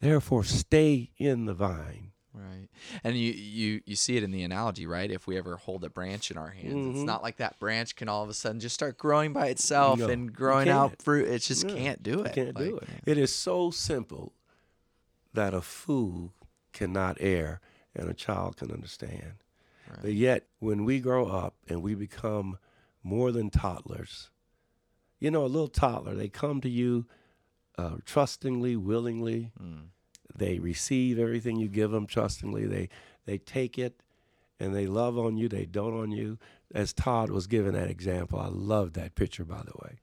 Therefore, 0.00 0.42
stay 0.44 1.10
in 1.18 1.44
the 1.46 1.54
vine. 1.54 2.10
Right. 2.34 2.68
And 3.04 3.16
you, 3.16 3.32
you 3.32 3.80
you 3.86 3.96
see 3.96 4.16
it 4.16 4.22
in 4.22 4.30
the 4.32 4.42
analogy, 4.42 4.86
right? 4.86 5.10
If 5.10 5.26
we 5.26 5.38
ever 5.38 5.56
hold 5.56 5.84
a 5.84 5.88
branch 5.90 6.30
in 6.30 6.36
our 6.36 6.50
hands, 6.50 6.86
it's 6.96 6.98
Mhm. 7.00 7.04
not 7.06 7.22
like 7.22 7.36
that 7.36 7.58
branch 7.58 7.96
can 7.96 8.08
all 8.08 8.22
of 8.24 8.28
a 8.28 8.34
sudden 8.34 8.60
just 8.60 8.74
start 8.74 8.98
growing 8.98 9.32
by 9.32 9.46
itself 9.46 9.98
No, 10.00 10.08
and 10.08 10.30
growing 10.32 10.68
out 10.68 11.00
fruit. 11.00 11.28
It 11.28 11.38
just 11.42 11.64
No, 11.64 11.74
can't 11.74 12.02
do 12.02 12.22
it. 12.22 12.34
can't 12.34 12.56
do 12.56 12.74
Like, 12.74 12.82
it. 12.82 12.88
It 13.06 13.18
is 13.18 13.34
so 13.34 13.70
simple 13.70 14.32
that 15.32 15.54
a 15.54 15.62
fool 15.62 16.32
cannot 16.76 17.16
err 17.20 17.60
and 17.94 18.08
a 18.08 18.14
child 18.14 18.58
can 18.58 18.70
understand. 18.70 19.34
Right. 19.88 20.02
But 20.02 20.12
yet, 20.12 20.44
when 20.58 20.84
we 20.84 21.00
grow 21.00 21.26
up 21.26 21.54
and 21.68 21.82
we 21.82 21.94
become 21.94 22.58
more 23.02 23.32
than 23.32 23.50
toddlers, 23.50 24.30
you 25.18 25.30
know, 25.30 25.44
a 25.44 25.46
little 25.46 25.68
toddler, 25.68 26.14
they 26.14 26.28
come 26.28 26.60
to 26.60 26.68
you 26.68 27.06
uh, 27.78 27.96
trustingly, 28.04 28.76
willingly. 28.76 29.52
Mm. 29.60 29.86
They 30.34 30.58
receive 30.58 31.18
everything 31.18 31.56
you 31.56 31.68
give 31.68 31.90
them 31.90 32.06
trustingly. 32.06 32.66
They 32.66 32.88
they 33.24 33.38
take 33.38 33.78
it 33.78 34.02
and 34.60 34.74
they 34.74 34.86
love 34.86 35.18
on 35.18 35.36
you. 35.36 35.48
They 35.48 35.64
don't 35.64 35.98
on 35.98 36.10
you. 36.10 36.38
As 36.74 36.92
Todd 36.92 37.30
was 37.30 37.46
given 37.46 37.72
that 37.74 37.88
example, 37.88 38.38
I 38.38 38.48
love 38.48 38.92
that 38.94 39.14
picture, 39.14 39.44
by 39.44 39.62
the 39.62 39.72
way. 39.82 40.00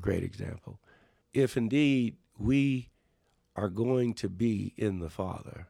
Great 0.00 0.22
example. 0.22 0.78
If 1.32 1.56
indeed 1.56 2.16
we 2.38 2.90
are 3.56 3.68
going 3.68 4.14
to 4.14 4.28
be 4.28 4.74
in 4.76 5.00
the 5.00 5.10
Father, 5.10 5.68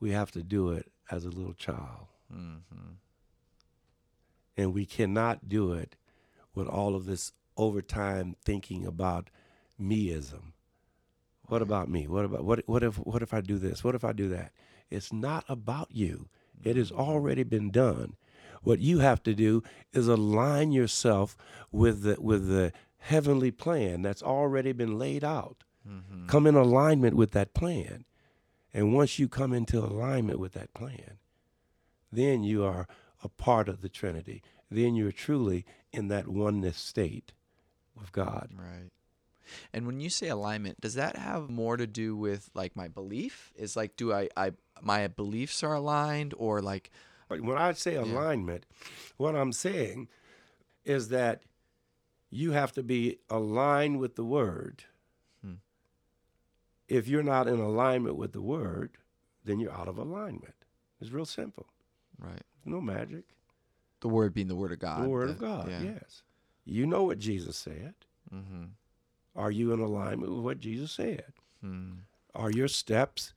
we 0.00 0.10
have 0.12 0.30
to 0.32 0.42
do 0.42 0.70
it 0.70 0.90
as 1.10 1.24
a 1.24 1.30
little 1.30 1.54
child. 1.54 2.06
hmm 2.30 2.58
And 4.56 4.74
we 4.74 4.86
cannot 4.86 5.48
do 5.48 5.72
it 5.72 5.96
with 6.54 6.66
all 6.66 6.94
of 6.96 7.06
this 7.06 7.32
overtime 7.56 8.36
thinking 8.44 8.84
about 8.86 9.30
meism. 9.80 10.52
What 11.46 11.62
about 11.62 11.88
me? 11.88 12.06
What 12.06 12.24
about 12.24 12.44
what 12.44 12.62
what 12.66 12.82
if 12.82 12.96
what 12.96 13.22
if 13.22 13.32
I 13.32 13.40
do 13.40 13.58
this? 13.58 13.82
What 13.84 13.94
if 13.94 14.04
I 14.04 14.12
do 14.12 14.28
that? 14.28 14.52
It's 14.90 15.12
not 15.12 15.44
about 15.48 15.88
you. 15.90 16.28
It 16.62 16.76
has 16.76 16.90
already 16.90 17.44
been 17.44 17.70
done. 17.70 18.16
What 18.62 18.80
you 18.80 18.98
have 18.98 19.22
to 19.22 19.34
do 19.34 19.62
is 19.92 20.08
align 20.08 20.72
yourself 20.72 21.36
with 21.70 22.02
the 22.02 22.16
with 22.20 22.48
the 22.48 22.72
heavenly 22.98 23.50
plan 23.52 24.02
that's 24.02 24.22
already 24.22 24.72
been 24.72 24.98
laid 24.98 25.24
out. 25.24 25.62
hmm 25.86 26.26
Come 26.26 26.46
in 26.46 26.56
alignment 26.56 27.16
with 27.16 27.30
that 27.30 27.54
plan. 27.54 28.04
And 28.78 28.94
once 28.94 29.18
you 29.18 29.28
come 29.28 29.52
into 29.52 29.80
alignment 29.80 30.38
with 30.38 30.52
that 30.52 30.72
plan, 30.72 31.18
then 32.12 32.44
you 32.44 32.62
are 32.62 32.86
a 33.24 33.28
part 33.28 33.68
of 33.68 33.80
the 33.80 33.88
Trinity. 33.88 34.40
Then 34.70 34.94
you're 34.94 35.10
truly 35.10 35.66
in 35.92 36.06
that 36.08 36.28
oneness 36.28 36.76
state 36.76 37.32
with 37.98 38.12
God. 38.12 38.50
Right. 38.56 38.90
And 39.72 39.84
when 39.84 39.98
you 39.98 40.08
say 40.08 40.28
alignment, 40.28 40.80
does 40.80 40.94
that 40.94 41.16
have 41.16 41.50
more 41.50 41.76
to 41.76 41.88
do 41.88 42.14
with 42.14 42.50
like 42.54 42.76
my 42.76 42.86
belief? 42.86 43.50
Is 43.56 43.74
like, 43.74 43.96
do 43.96 44.12
I, 44.12 44.28
I 44.36 44.52
my 44.80 45.08
beliefs 45.08 45.64
are 45.64 45.74
aligned 45.74 46.32
or 46.38 46.62
like, 46.62 46.92
But 47.28 47.40
when 47.40 47.58
I 47.58 47.72
say 47.72 47.96
alignment, 47.96 48.64
what 49.16 49.34
I'm 49.34 49.52
saying 49.52 50.06
is 50.84 51.08
that 51.08 51.42
you 52.30 52.52
have 52.52 52.70
to 52.74 52.84
be 52.84 53.18
aligned 53.28 53.98
with 53.98 54.14
the 54.14 54.24
Word. 54.24 54.84
If 56.88 57.06
you're 57.08 57.22
not 57.22 57.46
in 57.48 57.60
alignment 57.60 58.16
with 58.16 58.32
the 58.32 58.40
Word, 58.42 58.92
then 59.44 59.60
you're 59.60 59.72
out 59.72 59.88
of 59.88 59.98
alignment. 59.98 60.54
It's 61.00 61.10
real 61.10 61.26
simple. 61.26 61.66
right? 62.18 62.42
No 62.64 62.80
magic. 62.80 63.24
The 64.00 64.08
word 64.08 64.32
being 64.34 64.48
the 64.48 64.54
word 64.56 64.72
of 64.72 64.78
God. 64.78 65.04
the 65.04 65.08
Word 65.08 65.30
of 65.30 65.38
God, 65.38 65.68
Yeah. 65.68 65.80
yes. 65.82 66.22
You 66.64 66.86
know 66.86 67.04
what 67.04 67.18
Jesus 67.18 67.56
said. 67.56 67.94
Mm-hmm. 68.34 68.64
Are 69.34 69.50
you 69.50 69.72
in 69.72 69.80
alignment 69.80 70.32
with 70.32 70.42
what 70.44 70.58
Jesus 70.60 70.92
said? 70.92 71.32
Mm. 71.64 71.98
Are 72.34 72.50
your 72.50 72.68
steps, 72.68 73.32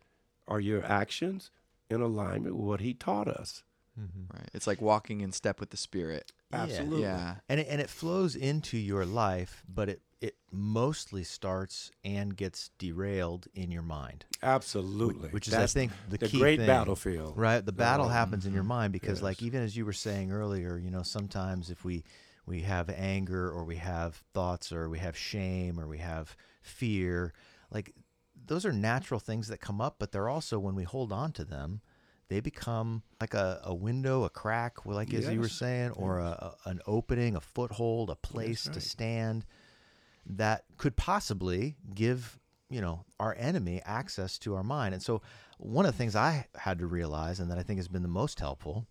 are 0.48 0.60
your 0.60 0.84
actions 0.86 1.50
in 1.90 2.02
alignment 2.02 2.56
with 2.56 2.66
what 2.66 2.80
He 2.82 2.94
taught 2.94 3.28
us? 3.28 3.64
Right. 3.98 4.50
It's 4.54 4.66
like 4.68 4.82
walking 4.82 5.22
in 5.22 5.32
step 5.32 5.60
with 5.60 5.70
the 5.70 5.78
Spirit. 5.78 6.32
Absolutely. 6.54 7.02
Yeah. 7.04 7.36
and 7.50 7.60
it, 7.60 7.68
and 7.70 7.80
it 7.82 7.90
flows 7.90 8.36
into 8.36 8.78
your 8.78 9.06
life, 9.06 9.64
but 9.68 9.90
it 9.90 10.02
it 10.20 10.36
mostly 10.52 11.24
starts 11.24 11.90
and 12.04 12.38
gets 12.38 12.70
derailed 12.78 13.48
in 13.56 13.72
your 13.72 13.82
mind, 13.82 14.26
Absolutely. 14.44 15.30
which 15.30 15.48
is 15.48 15.54
That's 15.56 15.76
I 15.76 15.80
think 15.80 15.92
the, 16.10 16.20
the 16.20 16.28
key 16.28 16.38
great 16.40 16.58
thing, 16.60 16.68
battlefield. 16.68 17.38
Right, 17.38 17.66
the 17.66 17.72
battle 17.72 18.06
Um, 18.06 18.12
happens 18.12 18.46
in 18.46 18.54
your 18.54 18.64
mind 18.64 18.94
because, 18.94 19.24
like, 19.24 19.42
even 19.42 19.64
as 19.64 19.76
you 19.76 19.84
were 19.84 19.94
saying 19.94 20.32
earlier, 20.32 20.78
you 20.78 20.92
know, 20.92 21.02
sometimes 21.02 21.72
if 21.72 21.84
we 21.84 22.04
we 22.46 22.62
have 22.62 22.90
anger 22.92 23.50
or 23.50 23.64
we 23.64 23.78
have 23.78 24.16
thoughts 24.34 24.72
or 24.72 24.89
we 24.89 24.99
have 24.99 25.18
shame 25.18 25.80
or 25.80 25.88
we 25.88 25.99
have 25.99 26.36
fear, 26.62 27.34
like 27.72 27.91
those 28.45 28.66
are 28.66 28.74
natural 28.74 29.20
things 29.20 29.47
that 29.47 29.60
come 29.60 29.82
up, 29.82 29.95
but 29.97 30.12
they're 30.12 30.30
also 30.30 30.60
when 30.60 30.76
we 30.76 30.84
hold 30.84 31.12
on 31.12 31.32
to 31.32 31.43
them, 31.43 31.82
they 32.32 32.39
become 32.39 33.03
like 33.19 33.34
a, 33.34 33.59
a 33.65 33.75
window, 33.75 34.23
a 34.23 34.29
crack, 34.29 34.86
like 34.86 35.13
as 35.13 35.27
you 35.27 35.41
were 35.41 35.49
saying, 35.49 35.91
or 35.91 36.19
a, 36.19 36.55
a, 36.65 36.69
an 36.69 36.79
opening, 36.88 37.36
a 37.36 37.41
foothold, 37.41 38.09
a 38.09 38.15
place 38.15 38.63
to 38.63 38.79
stand 38.79 39.45
that 40.25 40.63
could 40.77 40.95
possibly 40.95 41.75
give 41.93 42.39
you 42.69 42.79
know 42.79 43.03
our 43.19 43.36
enemy 43.38 43.82
access 43.84 44.38
to 44.38 44.55
our 44.55 44.63
mind. 44.63 44.93
And 44.93 45.03
so 45.03 45.21
one 45.57 45.86
of 45.86 45.91
the 45.91 45.97
things 45.97 46.15
i 46.15 46.47
had 46.55 46.79
to 46.79 46.88
realize 46.88 47.41
and 47.41 47.51
that 47.51 47.57
i 47.57 47.63
think 47.63 47.77
has 47.77 47.89
been 47.89 48.01
the 48.01 48.07
most 48.07 48.39
helpful 48.39 48.88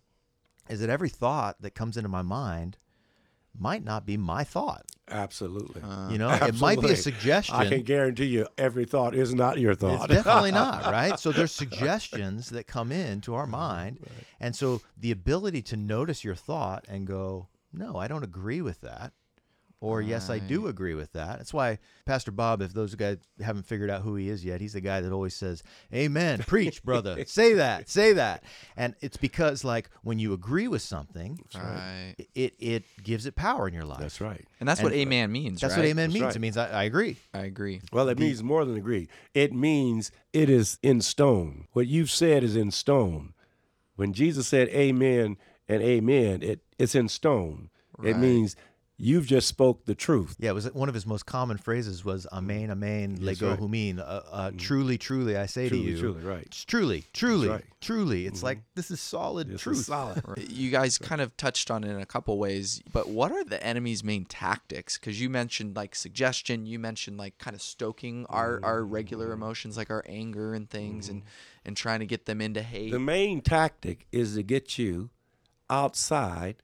is 0.69 0.79
that 0.79 0.89
every 0.89 1.09
thought 1.09 1.61
that 1.61 1.75
comes 1.75 1.97
into 1.97 2.07
my 2.09 2.21
mind 2.21 2.77
might 3.57 3.83
not 3.83 4.05
be 4.05 4.17
my 4.17 4.43
thought 4.43 4.85
Absolutely. 5.09 5.81
Uh, 5.81 6.09
you 6.09 6.17
know 6.17 6.29
it 6.41 6.59
might 6.59 6.79
be 6.79 6.91
a 6.91 6.95
suggestion 6.95 7.55
I 7.55 7.67
can 7.67 7.83
guarantee 7.83 8.25
you 8.25 8.47
every 8.57 8.85
thought 8.85 9.13
is 9.15 9.33
not 9.33 9.59
your 9.59 9.71
it's 9.71 9.81
thought. 9.81 10.09
definitely 10.09 10.51
not 10.51 10.85
right? 10.91 11.19
So 11.19 11.31
there's 11.31 11.51
suggestions 11.51 12.49
that 12.51 12.67
come 12.67 12.91
into 12.91 13.33
our 13.33 13.47
mind. 13.47 13.99
And 14.39 14.55
so 14.55 14.81
the 14.97 15.11
ability 15.11 15.61
to 15.63 15.77
notice 15.77 16.23
your 16.23 16.35
thought 16.35 16.85
and 16.87 17.05
go 17.05 17.47
no 17.73 17.95
i 17.97 18.07
don't 18.07 18.23
agree 18.23 18.61
with 18.61 18.81
that 18.81 19.13
or 19.81 20.01
yes, 20.01 20.29
I 20.29 20.37
do 20.39 20.67
agree 20.67 20.93
with 20.93 21.11
that. 21.13 21.37
That's 21.39 21.53
why 21.53 21.79
Pastor 22.05 22.31
Bob, 22.31 22.61
if 22.61 22.71
those 22.71 22.93
guys 22.95 23.17
haven't 23.43 23.65
figured 23.65 23.89
out 23.89 24.03
who 24.03 24.15
he 24.15 24.29
is 24.29 24.45
yet, 24.45 24.61
he's 24.61 24.73
the 24.73 24.79
guy 24.81 25.01
that 25.01 25.11
always 25.11 25.33
says, 25.35 25.63
"Amen, 25.93 26.39
preach, 26.47 26.83
brother, 26.83 27.25
say 27.25 27.53
that, 27.55 27.89
say 27.89 28.13
that," 28.13 28.43
and 28.77 28.95
it's 29.01 29.17
because 29.17 29.63
like 29.65 29.89
when 30.03 30.19
you 30.19 30.33
agree 30.33 30.67
with 30.67 30.83
something, 30.83 31.39
Right. 31.55 32.13
it 32.35 32.53
it 32.59 32.83
gives 33.03 33.25
it 33.25 33.35
power 33.35 33.67
in 33.67 33.73
your 33.73 33.83
life. 33.85 33.99
That's 33.99 34.21
right. 34.21 34.45
And 34.59 34.69
that's 34.69 34.81
what 34.83 34.91
And- 34.93 35.01
amen 35.01 35.31
means, 35.31 35.59
That's 35.61 35.73
right? 35.73 35.79
what 35.81 35.87
amen 35.89 36.13
means. 36.13 36.25
right. 36.25 36.35
It 36.35 36.39
means 36.39 36.57
I, 36.57 36.69
I 36.69 36.83
agree. 36.83 37.17
I 37.33 37.39
agree. 37.39 37.81
Well, 37.91 38.07
it 38.09 38.19
means 38.19 38.43
more 38.43 38.63
than 38.63 38.77
agree. 38.77 39.09
It 39.33 39.51
means 39.51 40.11
it 40.31 40.49
is 40.49 40.77
in 40.83 41.01
stone. 41.01 41.65
What 41.73 41.87
you've 41.87 42.11
said 42.11 42.43
is 42.43 42.55
in 42.55 42.69
stone. 42.71 43.33
When 43.95 44.13
Jesus 44.13 44.47
said 44.47 44.69
amen 44.69 45.37
and 45.67 45.81
amen, 45.81 46.43
it, 46.43 46.61
it's 46.77 46.93
in 46.95 47.07
stone. 47.09 47.69
It 48.03 48.17
means 48.17 48.55
you've 49.01 49.25
just 49.25 49.47
spoke 49.47 49.85
the 49.85 49.95
truth. 49.95 50.35
Yeah, 50.39 50.51
it 50.51 50.53
was 50.53 50.67
uh, 50.67 50.69
one 50.73 50.87
of 50.87 50.93
his 50.93 51.05
most 51.05 51.25
common 51.25 51.57
phrases 51.57 52.05
was 52.05 52.27
"Amen, 52.31 52.69
mm. 52.69 52.71
Amen, 52.71 53.15
That's 53.15 53.41
lego 53.41 53.49
right. 53.49 53.59
humin." 53.59 53.99
Uh, 53.99 54.03
uh, 54.03 54.51
mm. 54.51 54.59
truly, 54.59 54.97
truly, 54.97 55.35
I 55.35 55.47
say 55.47 55.67
Truly, 55.67 55.83
to 55.83 55.89
you, 55.91 55.99
truly, 55.99 56.21
right. 56.21 56.43
It's 56.43 56.63
truly, 56.63 57.03
truly, 57.13 57.49
right. 57.49 57.63
truly. 57.81 58.25
It's 58.27 58.39
mm-hmm. 58.39 58.45
like 58.45 58.59
this 58.75 58.91
is 58.91 59.01
solid 59.01 59.47
This 59.47 59.55
is 59.55 59.61
truth. 59.61 59.85
solid. 59.85 60.23
You 60.51 60.69
guys 60.69 60.97
kind 60.97 61.21
of 61.21 61.35
touched 61.37 61.71
on 61.71 61.83
it 61.83 61.89
in 61.89 61.99
a 61.99 62.05
couple 62.05 62.37
ways, 62.37 62.81
but 62.91 63.09
what 63.09 63.31
are 63.31 63.43
the 63.43 63.61
enemy's 63.65 64.03
main 64.03 64.25
tactics? 64.25 64.97
Because 64.97 65.19
you 65.19 65.29
mentioned 65.29 65.75
like 65.75 65.95
suggestion, 65.95 66.65
you 66.65 66.77
mentioned 66.77 67.17
like 67.17 67.37
kind 67.37 67.55
of 67.55 67.61
stoking 67.61 68.25
our, 68.29 68.59
our 68.63 68.83
regular 68.83 69.29
mm. 69.29 69.33
emotions, 69.33 69.77
like 69.77 69.89
our 69.89 70.03
anger 70.07 70.53
and 70.53 70.69
things, 70.69 71.09
and 71.09 71.23
and 71.65 71.75
trying 71.75 71.99
to 71.99 72.05
get 72.05 72.25
them 72.25 72.41
into 72.41 72.61
hate. 72.61 72.91
The 72.91 72.99
main 72.99 73.41
tactic 73.41 74.05
is 74.11 74.35
to 74.35 74.43
get 74.43 74.77
you 74.77 75.09
outside 75.69 76.57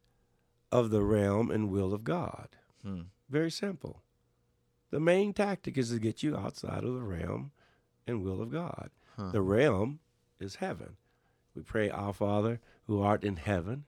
of 0.72 0.90
the 0.90 1.04
realm 1.04 1.52
and 1.52 1.70
will 1.70 1.94
of 1.94 2.04
God. 2.04 2.50
Hmm. 2.84 3.02
Very 3.30 3.52
simple. 3.52 4.04
The 4.92 5.00
main 5.00 5.34
tactic 5.34 5.78
is 5.78 5.90
to 5.92 6.00
get 6.00 6.24
you 6.24 6.36
outside 6.38 6.84
of 6.84 6.94
the 6.94 7.02
realm 7.02 7.52
and 8.06 8.24
will 8.24 8.42
of 8.42 8.52
God. 8.52 8.90
Huh. 9.18 9.32
The 9.32 9.42
realm 9.42 10.00
is 10.40 10.56
heaven. 10.56 10.96
We 11.56 11.62
pray, 11.64 11.90
Our 11.90 12.14
Father 12.14 12.60
who 12.86 13.02
art 13.02 13.24
in 13.24 13.36
heaven, 13.36 13.86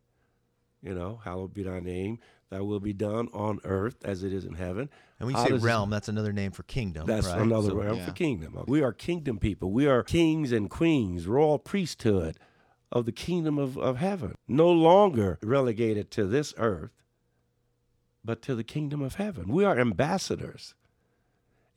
you 0.81 0.93
know, 0.93 1.21
hallowed 1.23 1.53
be 1.53 1.63
thy 1.63 1.79
name. 1.79 2.19
Thy 2.49 2.61
will 2.61 2.79
be 2.79 2.93
done 2.93 3.29
on 3.31 3.59
earth 3.63 3.97
as 4.03 4.23
it 4.23 4.33
is 4.33 4.43
in 4.43 4.55
heaven. 4.55 4.89
And 5.19 5.27
when 5.27 5.35
you 5.35 5.41
How 5.41 5.47
say 5.47 5.53
realm, 5.63 5.91
that's 5.91 6.07
another 6.09 6.33
name 6.33 6.51
for 6.51 6.63
kingdom. 6.63 7.05
That's 7.05 7.27
right? 7.27 7.41
another 7.41 7.69
So- 7.69 7.75
realm 7.75 7.97
yeah. 7.97 8.05
for 8.05 8.11
kingdom. 8.11 8.57
We 8.67 8.81
are 8.81 8.91
kingdom 8.91 9.37
people. 9.37 9.71
We 9.71 9.85
are 9.85 10.01
kings 10.01 10.51
and 10.51 10.67
queens, 10.69 11.27
royal 11.27 11.59
priesthood 11.59 12.37
of 12.91 13.05
the 13.05 13.11
kingdom 13.11 13.57
of, 13.57 13.77
of 13.77 13.97
heaven. 13.97 14.35
No 14.47 14.69
longer 14.69 15.37
relegated 15.41 16.11
to 16.11 16.25
this 16.25 16.53
earth, 16.57 16.91
but 18.23 18.41
to 18.43 18.55
the 18.55 18.63
kingdom 18.63 19.01
of 19.01 19.15
heaven. 19.15 19.47
We 19.47 19.63
are 19.63 19.79
ambassadors. 19.79 20.75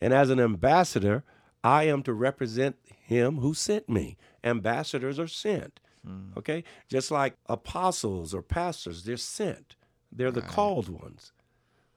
And 0.00 0.12
as 0.12 0.30
an 0.30 0.40
ambassador, 0.40 1.22
I 1.62 1.84
am 1.84 2.02
to 2.04 2.12
represent 2.12 2.76
him 2.84 3.38
who 3.38 3.54
sent 3.54 3.88
me. 3.88 4.16
Ambassadors 4.42 5.18
are 5.18 5.28
sent. 5.28 5.80
Hmm. 6.04 6.30
Okay? 6.36 6.64
Just 6.88 7.10
like 7.10 7.36
apostles 7.46 8.34
or 8.34 8.42
pastors, 8.42 9.04
they're 9.04 9.16
sent. 9.16 9.76
They're 10.10 10.32
the 10.32 10.40
Right. 10.40 10.50
called 10.50 10.88
ones. 10.88 11.32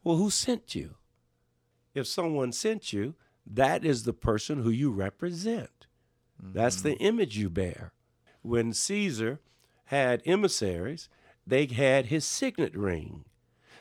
Well, 0.03 0.17
who 0.17 0.29
sent 0.29 0.75
you? 0.75 0.95
If 1.93 2.05
someone 2.05 2.51
sent 2.51 2.93
you, 2.93 3.15
that 3.47 3.83
is 3.83 4.03
the 4.03 4.13
person 4.13 4.61
who 4.61 4.69
you 4.69 4.91
represent. 4.91 5.87
That's 6.39 6.81
the 6.81 6.91
mm-hmm. 6.91 7.03
image 7.03 7.37
you 7.37 7.49
bear. 7.49 7.93
When 8.45 8.73
Caesar 8.73 9.39
had 9.85 10.21
emissaries, 10.25 11.09
they 11.45 11.65
had 11.65 12.07
his 12.07 12.25
signet 12.25 12.75
ring. 12.75 13.25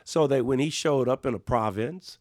So 0.03 0.27
that 0.27 0.45
when 0.45 0.59
he 0.59 0.69
showed 0.69 1.07
up 1.07 1.25
in 1.25 1.33
a 1.33 1.39
province, 1.39 2.19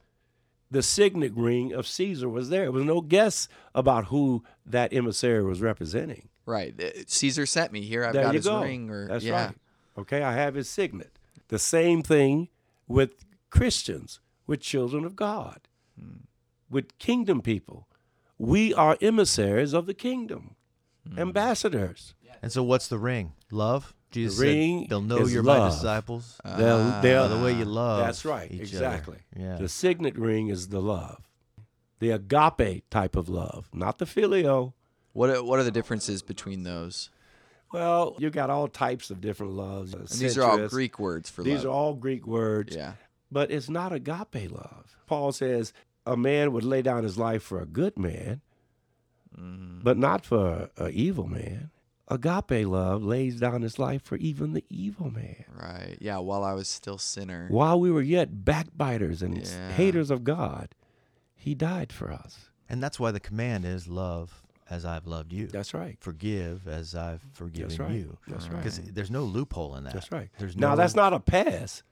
the 0.71 0.83
signet 0.83 1.33
ring 1.35 1.73
of 1.73 1.87
Caesar 1.87 2.29
was 2.29 2.49
there. 2.49 2.63
There 2.63 2.73
was 2.73 2.85
no 2.85 3.01
guess 3.01 3.47
about 3.75 4.07
who 4.07 4.43
that 4.65 4.93
emissary 4.93 5.45
was 5.45 5.61
representing. 5.61 6.29
right. 6.47 6.75
Caesar 7.07 7.47
sent 7.47 7.73
me 7.73 7.83
here. 7.83 8.05
I've 8.05 8.15
there 8.15 8.25
got 8.25 8.35
his 8.35 8.47
go. 8.47 8.63
ring. 8.63 8.91
Or 8.91 9.07
That's 9.07 9.25
yeah. 9.25 9.47
right. 9.47 9.57
Okay, 9.99 10.23
I 10.23 10.33
have 10.33 10.55
his 10.55 10.69
signet. 10.69 11.19
The 11.49 11.59
same 11.59 12.03
thing 12.03 12.49
with 12.89 13.25
Christians, 13.51 14.21
with 14.47 14.61
children 14.61 15.05
of 15.05 15.15
God, 15.15 15.61
hmm. 15.99 16.25
with 16.69 16.99
kingdom 16.99 17.41
people. 17.41 17.87
We 18.39 18.75
are 18.75 18.99
emissaries 19.01 19.73
of 19.73 19.87
the 19.87 19.95
kingdom, 19.95 20.57
hmm. 21.09 21.19
ambassadors. 21.19 22.15
And 22.45 22.53
so, 22.53 22.63
what's 22.63 22.89
the 22.89 22.99
ring? 22.99 23.33
Love. 23.51 23.95
Jesus 24.11 24.37
said, 24.39 24.45
ring 24.45 24.87
"They'll 24.89 25.01
know 25.01 25.19
is 25.23 25.33
you're 25.35 25.43
my 25.43 25.59
love. 25.59 25.73
disciples 25.73 26.41
They'll, 26.45 26.77
Ah. 26.79 27.01
they'll, 27.03 27.29
by 27.29 27.35
the 27.37 27.43
way 27.45 27.53
you 27.59 27.65
love." 27.65 28.07
That's 28.07 28.25
right, 28.25 28.51
each 28.51 28.61
exactly. 28.61 29.19
Other. 29.37 29.45
Yeah. 29.45 29.57
The 29.57 29.69
signet 29.69 30.17
ring 30.17 30.49
is 30.49 30.69
the 30.69 30.81
love, 30.81 31.29
the 31.99 32.11
agape 32.11 32.89
type 32.91 33.17
of 33.17 33.29
love, 33.29 33.69
not 33.73 33.99
the 33.99 34.05
phileo. 34.05 34.73
What 35.15 35.31
are, 35.31 35.43
what 35.43 35.59
are 35.59 35.65
the 35.65 35.71
differences 35.73 36.23
between 36.23 36.63
those? 36.63 37.11
Well, 37.73 38.15
you 38.21 38.31
got 38.31 38.51
all 38.51 38.69
types 38.69 39.11
of 39.11 39.21
different 39.21 39.55
loves. 39.55 39.95
And 39.95 40.07
these 40.07 40.39
are 40.39 40.45
all. 40.45 40.69
Greek 40.69 41.01
words 41.01 41.29
for 41.29 41.43
These 41.43 41.51
love. 41.55 41.59
These 41.61 41.65
are 41.67 41.71
all 41.71 41.95
Greek 41.95 42.25
words. 42.27 42.77
yeah. 42.77 42.93
but 43.33 43.51
it's 43.51 43.69
not 43.69 43.93
agape 43.93 44.49
love. 44.51 44.97
Paul 45.07 45.33
says 45.33 45.73
a 46.07 46.17
man 46.17 46.53
would 46.53 46.63
lay 46.63 46.83
down 46.83 47.03
his 47.03 47.19
life 47.19 47.43
for 47.43 47.61
a 47.61 47.67
good 47.67 47.99
man, 47.99 48.43
Mm-hmm. 49.37 49.81
but 49.83 49.99
not 49.99 50.25
for 50.25 50.71
an 50.77 50.93
evil 50.93 51.27
man. 51.27 51.71
Agape 52.09 52.67
love 52.67 53.03
lays 53.03 53.41
down 53.41 53.63
his 53.63 53.79
life 53.79 54.03
for 54.03 54.17
even 54.17 54.53
the 54.53 54.65
evil 54.69 55.11
man. 55.11 55.45
Right. 55.55 55.97
Yeah. 56.01 56.19
While 56.19 56.45
I 56.45 56.53
was 56.53 56.69
still 56.69 56.99
sinner. 56.99 57.47
While 57.49 57.81
we 57.81 57.91
were 57.91 58.03
yet 58.03 58.45
backbiters 58.45 59.23
and 59.23 59.39
Yeah. 59.39 59.73
haters 59.73 60.11
of 60.11 60.23
God, 60.25 60.75
he 61.35 61.55
died 61.55 61.93
for 61.93 62.13
us. 62.13 62.51
and 62.69 62.83
that's 62.83 62.99
why 62.99 63.11
the 63.11 63.21
command 63.21 63.65
is 63.67 63.87
love 63.89 64.43
as 64.71 64.85
I've 64.87 65.07
loved 65.07 65.33
you. 65.33 65.47
That's 65.47 65.75
right. 65.75 65.97
Forgive 66.01 66.67
as 66.67 66.95
I've 66.95 67.21
forgiven 67.33 67.77
right. 67.77 67.93
you. 67.93 68.17
That's 68.27 68.49
right. 68.49 68.57
Because 68.63 68.79
there's 68.81 69.11
no 69.11 69.23
loophole 69.25 69.77
in 69.77 69.85
that. 69.85 69.93
That's 69.93 70.11
right. 70.11 70.31
There's 70.39 70.57
no 70.57 70.69
now 70.69 70.73
no, 70.73 70.77
that's 70.79 70.95
not 70.95 71.13
a 71.13 71.21
pass. 71.21 71.83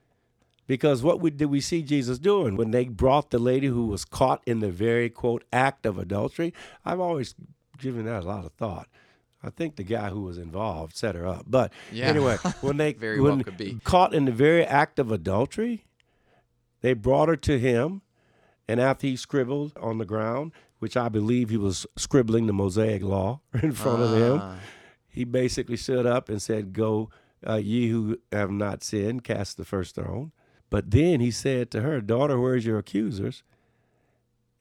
Because 0.65 1.03
what 1.03 1.19
we, 1.19 1.29
did 1.29 1.45
we 1.47 1.59
see 1.61 1.83
Jesus 1.83 2.17
doing 2.19 2.55
when 2.55 2.71
they 2.71 2.85
brought 2.85 3.31
the 3.31 3.37
lady 3.39 3.67
who 3.67 3.85
was 3.87 4.05
caught 4.05 4.41
in 4.47 4.59
the 4.59 4.71
very 4.71 5.09
quote 5.09 5.43
act 5.53 5.85
of 5.85 5.97
adultery? 5.97 6.53
I've 6.85 6.99
always 6.99 7.35
given 7.77 8.05
that 8.05 8.23
a 8.23 8.27
lot 8.27 8.45
of 8.45 8.53
thought. 8.53 8.87
I 9.43 9.49
think 9.49 9.75
the 9.75 9.83
guy 9.83 10.09
who 10.09 10.21
was 10.21 10.37
involved 10.37 10.95
set 10.95 11.15
her 11.15 11.27
up. 11.27 11.43
But 11.47 11.73
Yeah. 11.91 12.07
anyway, 12.07 12.37
when 12.61 12.77
they 12.77 12.93
Very 12.93 13.19
when 13.19 13.35
well 13.37 13.43
could 13.43 13.57
be. 13.57 13.79
caught 13.83 14.13
in 14.13 14.25
the 14.25 14.31
very 14.31 14.63
act 14.63 14.99
of 14.99 15.11
adultery, 15.11 15.85
they 16.81 16.93
brought 16.93 17.29
her 17.29 17.35
to 17.37 17.59
him, 17.59 18.01
and 18.67 18.79
after 18.79 19.07
he 19.07 19.15
scribbled 19.15 19.73
on 19.77 19.97
the 19.97 20.05
ground, 20.05 20.51
which 20.79 20.95
I 20.97 21.09
believe 21.09 21.49
he 21.49 21.57
was 21.57 21.85
scribbling 21.97 22.47
the 22.47 22.53
Mosaic 22.53 23.01
law 23.03 23.41
in 23.61 23.71
front 23.73 24.01
of 24.01 24.11
them, 24.11 24.39
Ah. 24.41 24.55
he 25.07 25.23
basically 25.25 25.77
stood 25.77 26.05
up 26.05 26.29
and 26.29 26.41
said, 26.41 26.73
Go, 26.73 27.09
uh, 27.47 27.55
ye 27.55 27.89
who 27.89 28.17
have 28.31 28.51
not 28.51 28.83
sinned, 28.83 29.23
cast 29.23 29.57
the 29.57 29.65
first 29.65 29.91
stone. 29.91 30.31
But 30.69 30.91
then 30.91 31.19
he 31.19 31.29
said 31.31 31.69
to 31.71 31.81
her, 31.81 32.01
Daughter, 32.01 32.39
where's 32.39 32.65
your 32.65 32.77
accusers? 32.79 33.43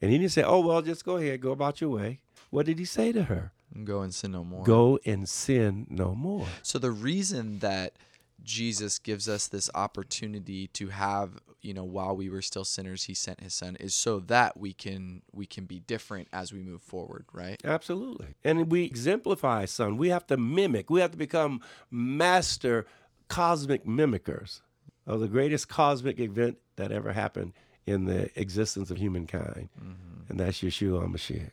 And 0.01 0.11
he 0.11 0.19
didn't 0.19 0.33
say, 0.33 0.43
Oh, 0.43 0.61
well, 0.61 0.83
just 0.83 1.05
go 1.05 1.17
ahead, 1.17 1.41
go 1.41 1.53
about 1.53 1.81
your 1.81 1.91
way. 1.91 2.21
What 2.51 2.67
did 2.67 2.79
he 2.79 2.85
say 2.85 3.13
to 3.13 3.25
her? 3.25 3.53
Go 3.85 4.03
and 4.03 4.15
sin 4.15 4.33
no 4.33 4.45
more. 4.45 4.65
Go 4.65 4.99
and 5.05 5.29
sin 5.29 5.87
no 5.89 6.15
more. 6.15 6.47
So 6.63 6.79
the 6.79 6.91
reason 6.91 7.61
that 7.61 7.95
Jesus 8.43 8.99
gives 8.99 9.29
us 9.29 9.47
this 9.47 9.71
opportunity 9.75 10.67
to 10.69 10.89
have, 10.89 11.39
you 11.61 11.73
know, 11.73 11.85
while 11.85 12.17
we 12.17 12.29
were 12.29 12.43
still 12.43 12.65
sinners, 12.65 13.05
he 13.05 13.15
sent 13.15 13.41
his 13.41 13.55
son 13.55 13.77
is 13.77 13.95
so 13.95 14.21
that 14.21 14.57
we 14.57 14.73
can 14.73 15.23
we 15.33 15.47
can 15.47 15.65
be 15.65 15.79
different 15.81 16.29
as 16.33 16.53
we 16.53 16.61
move 16.61 16.83
forward, 16.83 17.25
right? 17.33 17.61
Absolutely. 17.65 18.35
And 18.45 18.71
we 18.71 18.85
exemplify, 18.85 19.65
son. 19.67 19.97
We 19.97 20.09
have 20.09 20.27
to 20.27 20.37
mimic. 20.37 20.91
We 20.91 21.01
have 21.01 21.13
to 21.13 21.19
become 21.19 21.61
master 21.91 22.87
cosmic 23.29 23.87
mimickers 23.87 24.61
of 25.07 25.21
the 25.21 25.29
greatest 25.29 25.69
cosmic 25.69 26.21
event 26.21 26.59
that 26.77 26.93
ever 26.93 27.13
happened 27.13 27.53
in 27.87 28.05
the 28.05 28.31
existence 28.39 28.91
of 28.91 28.99
humankind. 28.99 29.69
Mm-hmm. 29.79 30.31
And 30.31 30.41
that's 30.41 30.61
Yeshua 30.61 31.11
Mashiach, 31.11 31.51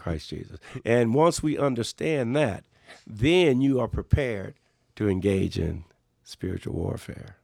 Christ 0.00 0.30
Jesus. 0.30 0.58
And 0.84 1.14
once 1.14 1.42
we 1.42 1.58
understand 1.58 2.34
that, 2.34 2.64
then 3.06 3.60
you 3.60 3.78
are 3.80 3.88
prepared 3.88 4.54
to 4.96 5.08
engage 5.08 5.58
in 5.58 5.84
spiritual 6.24 6.74
warfare. 6.74 7.36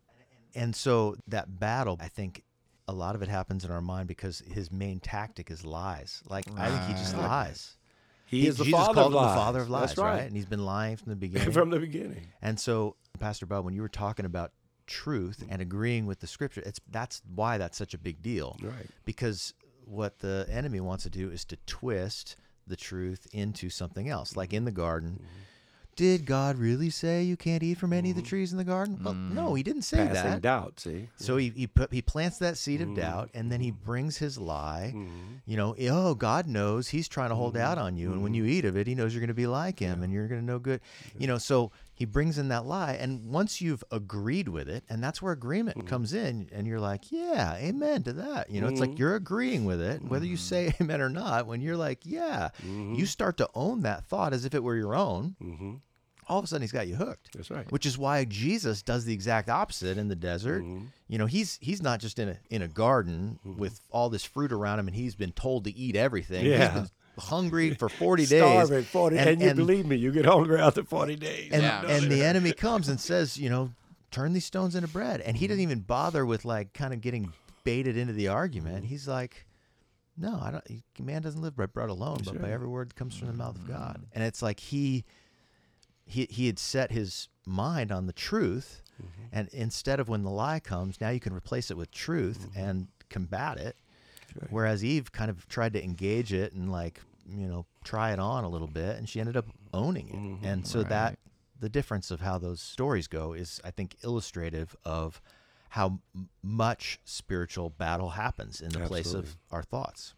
And 0.55 0.75
so 0.75 1.17
that 1.29 1.61
battle, 1.61 1.99
I 2.01 2.09
think 2.09 2.43
a 2.89 2.93
lot 2.93 3.15
of 3.15 3.23
it 3.23 3.29
happens 3.29 3.65
in 3.65 3.71
our 3.71 3.83
mind 3.83 4.09
because 4.09 4.43
his 4.51 4.73
main 4.73 5.01
tactic 5.01 5.51
is 5.51 5.65
lies. 5.67 6.23
Like 6.29 6.47
I 6.57 6.71
think 6.71 6.83
he 6.85 6.93
just 6.95 7.17
lies. 7.17 7.77
He, 8.25 8.47
is 8.47 8.57
the 8.57 8.65
father 8.65 8.95
called 8.95 8.99
of 8.99 9.13
him 9.13 9.17
lies. 9.17 9.31
the 9.35 9.37
father 9.41 9.61
of 9.61 9.71
lies, 9.71 9.89
That's 9.91 9.99
right. 9.99 10.23
And 10.23 10.35
he's 10.35 10.47
been 10.47 10.65
lying 10.65 10.97
from 10.97 11.11
the 11.11 11.17
beginning. 11.27 11.53
From 11.53 11.71
the 11.71 11.79
beginning. 11.79 12.27
And 12.43 12.59
so, 12.59 12.97
Pastor 13.21 13.47
Bob, 13.47 13.65
when 13.65 13.75
you 13.75 13.83
were 13.83 13.89
talking 13.89 14.25
about 14.25 14.53
truth 14.87 15.45
and 15.49 15.61
agreeing 15.61 16.07
with 16.07 16.21
the 16.21 16.27
scripture, 16.27 16.63
it's 16.65 16.81
that's 16.91 17.23
why 17.35 17.59
that's 17.59 17.77
such 17.77 17.95
a 17.95 17.99
big 17.99 18.23
deal. 18.23 18.57
Right. 18.63 18.87
Because 19.05 19.55
what 19.85 20.19
the 20.19 20.47
enemy 20.51 20.81
wants 20.81 21.05
to 21.05 21.11
do 21.11 21.31
is 21.31 21.45
to 21.47 21.57
twist 21.67 22.37
the 22.67 22.77
truth 22.77 23.27
into 23.33 23.71
something 23.71 24.09
else. 24.09 24.37
Like 24.37 24.53
in 24.53 24.65
the 24.65 24.71
mm-hmm. 24.71 24.81
garden, 24.81 25.11
mm-hmm. 25.13 25.41
did 25.97 26.27
God 26.27 26.59
really 26.59 26.91
say 26.91 27.23
you 27.23 27.37
can't 27.37 27.63
eat 27.63 27.79
from 27.79 27.93
any 27.93 28.11
of 28.11 28.17
the 28.17 28.23
mm-hmm. 28.23 28.29
trees 28.29 28.53
in 28.53 28.59
the 28.59 28.65
garden? 28.65 28.99
Well, 29.03 29.15
no, 29.15 29.51
mm. 29.51 29.57
he 29.57 29.63
didn't 29.63 29.83
say 29.83 29.99
Passing 29.99 30.31
that. 30.31 30.43
doubt, 30.43 30.81
see? 30.81 31.09
So 31.17 31.37
he 31.37 31.51
he 31.51 31.67
put, 31.67 31.93
he 31.93 32.03
plants 32.03 32.39
that 32.39 32.59
seed 32.59 32.81
of 32.81 32.95
doubt, 32.95 33.31
and 33.35 33.51
then 33.51 33.61
he 33.61 33.71
brings 33.71 34.19
his 34.19 34.39
lie. 34.39 34.95
You 35.47 35.57
know, 35.57 35.73
eh, 35.73 35.89
oh, 35.91 36.15
God 36.15 36.47
knows 36.47 36.89
he's 36.89 37.09
trying 37.09 37.31
to 37.31 37.37
hold 37.37 37.57
out 37.57 37.79
on 37.79 37.97
you, 37.97 38.13
and 38.13 38.23
when 38.23 38.35
you 38.35 38.45
eat 38.45 38.65
of 38.65 38.77
it, 38.77 38.87
he 38.87 38.95
knows 38.95 39.15
you're 39.15 39.21
going 39.21 39.29
to 39.29 39.35
be 39.35 39.47
like 39.47 39.79
him, 39.79 40.03
and 40.03 40.13
you're 40.13 40.29
going 40.29 40.41
to 40.41 40.47
know 40.47 40.59
good. 40.59 40.81
You 41.19 41.27
know, 41.27 41.39
so 41.39 41.71
he 41.97 42.05
brings 42.05 42.37
in 42.39 42.49
that 42.49 42.67
lie, 42.67 42.93
and 42.93 43.25
once 43.25 43.61
you've 43.61 43.83
agreed 43.91 44.49
with 44.49 44.69
it, 44.69 44.85
and 44.89 45.03
that's 45.03 45.21
where 45.23 45.33
agreement 45.33 45.87
comes 45.89 46.13
in, 46.13 46.49
and 46.53 46.67
you're 46.67 46.79
like, 46.79 47.11
yeah, 47.11 47.57
amen 47.57 48.03
to 48.05 48.13
that. 48.13 48.51
You 48.51 48.61
know, 48.61 48.69
it's 48.69 48.81
like 48.81 48.99
you're 48.99 49.17
agreeing 49.17 49.65
with 49.65 49.81
it, 49.81 50.03
whether 50.03 50.27
you 50.27 50.37
say 50.37 50.73
amen 50.81 51.01
or 51.01 51.09
not. 51.09 51.47
When 51.47 51.61
you're 51.63 51.77
like, 51.77 52.01
yeah, 52.05 52.51
you 52.63 53.07
start 53.07 53.39
to 53.39 53.49
own 53.55 53.81
that 53.81 54.05
thought 54.05 54.33
as 54.35 54.45
if 54.45 54.55
it 54.55 54.63
were 54.63 54.77
your 54.77 54.95
own. 54.95 55.35
Mm-hmm. 55.43 55.75
All 56.29 56.41
of 56.41 56.45
a 56.45 56.49
sudden, 56.49 56.63
he's 56.63 56.73
got 56.73 56.89
you 56.89 56.97
hooked. 56.97 57.31
That's 57.35 57.51
right. 57.53 57.71
Which 57.71 57.87
is 57.87 57.97
why 57.97 58.25
Jesus 58.25 58.83
does 58.83 59.05
the 59.05 59.15
exact 59.15 59.49
opposite 59.49 59.97
in 59.97 60.09
the 60.09 60.17
desert. 60.17 60.65
Mm-hmm. 60.65 60.87
You 61.09 61.19
know, 61.19 61.27
he's 61.27 61.57
he's 61.63 61.81
not 61.81 62.01
just 62.01 62.19
in 62.19 62.29
a 62.31 62.39
in 62.51 62.63
a 62.63 62.69
garden 62.69 63.39
Mm-hmm. 63.47 63.61
with 63.61 63.81
all 63.91 64.11
this 64.11 64.25
fruit 64.25 64.53
around 64.53 64.81
him, 64.81 64.89
and 64.89 64.97
he's 64.97 65.15
been 65.15 65.31
told 65.33 65.65
to 65.65 65.75
eat 65.77 65.95
everything. 65.97 66.45
Yeah. 66.45 66.57
He's 66.59 66.69
been 66.81 66.91
hungry 67.19 67.75
for 67.75 67.89
forty 67.89 68.27
days. 68.27 68.41
Starving 68.41 68.85
40, 68.85 69.19
and, 69.19 69.43
you 69.43 69.55
believe 69.55 69.87
me, 69.87 69.97
you 69.97 70.13
get 70.13 70.27
hungry 70.27 70.61
after 70.61 70.85
40 70.85 71.17
days. 71.17 71.51
and, 71.53 71.63
Yeah. 71.63 71.87
and 71.87 72.11
the 72.11 72.23
enemy 72.25 72.53
comes 72.53 72.89
and 72.89 73.01
says, 73.01 73.37
you 73.39 73.51
know, 73.51 73.73
turn 74.11 74.33
these 74.33 74.45
stones 74.45 74.75
into 74.75 74.89
bread, 74.89 75.21
and 75.21 75.37
he 75.37 75.45
mm-hmm. 75.45 75.53
doesn't 75.53 75.63
even 75.63 75.81
bother 75.81 76.25
with 76.25 76.45
like 76.45 76.73
kind 76.73 76.93
of 76.93 77.01
getting 77.01 77.33
baited 77.65 77.97
into 77.97 78.13
the 78.13 78.29
argument. 78.29 78.79
Mm-hmm. 78.79 78.87
He's 78.87 79.09
like. 79.09 79.47
No, 80.19 80.41
I 80.43 80.51
don't. 80.51 80.65
Man 80.99 81.21
doesn't 81.21 81.43
live 81.43 81.57
by 81.57 81.67
bread 81.67 81.91
alone, 81.91 82.23
but 82.25 82.41
by 82.41 82.51
every 82.51 82.69
word 82.69 82.89
that 82.89 82.95
comes 82.95 83.19
from 83.19 83.29
the 83.29 83.35
mouth 83.35 83.57
of 83.57 83.65
mm-hmm. 83.65 83.75
God. 83.75 84.03
And 84.15 84.25
it's 84.25 84.41
like 84.41 84.61
he 84.61 85.05
he 86.07 86.27
he 86.31 86.47
had 86.47 86.59
set 86.59 86.91
his 86.91 87.29
mind 87.45 87.93
on 87.93 88.07
the 88.07 88.13
truth 88.13 88.83
and 89.33 89.49
instead 89.53 90.01
of 90.01 90.09
when 90.09 90.23
the 90.23 90.31
lie 90.31 90.61
comes 90.61 91.01
now 91.01 91.11
you 91.11 91.21
can 91.21 91.33
replace 91.33 91.71
it 91.71 91.77
with 91.77 91.91
truth 91.91 92.49
and 92.57 92.89
combat 93.11 93.59
it 93.59 93.77
whereas 94.51 94.85
eve 94.85 95.13
kind 95.13 95.31
of 95.31 95.47
tried 95.49 95.73
to 95.73 95.83
engage 95.83 96.33
it 96.33 96.53
and 96.53 96.71
like 96.71 97.01
you 97.29 97.47
know 97.47 97.67
try 97.85 98.13
it 98.13 98.19
on 98.19 98.45
a 98.45 98.49
little 98.49 98.69
bit 98.69 98.97
and 98.97 99.09
she 99.09 99.21
ended 99.21 99.37
up 99.37 99.47
owning 99.73 100.09
it. 100.09 100.15
Mm-hmm. 100.15 100.45
And 100.45 100.67
so 100.67 100.83
that 100.83 101.19
the 101.59 101.69
difference 101.69 102.11
of 102.11 102.21
how 102.21 102.39
those 102.39 102.61
stories 102.61 103.09
go 103.09 103.33
is 103.33 103.63
i 103.65 103.71
think 103.71 103.97
illustrative 104.05 104.77
of 104.85 105.23
how 105.77 105.99
much 106.43 106.99
spiritual 107.05 107.69
battle 107.71 108.11
happens 108.11 108.63
in 108.63 108.71
the 108.71 108.81
place 108.81 109.13
of 109.13 109.37
our 109.51 109.63
thoughts. 109.63 110.15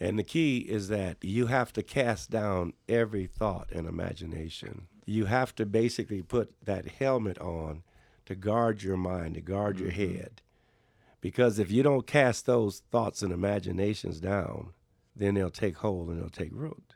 And 0.00 0.18
the 0.18 0.24
key 0.24 0.58
is 0.58 0.88
that 0.88 1.18
you 1.22 1.46
have 1.46 1.72
to 1.74 1.82
cast 1.84 2.30
down 2.30 2.72
every 2.88 3.26
thought 3.26 3.70
and 3.70 3.86
imagination. 3.86 4.88
You 5.04 5.26
have 5.26 5.54
to 5.56 5.66
basically 5.66 6.22
put 6.22 6.54
that 6.64 6.88
helmet 6.88 7.38
on 7.38 7.84
to 8.24 8.34
guard 8.34 8.82
your 8.82 8.96
mind, 8.96 9.34
to 9.34 9.40
guard 9.40 9.78
your 9.78 9.92
mm-hmm. 9.92 10.16
head. 10.16 10.42
Because 11.20 11.60
if 11.60 11.70
you 11.70 11.84
don't 11.84 12.06
cast 12.06 12.46
those 12.46 12.82
thoughts 12.90 13.22
and 13.22 13.32
imaginations 13.32 14.18
down, 14.20 14.70
then 15.16 15.34
they'll 15.34 15.50
take 15.50 15.78
hold 15.78 16.08
and 16.08 16.20
they'll 16.20 16.28
take 16.28 16.50
root. 16.52 16.94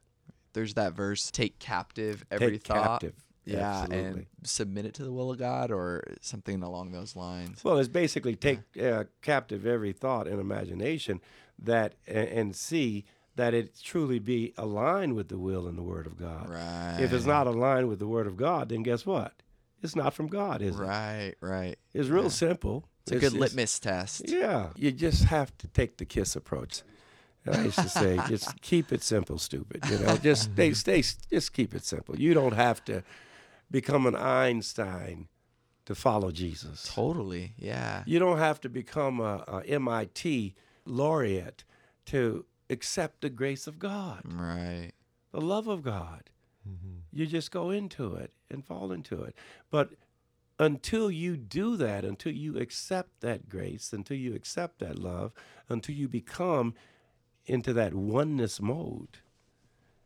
There's 0.53 0.75
that 0.75 0.93
verse, 0.93 1.31
take 1.31 1.59
captive 1.59 2.25
every 2.31 2.53
Take 2.53 2.67
thought. 2.67 2.85
captive. 3.01 3.15
Yeah, 3.45 3.81
Absolutely. 3.83 4.09
and 4.09 4.27
submit 4.45 4.85
it 4.85 4.95
to 4.95 5.03
the 5.05 5.13
will 5.13 5.31
of 5.31 5.39
God 5.39 5.71
or 5.71 6.05
something 6.21 6.63
along 6.63 6.93
those 6.93 7.17
lines. 7.17 7.65
Well, 7.65 7.79
it's 7.79 7.89
basically 7.89 8.37
take 8.37 8.61
uh, 8.81 9.05
captive 9.23 9.67
every 9.67 9.93
thought 9.93 10.29
and 10.29 10.39
imagination 10.41 11.21
that 11.59 11.95
and, 12.07 12.29
and 12.29 12.57
see 12.57 13.05
that 13.37 13.55
it 13.55 13.81
truly 13.83 14.19
be 14.19 14.53
aligned 14.59 15.15
with 15.15 15.29
the 15.29 15.39
will 15.39 15.67
and 15.67 15.79
the 15.79 15.83
word 15.83 16.07
of 16.07 16.19
God. 16.19 16.51
Right. 16.51 16.99
If 17.01 17.13
it's 17.13 17.25
not 17.25 17.47
aligned 17.47 17.89
with 17.89 17.99
the 17.99 18.07
word 18.07 18.27
of 18.27 18.37
God, 18.37 18.69
then 18.69 18.83
guess 18.83 19.07
what? 19.07 19.33
It's 19.83 19.97
not 19.97 20.13
from 20.13 20.27
God, 20.27 20.61
is 20.61 20.79
it? 20.79 20.83
Right, 20.83 21.35
right. 21.41 21.79
It's 21.95 22.09
real 22.09 22.29
simple. 22.29 22.85
It's 23.03 23.13
a 23.13 23.19
good 23.19 23.33
litmus 23.33 23.79
test. 23.79 24.29
Yeah, 24.29 24.69
you 24.77 24.93
just 24.93 25.25
have 25.25 25.57
to 25.59 25.69
take 25.69 25.97
the 25.97 26.05
kiss 26.05 26.37
approach. 26.37 26.83
And 27.47 27.57
I 27.57 27.65
used 27.65 27.79
to 27.79 27.89
say, 27.89 28.19
just 28.29 28.61
keep 28.61 28.93
it 28.93 29.03
simple, 29.03 29.39
stupid. 29.39 29.83
You 29.91 29.99
know, 29.99 30.17
just 30.17 30.53
stay, 30.53 30.73
stay, 30.85 31.03
just 31.31 31.53
keep 31.53 31.75
it 31.75 31.85
simple. 31.85 32.19
You 32.19 32.35
don't 32.35 32.55
have 32.55 32.85
to 32.87 33.03
become 33.71 34.07
an 34.07 34.17
Einstein 34.17 35.29
to 35.87 35.95
follow 35.95 36.31
Jesus. 36.31 36.91
Totally. 36.93 37.55
Yeah. 37.57 38.03
You 38.07 38.19
don't 38.19 38.39
have 38.39 38.61
to 38.63 38.69
become 38.69 39.21
a, 39.21 39.45
a 39.49 39.63
MIT 39.67 40.55
laureate 40.85 41.65
to 42.07 42.45
accept 42.69 43.21
the 43.23 43.31
grace 43.31 43.67
of 43.67 43.79
God, 43.79 44.23
Right. 44.25 44.93
the 45.33 45.41
love 45.41 45.67
of 45.67 45.83
God. 45.83 46.31
Mm-hmm. 46.69 46.99
You 47.13 47.27
just 47.27 47.51
go 47.51 47.71
into 47.71 48.15
it 48.15 48.33
and 48.51 48.65
fall 48.65 48.93
into 48.93 49.23
it. 49.23 49.35
But 49.71 49.91
until 50.59 51.11
you 51.11 51.37
do 51.37 51.77
that, 51.79 52.05
until 52.05 52.33
you 52.33 52.59
accept 52.59 53.21
that 53.23 53.49
grace, 53.49 53.93
until 53.93 54.17
you 54.19 54.35
accept 54.35 54.79
that 54.81 54.99
love, 54.99 55.33
until 55.69 55.95
you 55.95 56.07
become 56.07 56.75
into 57.51 57.73
that 57.73 57.95
oneness 57.95 58.61
mode, 58.61 59.19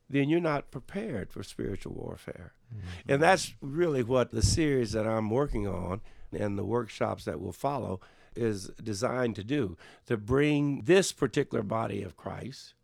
then 0.08 0.30
you're 0.30 0.40
not 0.40 0.70
prepared 0.70 1.30
for 1.30 1.42
spiritual 1.42 1.92
warfare. 1.92 2.54
Mm-hmm. 2.74 3.12
And 3.12 3.22
that's 3.22 3.54
really 3.60 4.02
what 4.02 4.30
the 4.30 4.42
series 4.42 4.92
that 4.92 5.06
I'm 5.06 5.28
working 5.28 5.68
on 5.68 6.00
and 6.32 6.58
the 6.58 6.64
workshops 6.64 7.26
that 7.26 7.40
will 7.40 7.52
follow 7.52 8.00
is 8.34 8.68
designed 8.82 9.36
to 9.36 9.44
do 9.44 9.76
to 10.06 10.16
bring 10.16 10.82
this 10.82 11.12
particular 11.12 11.62
body 11.62 12.02
of 12.02 12.16
Christ 12.16 12.74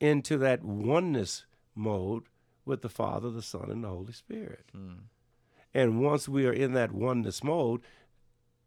into 0.00 0.38
that 0.38 0.64
oneness 0.64 1.44
mode 1.74 2.22
with 2.64 2.82
the 2.82 2.88
Father, 2.88 3.28
the 3.28 3.42
Son, 3.42 3.70
and 3.70 3.82
the 3.82 3.88
Holy 3.88 4.12
Spirit. 4.12 4.66
Hmm. 4.72 4.92
And 5.74 6.00
once 6.00 6.28
we 6.28 6.46
are 6.46 6.52
in 6.52 6.72
that 6.74 6.92
oneness 6.92 7.42
mode, 7.42 7.82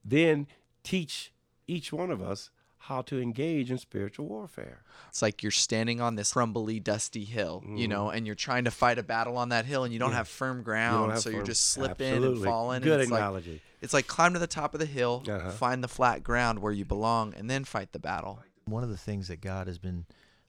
then 0.03 0.47
teach 0.83 1.33
each 1.65 1.93
one 1.93 2.11
of 2.11 2.21
us 2.21 2.51
how 2.87 3.01
to 3.03 3.19
engage 3.21 3.71
in 3.71 3.77
spiritual 3.77 4.25
warfare. 4.27 4.83
It's 5.07 5.21
like 5.21 5.41
you're 5.41 5.51
standing 5.53 6.01
on 6.01 6.15
this 6.15 6.33
crumbly, 6.33 6.79
dusty 6.81 7.23
hill, 7.23 7.63
you 7.65 7.87
know, 7.87 8.09
and 8.09 8.25
you're 8.25 8.35
trying 8.35 8.65
to 8.65 8.71
fight 8.71 8.97
a 8.99 9.03
battle 9.03 9.37
on 9.37 9.49
that 9.49 9.65
hill 9.65 9.85
and 9.85 9.93
you 9.93 9.99
don't 9.99 10.11
have 10.11 10.27
firm 10.27 10.63
ground. 10.63 11.11
have 11.13 11.21
so 11.21 11.29
you're 11.29 11.39
firm- 11.39 11.45
just 11.45 11.65
slipping 11.71 12.07
and 12.07 12.15
Absolutely. 12.17 12.45
falling. 12.49 12.81
Good 12.81 12.93
and 12.93 13.01
it's 13.03 13.11
analogy. 13.11 13.51
Like, 13.53 13.61
it's 13.81 13.93
like 13.93 14.07
climb 14.07 14.33
to 14.33 14.39
the 14.39 14.47
top 14.47 14.73
of 14.73 14.81
the 14.81 14.85
hill, 14.85 15.23
Uh-huh. 15.27 15.51
find 15.51 15.81
the 15.83 15.87
flat 15.87 16.23
ground 16.23 16.59
where 16.59 16.73
you 16.73 16.83
belong, 16.83 17.33
and 17.35 17.49
then 17.49 17.63
fight 17.63 17.93
the 17.93 17.99
battle. 17.99 18.39
one 18.65 18.83
of 18.83 18.89
the 18.89 18.97
things 18.97 19.27
that 19.29 19.39
God 19.41 19.67
has 19.67 19.77
been 19.77 20.05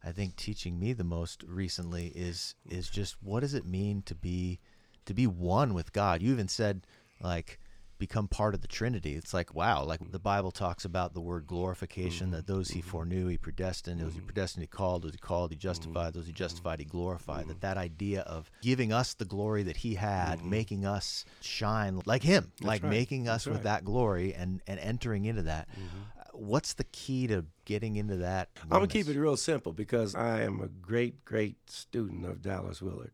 I 0.07 0.13
think 0.13 0.37
teaching 0.37 0.79
me 0.79 0.93
the 0.93 1.03
most 1.05 1.43
recently 1.45 2.09
is 2.09 2.55
is 2.69 2.91
just 2.91 3.17
what 3.23 3.41
does 3.41 3.55
it 3.55 3.65
mean 3.65 4.03
to 4.03 4.15
be 4.15 4.59
to 5.07 5.15
be 5.15 5.27
one 5.27 5.73
with 5.73 5.93
God. 5.93 6.21
You 6.21 6.33
even 6.33 6.49
said 6.49 6.87
like 7.21 7.59
become 8.07 8.29
part 8.29 8.55
of 8.55 8.61
the 8.61 8.69
Trinity. 8.69 9.15
It's 9.15 9.33
like 9.33 9.55
wow, 9.55 9.83
like 9.83 10.01
mm-hmm. 10.01 10.13
the 10.13 10.19
Bible 10.19 10.51
talks 10.51 10.85
about 10.85 11.15
the 11.15 11.23
word 11.23 11.47
glorification 11.47 12.33
that 12.33 12.45
mm-hmm. 12.45 12.53
those 12.53 12.69
he 12.69 12.81
mm-hmm. 12.81 12.91
foreknew 12.91 13.29
he 13.29 13.39
predestined, 13.39 13.99
those 13.99 14.13
he 14.13 14.21
predestined 14.21 14.63
he 14.63 14.67
called, 14.67 15.03
those 15.03 15.13
he 15.13 15.19
called 15.19 15.51
he 15.51 15.57
justified, 15.57 16.13
those 16.13 16.27
he 16.27 16.33
justified 16.33 16.81
he 16.81 16.85
glorified. 16.85 17.49
That 17.49 17.63
that 17.63 17.79
idea 17.79 18.21
of 18.23 18.51
giving 18.61 18.93
us 18.93 19.15
the 19.15 19.25
glory 19.25 19.63
that 19.63 19.79
he 19.79 19.95
had, 19.95 20.45
making 20.45 20.85
us 20.85 21.25
shine 21.41 22.03
like 22.05 22.23
him, 22.23 22.53
like 22.61 22.83
right. 22.83 22.91
making 22.91 23.27
us 23.27 23.45
That's 23.45 23.55
with 23.55 23.63
that 23.65 23.85
glory 23.85 24.35
and 24.35 24.61
and 24.67 24.79
entering 24.81 25.25
into 25.25 25.43
that. 25.43 25.67
Uh, 25.73 26.25
what's 26.35 26.75
the 26.75 26.85
key 26.85 27.27
to 27.29 27.47
getting 27.65 27.97
into 27.97 28.17
that? 28.17 28.51
I'm 28.65 28.69
gonna 28.69 28.87
keep 28.87 29.09
it 29.09 29.17
real 29.17 29.39
simple 29.39 29.73
because 29.73 30.15
I 30.15 30.43
am 30.43 30.61
a 30.61 30.69
great, 30.69 31.25
great 31.25 31.71
student 31.71 32.27
of 32.27 32.43
Dallas 32.43 32.83
Willard. 32.83 33.13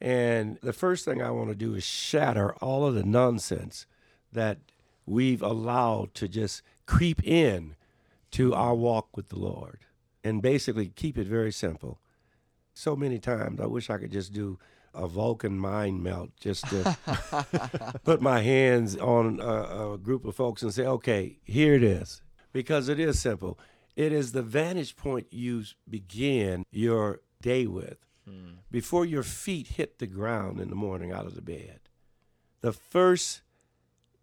And 0.00 0.58
the 0.62 0.72
first 0.72 1.04
thing 1.04 1.22
I 1.22 1.30
want 1.30 1.48
to 1.50 1.54
do 1.56 1.74
is 1.74 1.84
shatter 1.84 2.54
all 2.56 2.86
of 2.86 2.94
the 2.94 3.04
nonsense 3.04 3.86
that 4.32 4.58
we've 5.06 5.42
allowed 5.42 6.14
to 6.14 6.28
just 6.28 6.62
creep 6.86 7.22
in 7.26 7.76
to 8.32 8.54
our 8.54 8.74
walk 8.74 9.16
with 9.16 9.28
the 9.28 9.38
Lord. 9.38 9.80
And 10.24 10.40
basically 10.40 10.88
keep 10.88 11.18
it 11.18 11.26
very 11.26 11.52
simple. 11.52 11.98
So 12.74 12.94
many 12.96 13.18
times 13.18 13.60
I 13.60 13.66
wish 13.66 13.90
I 13.90 13.98
could 13.98 14.12
just 14.12 14.32
do 14.32 14.58
a 14.94 15.06
Vulcan 15.06 15.58
mind 15.58 16.02
meld 16.02 16.30
just 16.38 16.66
to 16.68 16.96
put 18.04 18.20
my 18.20 18.40
hands 18.40 18.96
on 18.96 19.40
a, 19.40 19.92
a 19.92 19.98
group 19.98 20.24
of 20.24 20.36
folks 20.36 20.62
and 20.62 20.72
say, 20.72 20.84
okay, 20.84 21.38
here 21.44 21.74
it 21.74 21.82
is. 21.82 22.22
Because 22.52 22.88
it 22.88 23.00
is 23.00 23.18
simple. 23.18 23.58
It 23.96 24.12
is 24.12 24.32
the 24.32 24.42
vantage 24.42 24.96
point 24.96 25.26
you 25.30 25.64
begin 25.88 26.64
your 26.70 27.20
day 27.40 27.66
with 27.66 27.98
hmm. 28.28 28.54
before 28.70 29.04
your 29.04 29.22
feet 29.22 29.68
hit 29.68 29.98
the 29.98 30.06
ground 30.06 30.60
in 30.60 30.70
the 30.70 30.76
morning 30.76 31.12
out 31.12 31.26
of 31.26 31.34
the 31.34 31.42
bed. 31.42 31.80
The 32.60 32.72
first 32.72 33.42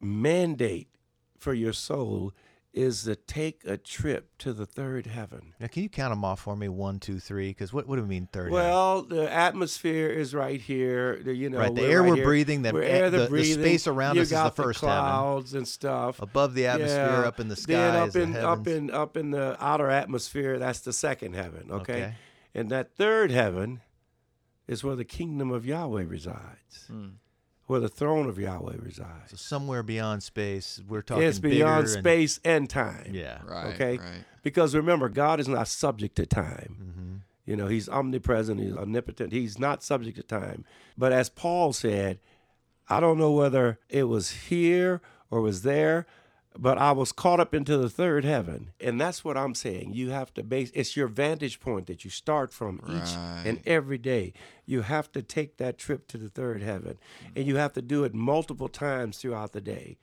mandate 0.02 0.90
for 1.38 1.54
your 1.54 1.74
soul 1.74 2.34
is 2.72 3.04
to 3.04 3.16
take 3.16 3.64
a 3.66 3.76
trip 3.78 4.38
to 4.38 4.54
the 4.54 4.66
third 4.66 5.08
heaven. 5.08 5.54
Now, 5.60 5.66
can 5.68 5.82
you 5.82 5.90
count 5.90 6.12
them 6.12 6.24
off 6.24 6.42
for 6.42 6.56
me? 6.56 6.70
One, 6.70 7.00
two, 7.00 7.20
three. 7.20 7.48
Because 7.50 7.74
what, 7.74 7.88
what 7.88 7.96
do 7.96 8.04
we 8.04 8.08
mean 8.08 8.30
third? 8.32 8.52
heaven? 8.52 8.54
Well, 8.54 9.02
the 9.02 9.30
atmosphere 9.32 10.08
is 10.08 10.36
right 10.36 10.62
here. 10.62 11.20
the- 11.24 11.34
You 11.34 11.50
know, 11.50 11.58
Right, 11.58 11.74
the 11.74 11.82
we're 11.82 11.90
air 11.90 12.04
we're 12.04 12.16
here. 12.18 12.24
breathing, 12.26 12.62
the 12.62 12.72
We're 12.72 12.84
air- 12.84 13.10
the- 13.10 13.28
the 13.28 13.44
space 13.44 13.88
around 13.88 14.16
you 14.18 14.22
us 14.22 14.28
is 14.32 14.32
the 14.44 14.52
first 14.52 14.82
heaven. 14.82 14.96
clouds 14.96 15.56
and 15.56 15.68
stuff. 15.68 16.22
above 16.22 16.54
the 16.54 16.68
atmosphere, 16.68 17.06
Yeah. 17.22 17.28
up 17.28 17.40
in 17.40 17.48
the 17.48 17.56
Then 17.56 17.62
skies, 17.64 18.08
up 18.08 18.12
the 18.14 18.22
in 18.22 18.36
up 18.38 18.68
in 18.68 18.92
up 18.92 19.18
in 19.18 19.32
the 19.32 19.58
outer 19.60 19.90
atmosphere, 19.90 20.60
that's 20.60 20.80
the 20.82 20.94
second 20.94 21.34
heaven. 21.34 21.72
Okay? 21.72 21.94
Okay. 21.94 22.14
and 22.54 22.70
that 22.70 22.96
third 22.96 23.32
heaven 23.32 23.82
is 24.68 24.84
where 24.84 24.96
the 24.96 25.06
kingdom 25.06 25.50
of 25.52 25.66
Yahweh 25.66 26.04
resides. 26.08 26.86
Hmm. 26.88 27.08
Where 27.70 27.80
the 27.80 27.88
throne 27.88 28.28
of 28.28 28.40
Yahweh 28.40 28.78
resides. 28.80 29.30
So 29.30 29.36
somewhere 29.38 29.84
beyond 29.84 30.24
space, 30.24 30.82
we're 30.88 31.04
talking. 31.04 31.24
It's 31.24 31.38
beyond 31.38 31.86
bigger 31.86 31.98
and- 31.98 32.04
space 32.04 32.40
and 32.44 32.68
time. 32.68 33.12
yeah. 33.14 33.42
Right. 33.46 33.76
Okay? 33.76 33.98
Right. 34.00 34.26
Because 34.42 34.74
remember, 34.74 35.08
God 35.08 35.40
is 35.40 35.48
not 35.48 35.68
subject 35.68 36.16
to 36.16 36.26
time. 36.26 36.78
Mm-hmm. 36.82 37.16
You 37.46 37.56
know, 37.56 37.68
He's 37.68 37.88
omnipresent, 37.88 38.60
He's 38.60 38.76
omnipotent, 38.76 39.34
He's 39.34 39.60
not 39.60 39.84
subject 39.84 40.18
to 40.18 40.24
time. 40.24 40.66
But 40.98 41.14
as 41.14 41.30
Paul 41.30 41.72
said, 41.72 42.18
I 42.90 43.00
don't 43.00 43.20
know 43.20 43.34
whether 43.34 43.78
it 43.88 44.06
was 44.06 44.32
here 44.32 45.00
or 45.30 45.42
was 45.42 45.62
there, 45.62 46.08
but 46.62 46.78
I 46.78 46.92
was 46.92 47.14
caught 47.14 47.40
up 47.40 47.54
into 47.54 47.78
the 47.78 47.90
third 47.90 48.26
heaven. 48.26 48.72
And 48.82 49.00
that's 49.00 49.24
what 49.24 49.38
I'm 49.38 49.56
saying. 49.56 49.94
You 49.94 50.10
have 50.10 50.34
to 50.34 50.44
base 50.44 50.72
it's 50.74 50.98
your 50.98 51.08
vantage 51.08 51.62
point 51.62 51.88
that 51.88 52.04
you 52.04 52.10
start 52.12 52.52
from 52.52 52.82
each 52.86 53.16
and 53.46 53.62
every 53.66 53.98
day. 53.98 54.34
You 54.66 54.82
have 54.82 55.10
to 55.14 55.22
take 55.22 55.56
that 55.58 55.78
trip 55.78 56.08
to 56.10 56.18
the 56.18 56.28
third 56.28 56.62
heaven. 56.62 56.98
And 57.34 57.48
you 57.48 57.56
have 57.56 57.72
to 57.74 57.82
do 57.82 58.04
it 58.04 58.14
multiple 58.14 58.68
times 58.68 59.18
throughout 59.18 59.54
the 59.54 59.62
day. 59.62 59.98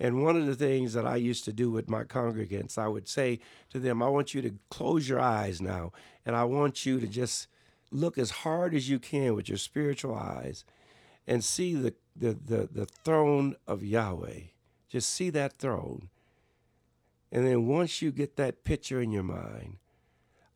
And 0.00 0.24
one 0.24 0.36
of 0.36 0.46
the 0.46 0.56
things 0.56 0.94
that 0.94 1.06
I 1.06 1.14
used 1.14 1.44
to 1.44 1.52
do 1.52 1.70
with 1.70 1.88
my 1.88 2.02
congregants, 2.02 2.76
I 2.76 2.88
would 2.88 3.06
say 3.08 3.38
to 3.70 3.78
them, 3.78 4.02
I 4.02 4.08
want 4.08 4.34
you 4.34 4.42
to 4.42 4.54
close 4.68 5.08
your 5.08 5.20
eyes 5.20 5.60
now, 5.62 5.92
and 6.26 6.34
I 6.34 6.42
want 6.42 6.84
you 6.84 6.98
to 6.98 7.06
just 7.06 7.46
look 7.92 8.18
as 8.18 8.30
hard 8.30 8.74
as 8.74 8.90
you 8.90 8.98
can 8.98 9.36
with 9.36 9.48
your 9.48 9.58
spiritual 9.58 10.16
eyes 10.16 10.64
and 11.28 11.44
see 11.44 11.74
the, 11.74 11.94
the, 12.16 12.36
the, 12.44 12.68
the 12.72 12.86
throne 12.86 13.54
of 13.68 13.84
Yahweh. 13.84 14.40
Just 14.94 15.10
see 15.12 15.28
that 15.30 15.58
throne. 15.58 16.08
And 17.32 17.44
then 17.44 17.66
once 17.66 18.00
you 18.00 18.12
get 18.12 18.36
that 18.36 18.62
picture 18.62 19.00
in 19.00 19.10
your 19.10 19.24
mind, 19.24 19.78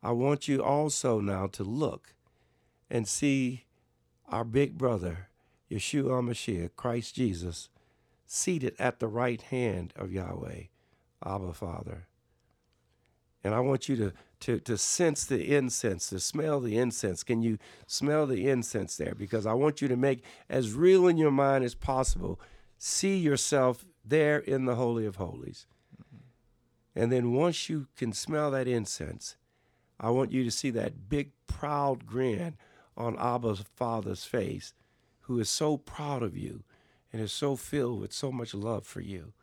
I 0.01 0.11
want 0.11 0.47
you 0.47 0.63
also 0.63 1.19
now 1.19 1.47
to 1.47 1.65
look 1.65 2.13
and 2.89 3.05
see 3.05 3.65
our 4.29 4.45
big 4.45 4.77
brother, 4.77 5.27
Yeshua 5.69 6.23
Mashiach, 6.23 6.69
Christ 6.77 7.15
Jesus, 7.15 7.67
seated 8.25 8.75
at 8.79 9.01
the 9.01 9.09
right 9.09 9.41
hand 9.41 9.91
of 9.97 10.13
Yahweh, 10.13 10.67
Abba 11.25 11.51
Father. 11.51 12.07
And 13.43 13.53
I 13.53 13.59
want 13.59 13.89
you 13.89 13.97
to, 13.97 14.13
to, 14.39 14.59
to 14.61 14.77
sense 14.77 15.25
the 15.25 15.53
incense, 15.53 16.07
to 16.11 16.19
smell 16.21 16.61
the 16.61 16.77
incense. 16.77 17.23
Can 17.23 17.41
you 17.41 17.57
smell 17.87 18.25
the 18.25 18.47
incense 18.47 18.95
there? 18.95 19.15
Because 19.15 19.45
I 19.45 19.51
want 19.51 19.81
you 19.81 19.89
to 19.89 19.97
make 19.97 20.23
as 20.49 20.71
real 20.71 21.09
in 21.09 21.17
your 21.17 21.29
mind 21.29 21.65
as 21.65 21.75
possible. 21.75 22.39
See 22.77 23.17
yourself 23.17 23.83
there 24.03 24.39
in 24.39 24.65
the 24.65 24.75
Holy 24.75 25.05
of 25.05 25.17
Holies. 25.17 25.65
And 26.95 27.11
then 27.11 27.33
once 27.33 27.69
you 27.69 27.87
can 27.95 28.13
smell 28.13 28.51
that 28.51 28.67
incense, 28.67 29.35
I 29.99 30.09
want 30.09 30.31
you 30.31 30.43
to 30.43 30.51
see 30.51 30.69
that 30.71 31.09
big, 31.09 31.31
proud 31.47 32.05
grin 32.05 32.57
on 32.97 33.17
Abba's 33.17 33.63
father's 33.75 34.25
face, 34.25 34.73
who 35.21 35.39
is 35.39 35.49
so 35.49 35.77
proud 35.77 36.23
of 36.23 36.37
you 36.37 36.63
and 37.13 37.21
is 37.21 37.31
so 37.31 37.55
filled 37.55 38.01
with 38.01 38.13
so 38.13 38.31
much 38.31 38.53
love 38.53 38.85
for 38.85 39.01
you. 39.01 39.33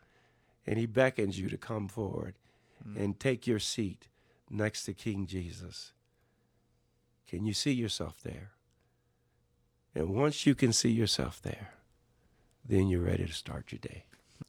And 0.66 0.78
he 0.78 0.86
beckons 0.86 1.38
you 1.38 1.48
to 1.48 1.56
come 1.56 1.88
forward 1.88 2.34
hmm. 2.82 2.98
and 2.98 3.20
take 3.20 3.46
your 3.46 3.58
seat 3.58 4.08
next 4.50 4.84
to 4.84 4.94
King 4.94 5.26
Jesus. 5.26 5.92
Can 7.28 7.44
you 7.44 7.54
see 7.54 7.72
yourself 7.72 8.20
there? 8.22 8.52
And 9.94 10.10
once 10.10 10.44
you 10.44 10.54
can 10.54 10.72
see 10.72 10.90
yourself 10.90 11.40
there, 11.40 11.74
then 12.64 12.88
you're 12.88 13.00
ready 13.00 13.24
to 13.24 13.32
start 13.32 13.72
your 13.72 13.78
day 13.78 14.05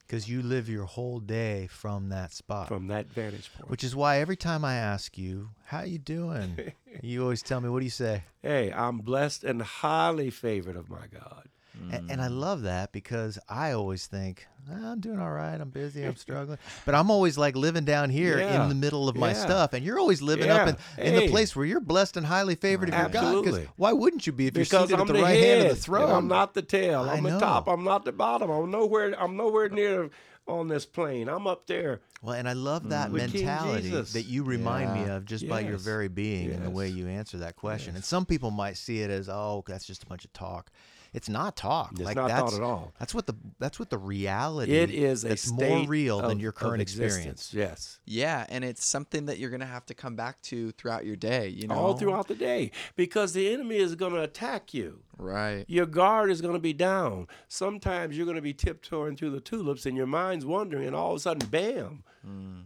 Because 0.08 0.26
you 0.26 0.40
live 0.40 0.70
your 0.70 0.86
whole 0.86 1.20
day 1.20 1.66
from 1.66 2.08
that 2.08 2.32
spot. 2.32 2.66
from 2.68 2.86
that 2.86 3.12
vantage 3.12 3.52
point. 3.52 3.70
Which 3.70 3.84
is 3.84 3.94
why 3.94 4.20
every 4.20 4.36
time 4.36 4.64
I 4.64 4.74
ask 4.76 5.18
you, 5.18 5.50
"How 5.66 5.82
you 5.82 5.98
doing?" 5.98 6.72
you 7.02 7.22
always 7.22 7.42
tell 7.42 7.60
me, 7.60 7.68
"What 7.68 7.80
do 7.80 7.84
you 7.84 7.90
say?" 7.90 8.24
hey, 8.42 8.72
I'm 8.72 8.98
blessed 8.98 9.44
and 9.44 9.60
highly 9.60 10.30
favored 10.30 10.76
of 10.76 10.88
my 10.88 11.06
God. 11.12 11.48
And, 11.90 12.10
and 12.10 12.20
I 12.20 12.26
love 12.28 12.62
that 12.62 12.92
because 12.92 13.38
I 13.48 13.72
always 13.72 14.06
think 14.06 14.46
"Ah, 14.70 14.92
I'm 14.92 15.00
doing 15.00 15.18
all 15.20 15.30
right. 15.30 15.58
I'm 15.60 15.70
busy. 15.70 16.04
I'm 16.04 16.16
struggling, 16.16 16.58
but 16.84 16.94
I'm 16.94 17.10
always 17.10 17.38
like 17.38 17.56
living 17.56 17.84
down 17.84 18.10
here 18.10 18.38
Yeah. 18.38 18.62
in 18.64 18.68
the 18.68 18.74
middle 18.74 19.08
of 19.08 19.16
my 19.16 19.32
stuff, 19.32 19.72
and 19.72 19.84
you're 19.84 19.98
always 19.98 20.20
living 20.20 20.50
up 20.50 20.66
Yeah. 20.66 20.74
in, 21.04 21.14
in 21.14 21.20
the 21.20 21.28
place 21.28 21.54
where 21.56 21.64
you're 21.64 21.80
blessed 21.80 22.16
and 22.16 22.26
highly 22.26 22.56
favored 22.56 22.88
of 22.90 22.94
your 22.94 23.08
God. 23.08 23.12
'cause 23.12 23.24
Absolutely. 23.46 23.68
why 23.76 23.92
wouldn't 23.92 24.26
you 24.26 24.32
be 24.32 24.46
if 24.48 24.56
you're 24.56 24.64
because 24.64 24.88
seated 24.88 24.94
I'm 24.96 25.00
at 25.02 25.06
the 25.08 25.12
the 25.14 25.22
right 25.22 25.38
head, 25.38 25.58
hand 25.58 25.70
of 25.70 25.76
the 25.76 25.82
throne? 25.82 26.10
I'm 26.10 26.28
not 26.28 26.54
the 26.54 26.62
tail. 26.62 27.02
I'm 27.08 27.22
the 27.22 27.38
top. 27.38 27.68
I'm 27.68 27.84
not 27.84 28.04
the 28.04 28.12
bottom. 28.12 28.50
I'm 28.50 28.70
nowhere. 28.70 29.14
I'm 29.18 29.36
nowhere 29.36 29.68
near 29.68 30.10
on 30.46 30.68
this 30.68 30.84
plane. 30.86 31.28
I'm 31.28 31.46
up 31.46 31.66
there. 31.66 32.00
Well, 32.22 32.34
and 32.34 32.48
I 32.48 32.54
love 32.54 32.88
that 32.88 33.12
With 33.12 33.22
mentality 33.34 33.90
that 33.90 34.24
you 34.24 34.42
remind 34.42 34.92
me 34.94 35.08
of 35.08 35.24
just 35.24 35.48
by 35.48 35.60
your 35.60 35.76
very 35.78 36.08
being 36.08 36.50
and 36.50 36.64
the 36.64 36.70
way 36.70 36.88
you 36.88 37.06
answer 37.06 37.38
that 37.38 37.54
question. 37.56 37.94
And 37.94 38.04
some 38.04 38.26
people 38.26 38.50
might 38.50 38.76
see 38.76 39.00
it 39.02 39.10
as, 39.10 39.28
oh, 39.28 39.62
that's 39.66 39.84
just 39.86 40.02
a 40.02 40.06
bunch 40.06 40.24
of 40.24 40.32
talk. 40.32 40.70
It's 41.18 41.28
not 41.28 41.56
talk. 41.56 41.90
It's 41.94 42.02
like 42.02 42.14
not 42.14 42.28
that's, 42.28 42.52
thought 42.52 42.54
at 42.54 42.62
all. 42.62 42.92
That's 43.00 43.12
what 43.12 43.26
the 43.26 43.34
that's 43.58 43.80
what 43.80 43.90
the 43.90 43.98
reality. 43.98 44.70
It 44.72 44.90
is 44.90 45.24
a 45.24 45.30
that's 45.30 45.42
state 45.42 45.68
more 45.68 45.88
real 45.88 46.22
than 46.22 46.38
your 46.38 46.52
current 46.52 46.80
experience. 46.80 47.52
Yes. 47.52 47.98
Yeah, 48.04 48.46
and 48.48 48.62
it's 48.64 48.84
something 48.84 49.26
that 49.26 49.38
you're 49.38 49.50
gonna 49.50 49.66
have 49.66 49.84
to 49.86 49.94
come 49.94 50.14
back 50.14 50.40
to 50.42 50.70
throughout 50.72 51.04
your 51.04 51.16
day. 51.16 51.48
You 51.48 51.66
know, 51.66 51.74
All 51.74 51.96
throughout 51.96 52.28
the 52.28 52.36
day, 52.36 52.70
because 52.94 53.32
the 53.32 53.52
enemy 53.52 53.78
is 53.78 53.96
going 53.96 54.12
to 54.12 54.22
attack 54.22 54.72
you. 54.72 55.00
Right. 55.16 55.64
Your 55.66 55.86
guard 55.86 56.30
is 56.30 56.40
going 56.40 56.54
to 56.54 56.60
be 56.60 56.72
down. 56.72 57.26
Sometimes 57.48 58.16
you're 58.16 58.26
going 58.26 58.36
to 58.36 58.42
be 58.42 58.54
tiptoeing 58.54 59.16
through 59.16 59.30
the 59.30 59.40
tulips, 59.40 59.86
and 59.86 59.96
your 59.96 60.06
mind's 60.06 60.46
wandering, 60.46 60.86
and 60.86 60.94
all 60.94 61.10
of 61.10 61.16
a 61.16 61.20
sudden, 61.20 61.48
bam, 61.48 62.04
hmm. 62.24 62.60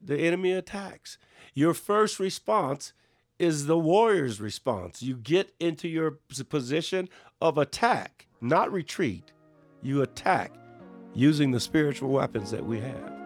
the 0.00 0.18
enemy 0.18 0.52
attacks. 0.52 1.16
Your 1.54 1.72
first 1.72 2.20
response 2.20 2.92
is 3.38 3.66
the 3.66 3.78
warrior's 3.78 4.40
response. 4.40 5.02
You 5.02 5.16
get 5.16 5.54
into 5.60 5.88
your 5.88 6.18
position 6.48 7.08
of 7.40 7.58
attack, 7.58 8.26
not 8.40 8.72
retreat. 8.72 9.32
You 9.82 10.02
attack 10.02 10.52
using 11.14 11.50
the 11.50 11.60
spiritual 11.60 12.10
weapons 12.10 12.50
that 12.50 12.64
we 12.64 12.80
have. 12.80 13.17